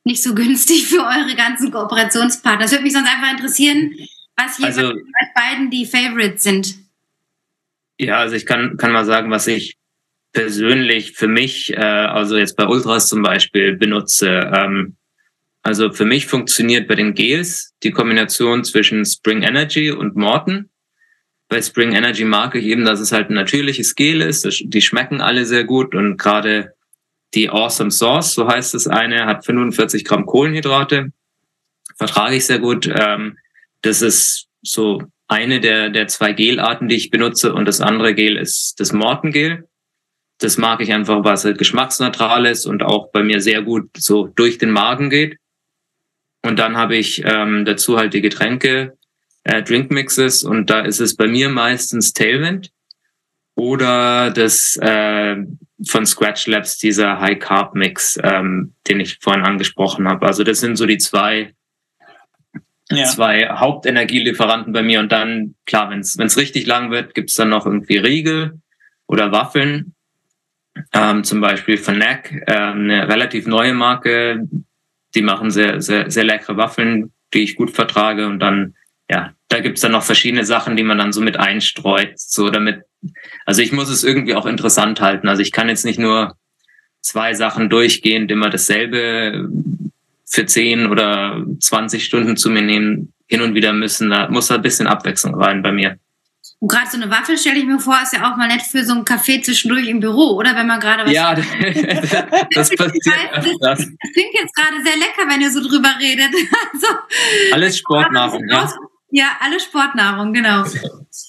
nicht 0.04 0.24
so 0.24 0.34
günstig 0.36 0.88
für 0.88 1.02
eure 1.02 1.36
ganzen 1.36 1.72
Kooperationspartner? 1.72 2.64
Das 2.64 2.72
würde 2.72 2.84
mich 2.84 2.94
sonst 2.94 3.10
einfach 3.10 3.32
interessieren, 3.32 3.96
was 4.36 4.58
hier 4.58 4.68
also, 4.68 4.94
beiden 5.36 5.70
die 5.70 5.86
Favorites 5.86 6.44
sind. 6.44 6.76
Ja, 8.00 8.18
also 8.18 8.36
ich 8.36 8.46
kann, 8.46 8.78
kann 8.78 8.94
mal 8.94 9.06
sagen, 9.06 9.30
was 9.30 9.48
ich 9.48 9.76
persönlich 10.32 11.14
für 11.14 11.28
mich, 11.28 11.74
äh, 11.74 11.78
also 11.78 12.38
jetzt 12.38 12.56
bei 12.56 12.66
Ultras 12.66 13.08
zum 13.08 13.22
Beispiel, 13.22 13.76
benutze. 13.76 14.52
Ähm, 14.54 14.96
also 15.62 15.92
für 15.92 16.06
mich 16.06 16.26
funktioniert 16.26 16.88
bei 16.88 16.96
den 16.96 17.14
Gels 17.14 17.74
die 17.84 17.92
Kombination 17.92 18.64
zwischen 18.64 19.06
Spring 19.06 19.42
Energy 19.42 19.92
und 19.92 20.16
Morton. 20.16 20.70
Bei 21.50 21.62
Spring 21.62 21.94
Energy 21.94 22.24
mag 22.24 22.56
ich 22.56 22.66
eben, 22.66 22.86
dass 22.86 23.00
es 23.00 23.12
halt 23.12 23.30
ein 23.30 23.34
natürliches 23.34 23.96
Gel 23.96 24.22
ist. 24.22 24.48
Die 24.62 24.82
schmecken 24.82 25.20
alle 25.20 25.46
sehr 25.46 25.64
gut 25.64 25.96
und 25.96 26.18
gerade 26.18 26.76
die 27.34 27.50
Awesome 27.50 27.92
Sauce, 27.92 28.34
so 28.34 28.48
heißt 28.48 28.74
es 28.76 28.88
eine, 28.88 29.26
hat 29.26 29.46
45 29.46 30.04
Gramm 30.04 30.26
Kohlenhydrate. 30.26 31.12
Vertrage 31.98 32.36
ich 32.36 32.46
sehr 32.46 32.60
gut. 32.60 32.88
Ähm, 32.88 33.38
das 33.82 34.02
ist 34.02 34.48
so 34.62 35.04
eine 35.28 35.60
der, 35.60 35.90
der 35.90 36.08
zwei 36.08 36.34
Gelarten, 36.34 36.88
die 36.88 36.96
ich 36.96 37.12
benutze. 37.12 37.54
Und 37.54 37.66
das 37.66 37.82
andere 37.82 38.16
Gel 38.16 38.38
ist 38.38 38.80
das 38.80 38.94
Mortengel. 38.94 39.68
Das 40.40 40.58
mag 40.58 40.82
ich 40.82 40.94
einfach, 40.94 41.24
was 41.24 41.46
halt 41.46 41.58
geschmacksneutral 41.58 42.46
ist 42.46 42.66
und 42.66 42.82
auch 42.82 43.12
bei 43.12 43.24
mir 43.24 43.42
sehr 43.42 43.62
gut 43.62 43.90
so 43.98 44.28
durch 44.28 44.58
den 44.58 44.72
Magen 44.72 45.10
geht. 45.10 45.38
Und 46.42 46.58
dann 46.58 46.78
habe 46.78 46.96
ich 46.96 47.24
ähm, 47.26 47.66
dazu 47.66 47.98
halt 47.98 48.14
die 48.14 48.22
Getränke, 48.22 48.98
äh, 49.44 49.62
Drinkmixes 49.62 50.44
und 50.44 50.70
da 50.70 50.82
ist 50.82 51.00
es 51.02 51.16
bei 51.16 51.28
mir 51.28 51.50
meistens 51.50 52.14
Tailwind 52.14 52.72
oder 53.56 54.32
das 54.32 54.78
äh, 54.82 55.36
von 55.88 56.06
Scratch 56.06 56.48
Labs, 56.48 56.78
dieser 56.78 57.20
High 57.20 57.40
Carb 57.40 57.76
Mix, 57.76 58.20
ähm, 58.24 58.74
den 58.88 59.00
ich 59.00 59.20
vorhin 59.20 59.44
angesprochen 59.44 60.08
habe. 60.08 60.26
Also 60.26 60.44
das 60.44 60.60
sind 60.60 60.76
so 60.76 60.86
die 60.86 60.98
zwei, 60.98 61.54
ja. 62.90 63.06
zwei 63.06 63.50
Hauptenergielieferanten 63.50 64.74
bei 64.74 64.82
mir. 64.82 65.00
Und 65.00 65.12
dann, 65.12 65.56
klar, 65.66 65.90
wenn 65.90 66.00
es 66.00 66.38
richtig 66.38 66.66
lang 66.66 66.92
wird, 66.92 67.14
gibt's 67.14 67.36
dann 67.36 67.50
noch 67.50 67.66
irgendwie 67.66 67.98
Riegel 67.98 68.60
oder 69.08 69.32
Waffeln. 69.32 69.96
Ähm, 70.94 71.24
zum 71.24 71.42
Beispiel 71.42 71.78
von 71.78 71.98
Nack, 71.98 72.32
äh, 72.32 72.54
eine 72.54 73.08
relativ 73.08 73.48
neue 73.48 73.74
Marke. 73.74 74.48
Die 75.16 75.22
machen 75.22 75.52
sehr, 75.52 75.82
sehr, 75.82 76.12
sehr 76.12 76.24
leckere 76.24 76.58
Waffeln, 76.58 77.12
die 77.34 77.44
ich 77.44 77.56
gut 77.56 77.72
vertrage. 77.72 78.28
Und 78.28 78.40
dann 78.40 78.76
ja, 79.10 79.34
da 79.48 79.60
gibt's 79.60 79.82
dann 79.82 79.92
noch 79.92 80.04
verschiedene 80.04 80.46
Sachen, 80.46 80.78
die 80.78 80.84
man 80.84 80.98
dann 80.98 81.12
so 81.12 81.22
mit 81.22 81.38
einstreut, 81.38 82.14
so 82.16 82.50
damit, 82.50 82.84
also 83.46 83.62
ich 83.62 83.72
muss 83.72 83.90
es 83.90 84.04
irgendwie 84.04 84.36
auch 84.36 84.46
interessant 84.46 85.02
halten. 85.02 85.28
Also 85.28 85.42
ich 85.42 85.52
kann 85.52 85.70
jetzt 85.70 85.86
nicht 85.86 86.00
nur 86.00 86.36
zwei 87.02 87.34
Sachen 87.34 87.70
durchgehend 87.70 88.32
immer 88.32 88.50
dasselbe 88.50 89.50
für 90.26 90.46
zehn 90.46 90.88
oder 90.88 91.44
zwanzig 91.60 92.06
Stunden 92.06 92.38
zu 92.38 92.52
mir 92.52 92.62
nehmen, 92.62 93.14
hin 93.26 93.42
und 93.42 93.56
wieder 93.56 93.74
müssen, 93.74 94.10
da 94.10 94.30
muss 94.30 94.48
da 94.48 94.56
ein 94.56 94.62
bisschen 94.62 94.88
Abwechslung 94.88 95.36
rein 95.36 95.64
bei 95.64 95.72
mir. 95.72 95.98
Und 96.60 96.70
gerade 96.70 96.90
so 96.90 96.98
eine 96.98 97.10
Waffel 97.10 97.38
stelle 97.38 97.60
ich 97.60 97.66
mir 97.66 97.80
vor, 97.80 97.98
ist 98.04 98.14
ja 98.14 98.30
auch 98.30 98.36
mal 98.36 98.48
nett 98.48 98.62
für 98.62 98.84
so 98.84 98.94
ein 98.94 99.06
Café 99.06 99.42
zwischendurch 99.42 99.88
im 99.88 100.02
Büro, 100.02 100.36
oder? 100.36 100.56
Wenn 100.56 100.68
man 100.68 100.80
gerade 100.80 101.06
was. 101.06 101.14
Ja, 101.14 101.34
das, 101.36 101.46
das 102.54 102.70
passiert. 102.76 103.16
Das, 103.34 103.46
das 103.60 103.78
klingt 103.78 104.34
jetzt 104.34 104.54
gerade 104.56 104.84
sehr 104.84 104.98
lecker, 104.98 105.30
wenn 105.30 105.42
ihr 105.42 105.52
so 105.52 105.62
drüber 105.62 105.96
redet. 106.00 106.30
Also, 106.74 106.88
alles 107.54 107.78
Sportnahrung, 107.78 108.48
ja. 108.50 108.72
Ja, 109.12 109.38
alles 109.40 109.64
Sportnahrung, 109.64 110.34
genau. 110.34 110.64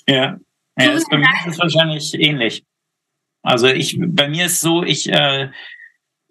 Ja, 0.07 0.39
ja 0.79 0.93
ist 0.93 1.09
bei 1.11 1.19
mir 1.19 1.29
ist 1.47 1.55
es 1.55 1.59
wahrscheinlich 1.59 2.15
ähnlich. 2.15 2.65
Also 3.43 3.69
ich, 3.69 3.99
bei 3.99 4.29
mir 4.29 4.47
ist 4.47 4.61
so, 4.61 4.83
ich, 4.83 5.11
äh, 5.11 5.51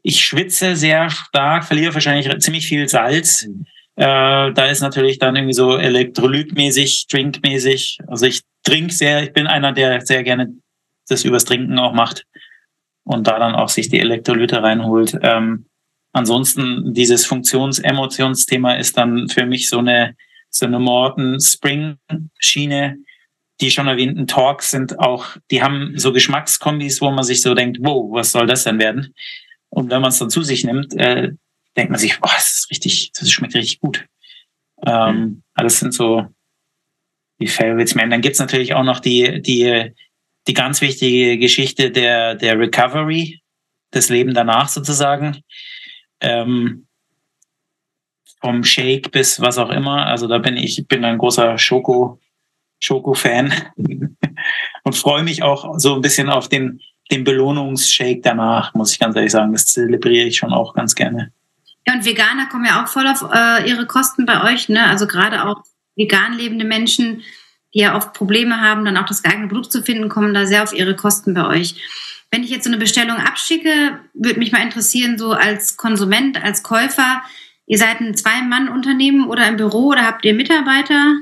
ich 0.04 0.24
schwitze 0.24 0.76
sehr 0.76 1.10
stark, 1.10 1.66
verliere 1.66 1.93
wahrscheinlich 1.93 2.30
ziemlich 2.39 2.68
viel 2.68 2.88
Salz. 2.88 3.45
Mhm. 3.45 3.66
Äh, 3.95 4.54
da 4.54 4.66
ist 4.66 4.82
natürlich 4.82 5.20
dann 5.20 5.36
irgendwie 5.36 5.54
so 5.54 5.76
elektrolytmäßig, 5.76 7.08
drinkmäßig. 7.10 8.00
Also 8.08 8.28
ich 8.28 8.41
trinke 8.64 8.93
sehr, 8.93 9.24
ich 9.24 9.34
bin 9.34 9.47
einer, 9.47 9.74
der 9.74 10.02
sehr 10.02 10.24
gerne 10.24 10.54
das 11.10 11.26
übers 11.26 11.45
Trinken 11.45 11.80
auch 11.80 11.93
macht 11.93 12.26
und 13.04 13.28
da 13.28 13.39
dann 13.39 13.56
auch 13.56 13.70
sich 13.70 13.89
die 13.89 14.00
Elektrolyte 14.00 14.62
reinholt. 14.62 15.18
Ähm, 15.22 15.66
ansonsten 16.14 16.93
dieses 16.93 17.26
Funktions-Emotionsthema 17.26 18.76
ist 18.76 18.95
dann 18.97 19.28
für 19.28 19.45
mich 19.45 19.68
so 19.68 19.80
eine 19.80 20.16
so 20.50 20.66
eine 20.66 20.80
Morton 20.80 21.39
Spring 21.39 21.97
Schiene. 22.39 22.97
Die 23.62 23.72
schon 23.72 23.88
erwähnten 23.88 24.26
Talks 24.26 24.72
sind 24.72 25.00
auch, 25.00 25.36
die 25.52 25.62
haben 25.62 25.97
so 25.97 26.14
Geschmackskombis, 26.14 27.02
wo 27.02 27.12
man 27.12 27.26
sich 27.26 27.41
so 27.41 27.54
denkt, 27.54 27.80
wow, 27.82 28.10
was 28.12 28.32
soll 28.32 28.47
das 28.47 28.64
denn 28.64 28.80
werden? 28.80 29.14
Und 29.68 29.89
wenn 29.91 30.02
man 30.02 30.12
es 30.12 30.20
dann 30.20 30.30
zu 30.30 30.43
sich 30.43 30.64
nimmt, 30.64 30.95
äh, 30.95 31.34
denkt 31.76 31.91
man 31.91 32.00
sich, 32.00 32.18
oh, 32.22 32.30
das 32.34 32.56
ist 32.56 32.72
richtig, 32.72 33.12
das 33.20 33.30
schmeckt 33.30 33.56
richtig 33.56 33.82
gut. 33.82 34.06
Ähm, 34.86 35.16
mhm. 35.16 35.43
alles 35.56 35.80
sind 35.80 35.93
so 35.93 36.26
die 37.39 37.47
Favorites. 37.47 37.95
Man, 37.95 38.10
dann 38.10 38.22
gibt's 38.22 38.39
natürlich 38.39 38.74
auch 38.74 38.84
noch 38.84 39.00
die, 39.00 39.41
die, 39.41 39.93
die 40.47 40.54
ganz 40.54 40.82
wichtige 40.82 41.38
Geschichte 41.38 41.91
der, 41.91 42.36
der 42.36 42.58
Recovery, 42.58 43.41
das 43.91 44.10
Leben 44.10 44.34
danach 44.34 44.70
sozusagen. 44.70 45.41
Ähm, 46.22 46.88
vom 48.42 48.64
Shake 48.64 49.12
bis 49.12 49.42
was 49.42 49.58
auch 49.58 49.70
immer. 49.70 50.06
Also 50.06 50.28
da 50.28 50.38
bin 50.38 50.58
ich, 50.58 50.86
bin 50.88 51.04
ein 51.06 51.18
großer 51.18 51.58
Schoko, 51.58 52.20
Schoko-Fan 52.80 53.54
und 54.84 54.96
freue 54.96 55.24
mich 55.24 55.44
auch 55.44 55.78
so 55.78 55.96
ein 55.96 56.02
bisschen 56.02 56.30
auf 56.30 56.48
den, 56.48 56.80
den 57.12 57.24
Belohnungsshake 57.24 58.22
danach, 58.22 58.74
muss 58.74 58.94
ich 58.94 59.00
ganz 59.00 59.16
ehrlich 59.16 59.32
sagen. 59.32 59.52
Das 59.52 59.66
zelebriere 59.66 60.28
ich 60.28 60.38
schon 60.38 60.54
auch 60.54 60.74
ganz 60.74 60.96
gerne. 60.96 61.32
Ja, 61.88 61.94
und 61.94 62.06
Veganer 62.06 62.48
kommen 62.48 62.66
ja 62.66 62.84
auch 62.84 62.88
voll 62.88 63.08
auf 63.08 63.26
äh, 63.34 63.70
ihre 63.70 63.88
Kosten 63.88 64.26
bei 64.26 64.54
euch, 64.54 64.70
ne? 64.70 64.86
Also 64.86 65.08
gerade 65.08 65.46
auch 65.46 65.64
vegan 65.96 66.34
lebende 66.34 66.66
Menschen, 66.66 67.24
die 67.74 67.80
ja 67.80 67.96
oft 67.96 68.14
Probleme 68.14 68.62
haben, 68.62 68.86
dann 68.86 68.98
auch 68.98 69.06
das 69.06 69.24
geeignete 69.24 69.50
Produkt 69.50 69.72
zu 69.72 69.84
finden, 69.84 70.10
kommen 70.10 70.34
da 70.34 70.46
sehr 70.46 70.64
auf 70.64 70.74
ihre 70.74 70.96
Kosten 70.96 71.34
bei 71.34 71.46
euch. 71.48 71.76
Wenn 72.32 72.44
ich 72.44 72.52
jetzt 72.52 72.66
so 72.66 72.70
eine 72.70 72.78
Bestellung 72.78 73.18
abschicke, 73.18 74.00
würde 74.14 74.40
mich 74.40 74.52
mal 74.52 74.62
interessieren, 74.62 75.18
so 75.18 75.32
als 75.32 75.78
Konsument, 75.78 76.42
als 76.42 76.64
Käufer, 76.64 77.24
Ihr 77.70 77.78
seid 77.78 78.01
ein 78.01 78.15
Zwei-Mann-Unternehmen 78.15 79.28
oder 79.28 79.43
ein 79.43 79.55
Büro 79.55 79.89
oder 79.89 80.03
habt 80.03 80.26
ihr 80.26 80.34
Mitarbeiter? 80.34 81.20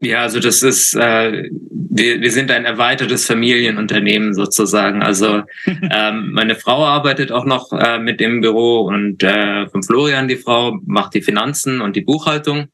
Ja, 0.00 0.22
also 0.22 0.40
das 0.40 0.64
ist, 0.64 0.96
äh, 0.96 1.48
wir, 1.50 2.20
wir 2.20 2.32
sind 2.32 2.50
ein 2.50 2.64
erweitertes 2.64 3.24
Familienunternehmen 3.24 4.34
sozusagen. 4.34 5.00
Also 5.00 5.44
ähm, 5.66 6.32
meine 6.32 6.56
Frau 6.56 6.84
arbeitet 6.84 7.30
auch 7.30 7.44
noch 7.44 7.72
äh, 7.72 8.00
mit 8.00 8.20
im 8.20 8.40
Büro 8.40 8.80
und 8.80 9.22
äh, 9.22 9.68
von 9.68 9.84
Florian, 9.84 10.26
die 10.26 10.36
Frau, 10.36 10.76
macht 10.84 11.14
die 11.14 11.22
Finanzen 11.22 11.80
und 11.80 11.94
die 11.94 12.00
Buchhaltung. 12.00 12.66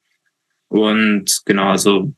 Und 0.69 1.43
genau, 1.45 1.69
also 1.69 2.15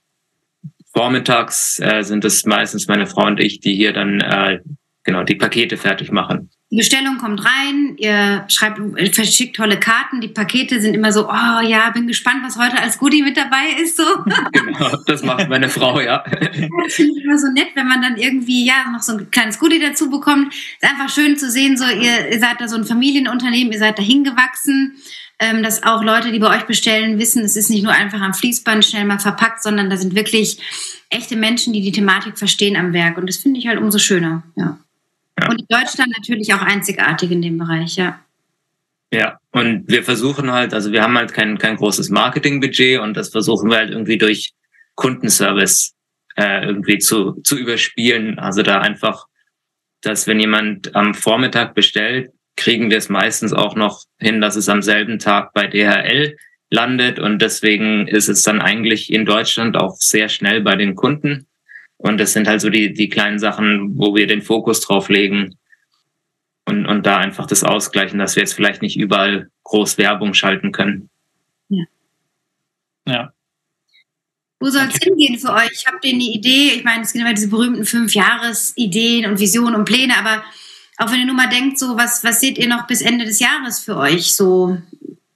vormittags 0.92 1.80
äh, 1.80 2.02
sind 2.02 2.24
es 2.24 2.46
meistens 2.46 2.86
meine 2.86 3.08
Frau 3.08 3.26
und 3.26 3.40
ich, 3.40 3.58
die 3.58 3.74
hier 3.74 3.92
dann 3.92 4.20
äh, 4.20 4.60
genau 5.02 5.24
die 5.24 5.34
Pakete 5.34 5.76
fertig 5.76 6.12
machen. 6.12 6.50
Die 6.72 6.76
Bestellung 6.76 7.18
kommt 7.18 7.44
rein, 7.44 7.94
ihr 7.96 8.44
schreibt, 8.48 8.80
verschickt 9.14 9.54
tolle 9.54 9.78
Karten, 9.78 10.20
die 10.20 10.26
Pakete 10.26 10.80
sind 10.80 10.94
immer 10.94 11.12
so, 11.12 11.28
oh 11.28 11.60
ja, 11.62 11.90
bin 11.90 12.08
gespannt, 12.08 12.42
was 12.42 12.58
heute 12.58 12.82
als 12.82 12.98
Goodie 12.98 13.22
mit 13.22 13.36
dabei 13.36 13.80
ist. 13.80 13.96
So. 13.96 14.02
Genau, 14.52 14.96
das 15.06 15.22
macht 15.22 15.48
meine 15.48 15.68
Frau, 15.68 16.00
ja. 16.00 16.24
Das 16.24 16.94
finde 16.94 17.12
ich 17.18 17.24
immer 17.24 17.38
so 17.38 17.48
nett, 17.52 17.68
wenn 17.74 17.86
man 17.86 18.02
dann 18.02 18.16
irgendwie 18.16 18.66
ja 18.66 18.90
noch 18.90 19.00
so 19.00 19.16
ein 19.16 19.30
kleines 19.30 19.60
Goodie 19.60 19.78
dazu 19.78 20.10
bekommt. 20.10 20.52
Ist 20.52 20.90
einfach 20.90 21.08
schön 21.08 21.36
zu 21.36 21.50
sehen, 21.50 21.76
so 21.76 21.84
ihr, 21.84 22.32
ihr 22.32 22.40
seid 22.40 22.60
da 22.60 22.66
so 22.66 22.76
ein 22.76 22.84
Familienunternehmen, 22.84 23.72
ihr 23.72 23.78
seid 23.78 23.98
da 23.98 24.02
hingewachsen. 24.02 24.96
Ähm, 25.38 25.62
dass 25.62 25.82
auch 25.82 26.02
Leute, 26.02 26.32
die 26.32 26.38
bei 26.38 26.56
euch 26.56 26.64
bestellen, 26.64 27.18
wissen, 27.18 27.44
es 27.44 27.56
ist 27.56 27.68
nicht 27.68 27.84
nur 27.84 27.92
einfach 27.92 28.22
am 28.22 28.32
Fließband 28.32 28.84
schnell 28.84 29.04
mal 29.04 29.18
verpackt, 29.18 29.62
sondern 29.62 29.90
da 29.90 29.98
sind 29.98 30.14
wirklich 30.14 30.58
echte 31.10 31.36
Menschen, 31.36 31.74
die 31.74 31.82
die 31.82 31.92
Thematik 31.92 32.38
verstehen 32.38 32.74
am 32.74 32.94
Werk. 32.94 33.18
Und 33.18 33.28
das 33.28 33.36
finde 33.36 33.60
ich 33.60 33.66
halt 33.66 33.78
umso 33.78 33.98
schöner, 33.98 34.42
ja. 34.56 34.78
Ja. 35.38 35.50
Und 35.50 35.60
in 35.60 35.66
Deutschland 35.68 36.12
natürlich 36.16 36.52
auch 36.54 36.62
einzigartig 36.62 37.30
in 37.30 37.42
dem 37.42 37.58
Bereich, 37.58 37.96
ja. 37.96 38.20
Ja, 39.12 39.38
und 39.52 39.84
wir 39.88 40.02
versuchen 40.02 40.50
halt, 40.50 40.74
also 40.74 40.90
wir 40.92 41.02
haben 41.02 41.16
halt 41.16 41.32
kein, 41.32 41.58
kein 41.58 41.76
großes 41.76 42.10
Marketingbudget 42.10 43.00
und 43.00 43.16
das 43.16 43.28
versuchen 43.28 43.70
wir 43.70 43.76
halt 43.76 43.90
irgendwie 43.90 44.18
durch 44.18 44.52
Kundenservice 44.96 45.94
äh, 46.36 46.66
irgendwie 46.66 46.98
zu, 46.98 47.40
zu 47.42 47.56
überspielen. 47.56 48.38
Also 48.38 48.62
da 48.62 48.80
einfach, 48.80 49.26
dass 50.00 50.26
wenn 50.26 50.40
jemand 50.40 50.94
am 50.96 51.14
Vormittag 51.14 51.74
bestellt, 51.74 52.30
kriegen 52.56 52.90
wir 52.90 52.98
es 52.98 53.08
meistens 53.08 53.52
auch 53.52 53.76
noch 53.76 54.04
hin, 54.18 54.40
dass 54.40 54.56
es 54.56 54.68
am 54.68 54.82
selben 54.82 55.18
Tag 55.18 55.52
bei 55.52 55.66
DHL 55.66 56.36
landet 56.70 57.18
und 57.18 57.40
deswegen 57.40 58.08
ist 58.08 58.28
es 58.28 58.42
dann 58.42 58.60
eigentlich 58.60 59.12
in 59.12 59.24
Deutschland 59.24 59.76
auch 59.76 59.96
sehr 59.96 60.28
schnell 60.28 60.62
bei 60.62 60.74
den 60.74 60.96
Kunden. 60.96 61.46
Und 61.98 62.18
das 62.18 62.32
sind 62.32 62.46
halt 62.46 62.60
so 62.60 62.70
die, 62.70 62.92
die 62.92 63.08
kleinen 63.08 63.38
Sachen, 63.38 63.98
wo 63.98 64.14
wir 64.14 64.26
den 64.26 64.42
Fokus 64.42 64.80
drauf 64.80 65.08
legen 65.08 65.56
und, 66.66 66.86
und 66.86 67.06
da 67.06 67.18
einfach 67.18 67.46
das 67.46 67.64
ausgleichen, 67.64 68.18
dass 68.18 68.36
wir 68.36 68.42
jetzt 68.42 68.54
vielleicht 68.54 68.82
nicht 68.82 68.98
überall 68.98 69.50
groß 69.64 69.98
Werbung 69.98 70.34
schalten 70.34 70.72
können. 70.72 71.08
Ja. 71.68 71.84
ja. 73.06 73.32
Wo 74.58 74.68
soll 74.68 74.88
es 74.88 74.98
hingehen 75.02 75.38
für 75.38 75.52
euch? 75.52 75.70
Ich 75.72 75.86
habe 75.86 75.98
eine 76.02 76.22
Idee. 76.22 76.72
Ich 76.76 76.84
meine, 76.84 77.02
es 77.02 77.12
gibt 77.12 77.24
immer 77.24 77.34
diese 77.34 77.48
berühmten 77.48 77.84
fünf 77.84 78.14
Jahres-Ideen 78.14 79.30
und 79.30 79.38
Visionen 79.38 79.74
und 79.74 79.84
Pläne, 79.84 80.16
aber 80.18 80.44
auch 80.98 81.10
wenn 81.10 81.20
ihr 81.20 81.26
nur 81.26 81.34
mal 81.34 81.48
denkt, 81.48 81.78
so 81.78 81.96
was, 81.96 82.24
was 82.24 82.40
seht 82.40 82.58
ihr 82.58 82.68
noch 82.68 82.86
bis 82.86 83.02
Ende 83.02 83.26
des 83.26 83.38
Jahres 83.38 83.80
für 83.80 83.96
euch? 83.96 84.34
So, 84.34 84.78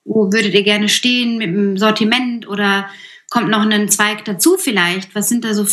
wo 0.04 0.32
würdet 0.32 0.54
ihr 0.54 0.62
gerne 0.62 0.88
stehen 0.88 1.38
mit 1.38 1.48
dem 1.48 1.76
Sortiment 1.76 2.48
oder 2.48 2.88
kommt 3.30 3.48
noch 3.48 3.61
ein 3.61 3.88
Zweig 3.88 4.24
dazu 4.24 4.56
vielleicht? 4.56 5.14
Was 5.14 5.28
sind 5.28 5.44
da 5.44 5.54
so 5.54 5.66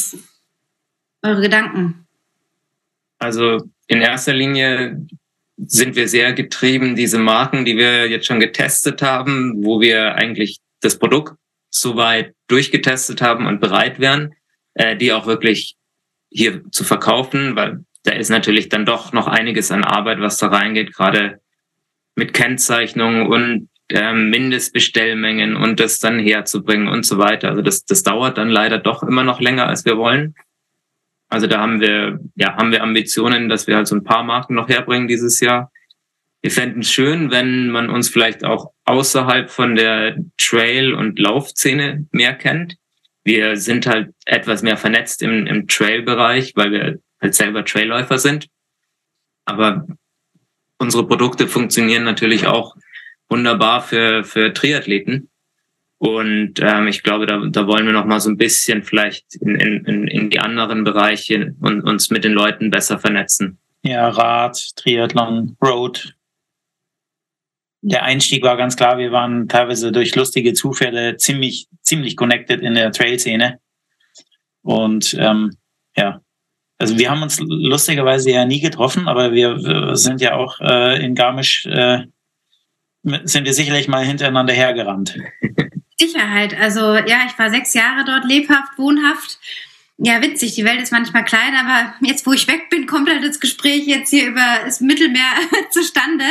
eure 1.28 1.42
Gedanken? 1.42 2.08
Also 3.20 3.70
in 3.88 4.02
erster 4.02 4.34
Linie 4.34 5.06
sind 5.58 5.96
wir 5.96 6.08
sehr 6.08 6.34
getrieben, 6.34 6.96
diese 6.96 7.18
Marken, 7.18 7.66
die 7.66 7.78
wir 7.78 8.08
jetzt 8.08 8.28
schon 8.28 8.40
getestet 8.40 9.02
haben, 9.02 9.64
wo 9.64 9.82
wir 9.82 10.16
eigentlich 10.16 10.60
das 10.82 11.00
Produkt 11.00 11.36
soweit 11.70 12.34
durchgetestet 12.48 13.22
haben 13.22 13.48
und 13.48 13.60
bereit 13.60 14.00
wären, 14.00 14.36
äh, 14.76 14.96
die 14.96 15.12
auch 15.12 15.26
wirklich 15.26 15.76
hier 16.30 16.70
zu 16.72 16.84
verkaufen, 16.84 17.56
weil 17.56 17.84
da 18.04 18.14
ist 18.14 18.30
natürlich 18.30 18.70
dann 18.70 18.86
doch 18.86 19.14
noch 19.14 19.28
einiges 19.28 19.72
an 19.72 19.84
Arbeit, 19.84 20.20
was 20.20 20.38
da 20.38 20.48
reingeht, 20.48 20.94
gerade 20.94 21.42
mit 22.16 22.34
Kennzeichnung 22.34 23.28
und 23.28 23.70
äh, 23.90 24.14
Mindestbestellmengen 24.14 25.56
und 25.56 25.80
das 25.80 26.00
dann 26.00 26.20
herzubringen 26.20 26.88
und 26.88 27.06
so 27.06 27.18
weiter. 27.18 27.50
Also 27.50 27.62
das, 27.62 27.86
das 27.86 28.04
dauert 28.04 28.38
dann 28.38 28.50
leider 28.50 28.78
doch 28.78 29.04
immer 29.04 29.24
noch 29.24 29.40
länger, 29.40 29.68
als 29.68 29.86
wir 29.86 29.98
wollen. 29.98 30.36
Also 31.30 31.48
da 31.48 31.60
haben 31.60 31.82
wir, 31.82 32.20
ja, 32.36 32.56
haben 32.56 32.72
wir 32.72 32.84
Ambitionen, 32.84 33.50
dass 33.50 33.68
wir 33.68 33.76
halt 33.76 33.88
so 33.88 33.96
ein 33.96 34.04
paar 34.04 34.24
Marken 34.24 34.56
noch 34.56 34.70
herbringen 34.70 35.08
dieses 35.08 35.40
Jahr. 35.40 35.72
Wir 36.42 36.52
fänden 36.52 36.82
es 36.82 36.92
schön, 36.92 37.32
wenn 37.32 37.70
man 37.70 37.90
uns 37.90 38.10
vielleicht 38.10 38.46
auch 38.46 38.72
außerhalb 38.86 39.50
von 39.50 39.76
der 39.76 40.18
Trail- 40.38 40.94
und 40.94 41.20
Laufszene 41.20 42.06
mehr 42.12 42.34
kennt. 42.34 42.78
Wir 43.24 43.58
sind 43.58 43.88
halt 43.88 44.14
etwas 44.26 44.62
mehr 44.62 44.78
vernetzt 44.78 45.22
im, 45.22 45.48
im 45.48 45.68
Trail-Bereich, 45.68 46.54
weil 46.56 46.72
wir 46.72 47.00
halt 47.22 47.36
selber 47.36 47.66
Trailläufer 47.66 48.20
sind. 48.20 48.48
Aber 49.44 49.86
unsere 50.78 51.08
Produkte 51.08 51.48
funktionieren 51.48 52.04
natürlich 52.04 52.48
auch 52.48 52.76
wunderbar 53.28 53.82
für, 53.82 54.24
für 54.24 54.54
Triathleten. 54.54 55.30
Und 56.00 56.60
ähm, 56.60 56.88
ich 56.88 57.02
glaube, 57.02 57.26
da, 57.26 57.42
da 57.50 57.66
wollen 57.66 57.86
wir 57.86 57.94
noch 57.94 58.06
mal 58.06 58.20
so 58.20 58.30
ein 58.30 58.38
bisschen 58.38 58.84
vielleicht 58.84 59.36
in, 59.36 59.56
in, 59.56 60.08
in 60.08 60.30
die 60.30 60.40
anderen 60.40 60.84
Bereiche 60.84 61.56
und 61.60 61.82
uns 61.82 62.12
mit 62.12 62.24
den 62.24 62.34
Leuten 62.34 62.70
besser 62.70 63.00
vernetzen. 63.00 63.58
Ja, 63.82 64.10
Rad, 64.10 64.76
Triathlon, 64.76 65.56
Road. 65.64 66.14
der 67.82 68.04
Einstieg 68.04 68.44
war 68.44 68.58
ganz 68.58 68.76
klar, 68.76 68.98
wir 68.98 69.12
waren 69.12 69.48
teilweise 69.48 69.92
durch 69.92 70.16
lustige 70.16 70.54
Zufälle 70.54 71.18
ziemlich, 71.18 71.68
ziemlich 71.82 72.16
connected 72.16 72.62
in 72.62 72.76
der 72.76 72.92
Trail-Szene. 72.92 73.60
Und 74.62 75.16
ähm, 75.18 75.54
ja, 75.96 76.22
also 76.78 76.98
wir 77.00 77.10
haben 77.10 77.24
uns 77.24 77.40
lustigerweise 77.40 78.30
ja 78.32 78.46
nie 78.46 78.60
getroffen, 78.60 79.08
aber 79.08 79.32
wir, 79.32 79.58
wir 79.58 79.96
sind 79.96 80.22
ja 80.22 80.36
auch 80.36 80.60
äh, 80.60 81.04
in 81.04 81.16
Garmisch, 81.16 81.66
äh, 81.66 82.04
sind 83.02 83.46
wir 83.46 83.54
sicherlich 83.54 83.88
mal 83.88 84.06
hintereinander 84.06 84.54
hergerannt. 84.54 85.18
Sicherheit. 86.00 86.58
Also 86.60 86.96
ja, 86.96 87.22
ich 87.28 87.38
war 87.38 87.50
sechs 87.50 87.74
Jahre 87.74 88.06
dort 88.06 88.26
lebhaft, 88.26 88.78
wohnhaft. 88.78 89.40
Ja, 90.00 90.22
witzig, 90.22 90.54
die 90.54 90.64
Welt 90.64 90.80
ist 90.80 90.92
manchmal 90.92 91.26
klein, 91.26 91.56
aber 91.56 91.96
jetzt, 92.02 92.28
wo 92.28 92.32
ich 92.32 92.48
weg 92.48 92.70
bin, 92.70 92.86
kommt 92.86 93.10
halt 93.10 93.24
das 93.24 93.40
Gespräch 93.40 93.88
jetzt 93.88 94.12
hier 94.12 94.28
über 94.28 94.46
das 94.64 94.80
Mittelmeer 94.80 95.32
zustande. 95.72 96.24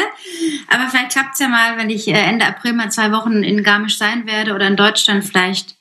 Aber 0.69 0.89
vielleicht 0.89 1.11
klappt 1.11 1.35
es 1.35 1.41
ja 1.41 1.49
mal, 1.49 1.77
wenn 1.77 1.91
ich 1.91 2.07
äh, 2.07 2.13
Ende 2.13 2.47
April 2.47 2.75
mal 2.75 2.93
zwei 2.93 3.11
Wochen 3.11 3.43
in 3.43 3.65
Garmisch 3.65 3.99
sein 3.99 4.25
werde 4.27 4.55
oder 4.55 4.69
in 4.69 4.77
Deutschland. 4.77 5.25
Vielleicht 5.25 5.75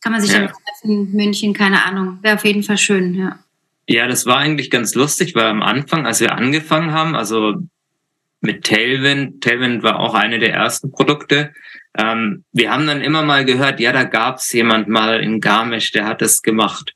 kann 0.00 0.12
man 0.12 0.22
sich 0.22 0.32
ja. 0.32 0.38
dann 0.38 0.48
treffen, 0.48 1.12
München, 1.12 1.52
keine 1.52 1.84
Ahnung. 1.84 2.18
Wäre 2.22 2.36
auf 2.36 2.44
jeden 2.44 2.62
Fall 2.62 2.78
schön, 2.78 3.14
ja. 3.14 3.38
Ja, 3.86 4.08
das 4.08 4.24
war 4.24 4.38
eigentlich 4.38 4.70
ganz 4.70 4.94
lustig, 4.94 5.34
weil 5.34 5.44
am 5.44 5.62
Anfang, 5.62 6.06
als 6.06 6.20
wir 6.20 6.32
angefangen 6.32 6.92
haben, 6.92 7.14
also 7.14 7.56
mit 8.46 8.64
Tailwind, 8.64 9.42
Tailwind 9.42 9.82
war 9.82 10.00
auch 10.00 10.14
eine 10.14 10.38
der 10.38 10.54
ersten 10.54 10.90
Produkte. 10.90 11.52
Ähm, 11.98 12.44
wir 12.52 12.72
haben 12.72 12.86
dann 12.86 13.02
immer 13.02 13.22
mal 13.22 13.44
gehört, 13.44 13.80
ja, 13.80 13.92
da 13.92 14.04
gab 14.04 14.38
es 14.38 14.52
jemand 14.52 14.88
mal 14.88 15.20
in 15.20 15.40
Garmisch, 15.40 15.92
der 15.92 16.06
hat 16.06 16.22
das 16.22 16.42
gemacht. 16.42 16.94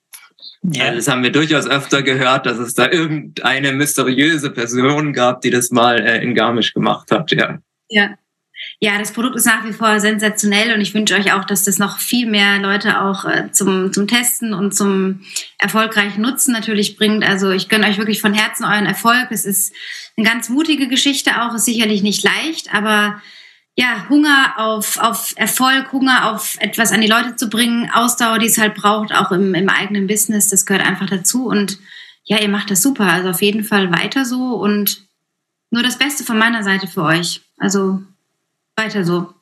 Ja. 0.62 0.84
Also 0.84 0.96
das 0.96 1.08
haben 1.08 1.22
wir 1.22 1.32
durchaus 1.32 1.66
öfter 1.66 2.02
gehört, 2.02 2.46
dass 2.46 2.58
es 2.58 2.74
da 2.74 2.90
irgendeine 2.90 3.72
mysteriöse 3.72 4.50
Person 4.50 5.12
gab, 5.12 5.40
die 5.40 5.50
das 5.50 5.70
mal 5.70 6.00
äh, 6.00 6.22
in 6.22 6.34
Garmisch 6.34 6.72
gemacht 6.72 7.10
hat, 7.10 7.32
ja. 7.32 7.58
Ja, 7.88 8.14
ja, 8.78 8.98
das 8.98 9.12
Produkt 9.12 9.36
ist 9.36 9.46
nach 9.46 9.64
wie 9.64 9.72
vor 9.72 10.00
sensationell 10.00 10.74
und 10.74 10.80
ich 10.80 10.94
wünsche 10.94 11.14
euch 11.14 11.32
auch, 11.32 11.44
dass 11.44 11.64
das 11.64 11.78
noch 11.78 11.98
viel 11.98 12.26
mehr 12.26 12.58
Leute 12.58 13.02
auch 13.02 13.24
äh, 13.24 13.52
zum, 13.52 13.92
zum 13.92 14.08
Testen 14.08 14.54
und 14.54 14.74
zum 14.74 15.20
erfolgreichen 15.58 16.22
Nutzen 16.22 16.52
natürlich 16.52 16.96
bringt. 16.96 17.22
Also 17.22 17.50
ich 17.50 17.68
gönne 17.68 17.86
euch 17.86 17.98
wirklich 17.98 18.20
von 18.20 18.32
Herzen 18.32 18.64
euren 18.64 18.86
Erfolg. 18.86 19.28
Es 19.30 19.44
ist 19.44 19.74
eine 20.16 20.26
ganz 20.26 20.48
mutige 20.48 20.88
Geschichte 20.88 21.42
auch, 21.42 21.54
ist 21.54 21.66
sicherlich 21.66 22.02
nicht 22.02 22.24
leicht, 22.24 22.74
aber 22.74 23.20
ja, 23.76 24.06
Hunger 24.08 24.54
auf, 24.56 24.98
auf 24.98 25.32
Erfolg, 25.36 25.92
Hunger 25.92 26.30
auf 26.32 26.56
etwas 26.60 26.92
an 26.92 27.00
die 27.00 27.06
Leute 27.06 27.36
zu 27.36 27.48
bringen, 27.48 27.90
Ausdauer, 27.90 28.38
die 28.38 28.46
es 28.46 28.58
halt 28.58 28.74
braucht, 28.74 29.14
auch 29.14 29.30
im, 29.30 29.54
im 29.54 29.68
eigenen 29.68 30.06
Business, 30.06 30.48
das 30.48 30.66
gehört 30.66 30.86
einfach 30.86 31.06
dazu. 31.06 31.46
Und 31.46 31.78
ja, 32.24 32.38
ihr 32.40 32.48
macht 32.48 32.70
das 32.70 32.82
super. 32.82 33.04
Also 33.04 33.30
auf 33.30 33.42
jeden 33.42 33.64
Fall 33.64 33.90
weiter 33.90 34.24
so 34.24 34.54
und 34.54 35.06
nur 35.70 35.82
das 35.82 35.98
Beste 35.98 36.24
von 36.24 36.38
meiner 36.38 36.62
Seite 36.62 36.88
für 36.88 37.02
euch. 37.02 37.42
Also 37.58 38.02
weiter 38.80 39.04
so. 39.04 39.32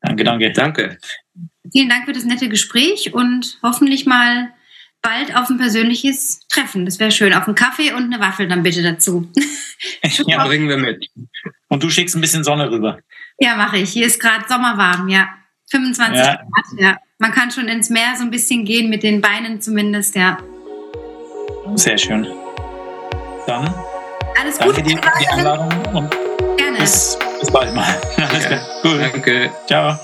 Danke, 0.00 0.24
danke. 0.24 0.52
Danke. 0.52 0.98
Vielen 1.72 1.88
Dank 1.88 2.04
für 2.04 2.12
das 2.12 2.24
nette 2.24 2.48
Gespräch 2.48 3.14
und 3.14 3.58
hoffentlich 3.62 4.06
mal 4.06 4.52
bald 5.02 5.36
auf 5.36 5.50
ein 5.50 5.58
persönliches 5.58 6.40
Treffen. 6.48 6.84
Das 6.84 6.98
wäre 6.98 7.10
schön. 7.10 7.34
Auf 7.34 7.46
einen 7.46 7.54
Kaffee 7.54 7.92
und 7.92 8.04
eine 8.04 8.20
Waffel 8.20 8.48
dann 8.48 8.62
bitte 8.62 8.82
dazu. 8.82 9.30
ja, 10.26 10.46
bringen 10.46 10.68
wir 10.68 10.78
mit. 10.78 11.06
Und 11.68 11.82
du 11.82 11.90
schickst 11.90 12.14
ein 12.14 12.20
bisschen 12.20 12.44
Sonne 12.44 12.70
rüber. 12.70 12.98
Ja, 13.38 13.56
mache 13.56 13.78
ich. 13.78 13.90
Hier 13.90 14.06
ist 14.06 14.20
gerade 14.20 14.44
sommerwarm, 14.48 15.08
ja. 15.08 15.28
25 15.70 16.18
ja. 16.18 16.34
Grad, 16.34 16.78
ja. 16.78 16.96
Man 17.18 17.32
kann 17.32 17.50
schon 17.50 17.68
ins 17.68 17.90
Meer 17.90 18.14
so 18.16 18.22
ein 18.22 18.30
bisschen 18.30 18.64
gehen, 18.64 18.90
mit 18.90 19.02
den 19.02 19.20
Beinen 19.20 19.60
zumindest, 19.60 20.14
ja. 20.14 20.38
Sehr 21.74 21.98
schön. 21.98 22.26
Dann 23.46 23.74
alles 24.40 24.58
danke 24.58 24.82
dir 24.82 24.96
für 24.96 25.12
die 25.20 25.28
Einladung 25.28 25.94
und 25.94 26.23
Gerne. 26.64 26.78
Bis, 26.78 27.18
bis 27.40 27.50
bald 27.50 27.74
mal. 27.74 27.84
Alles 28.16 28.46
klar. 28.46 28.60
Cool. 28.82 28.98
Danke. 28.98 29.50
Ciao. 29.66 29.98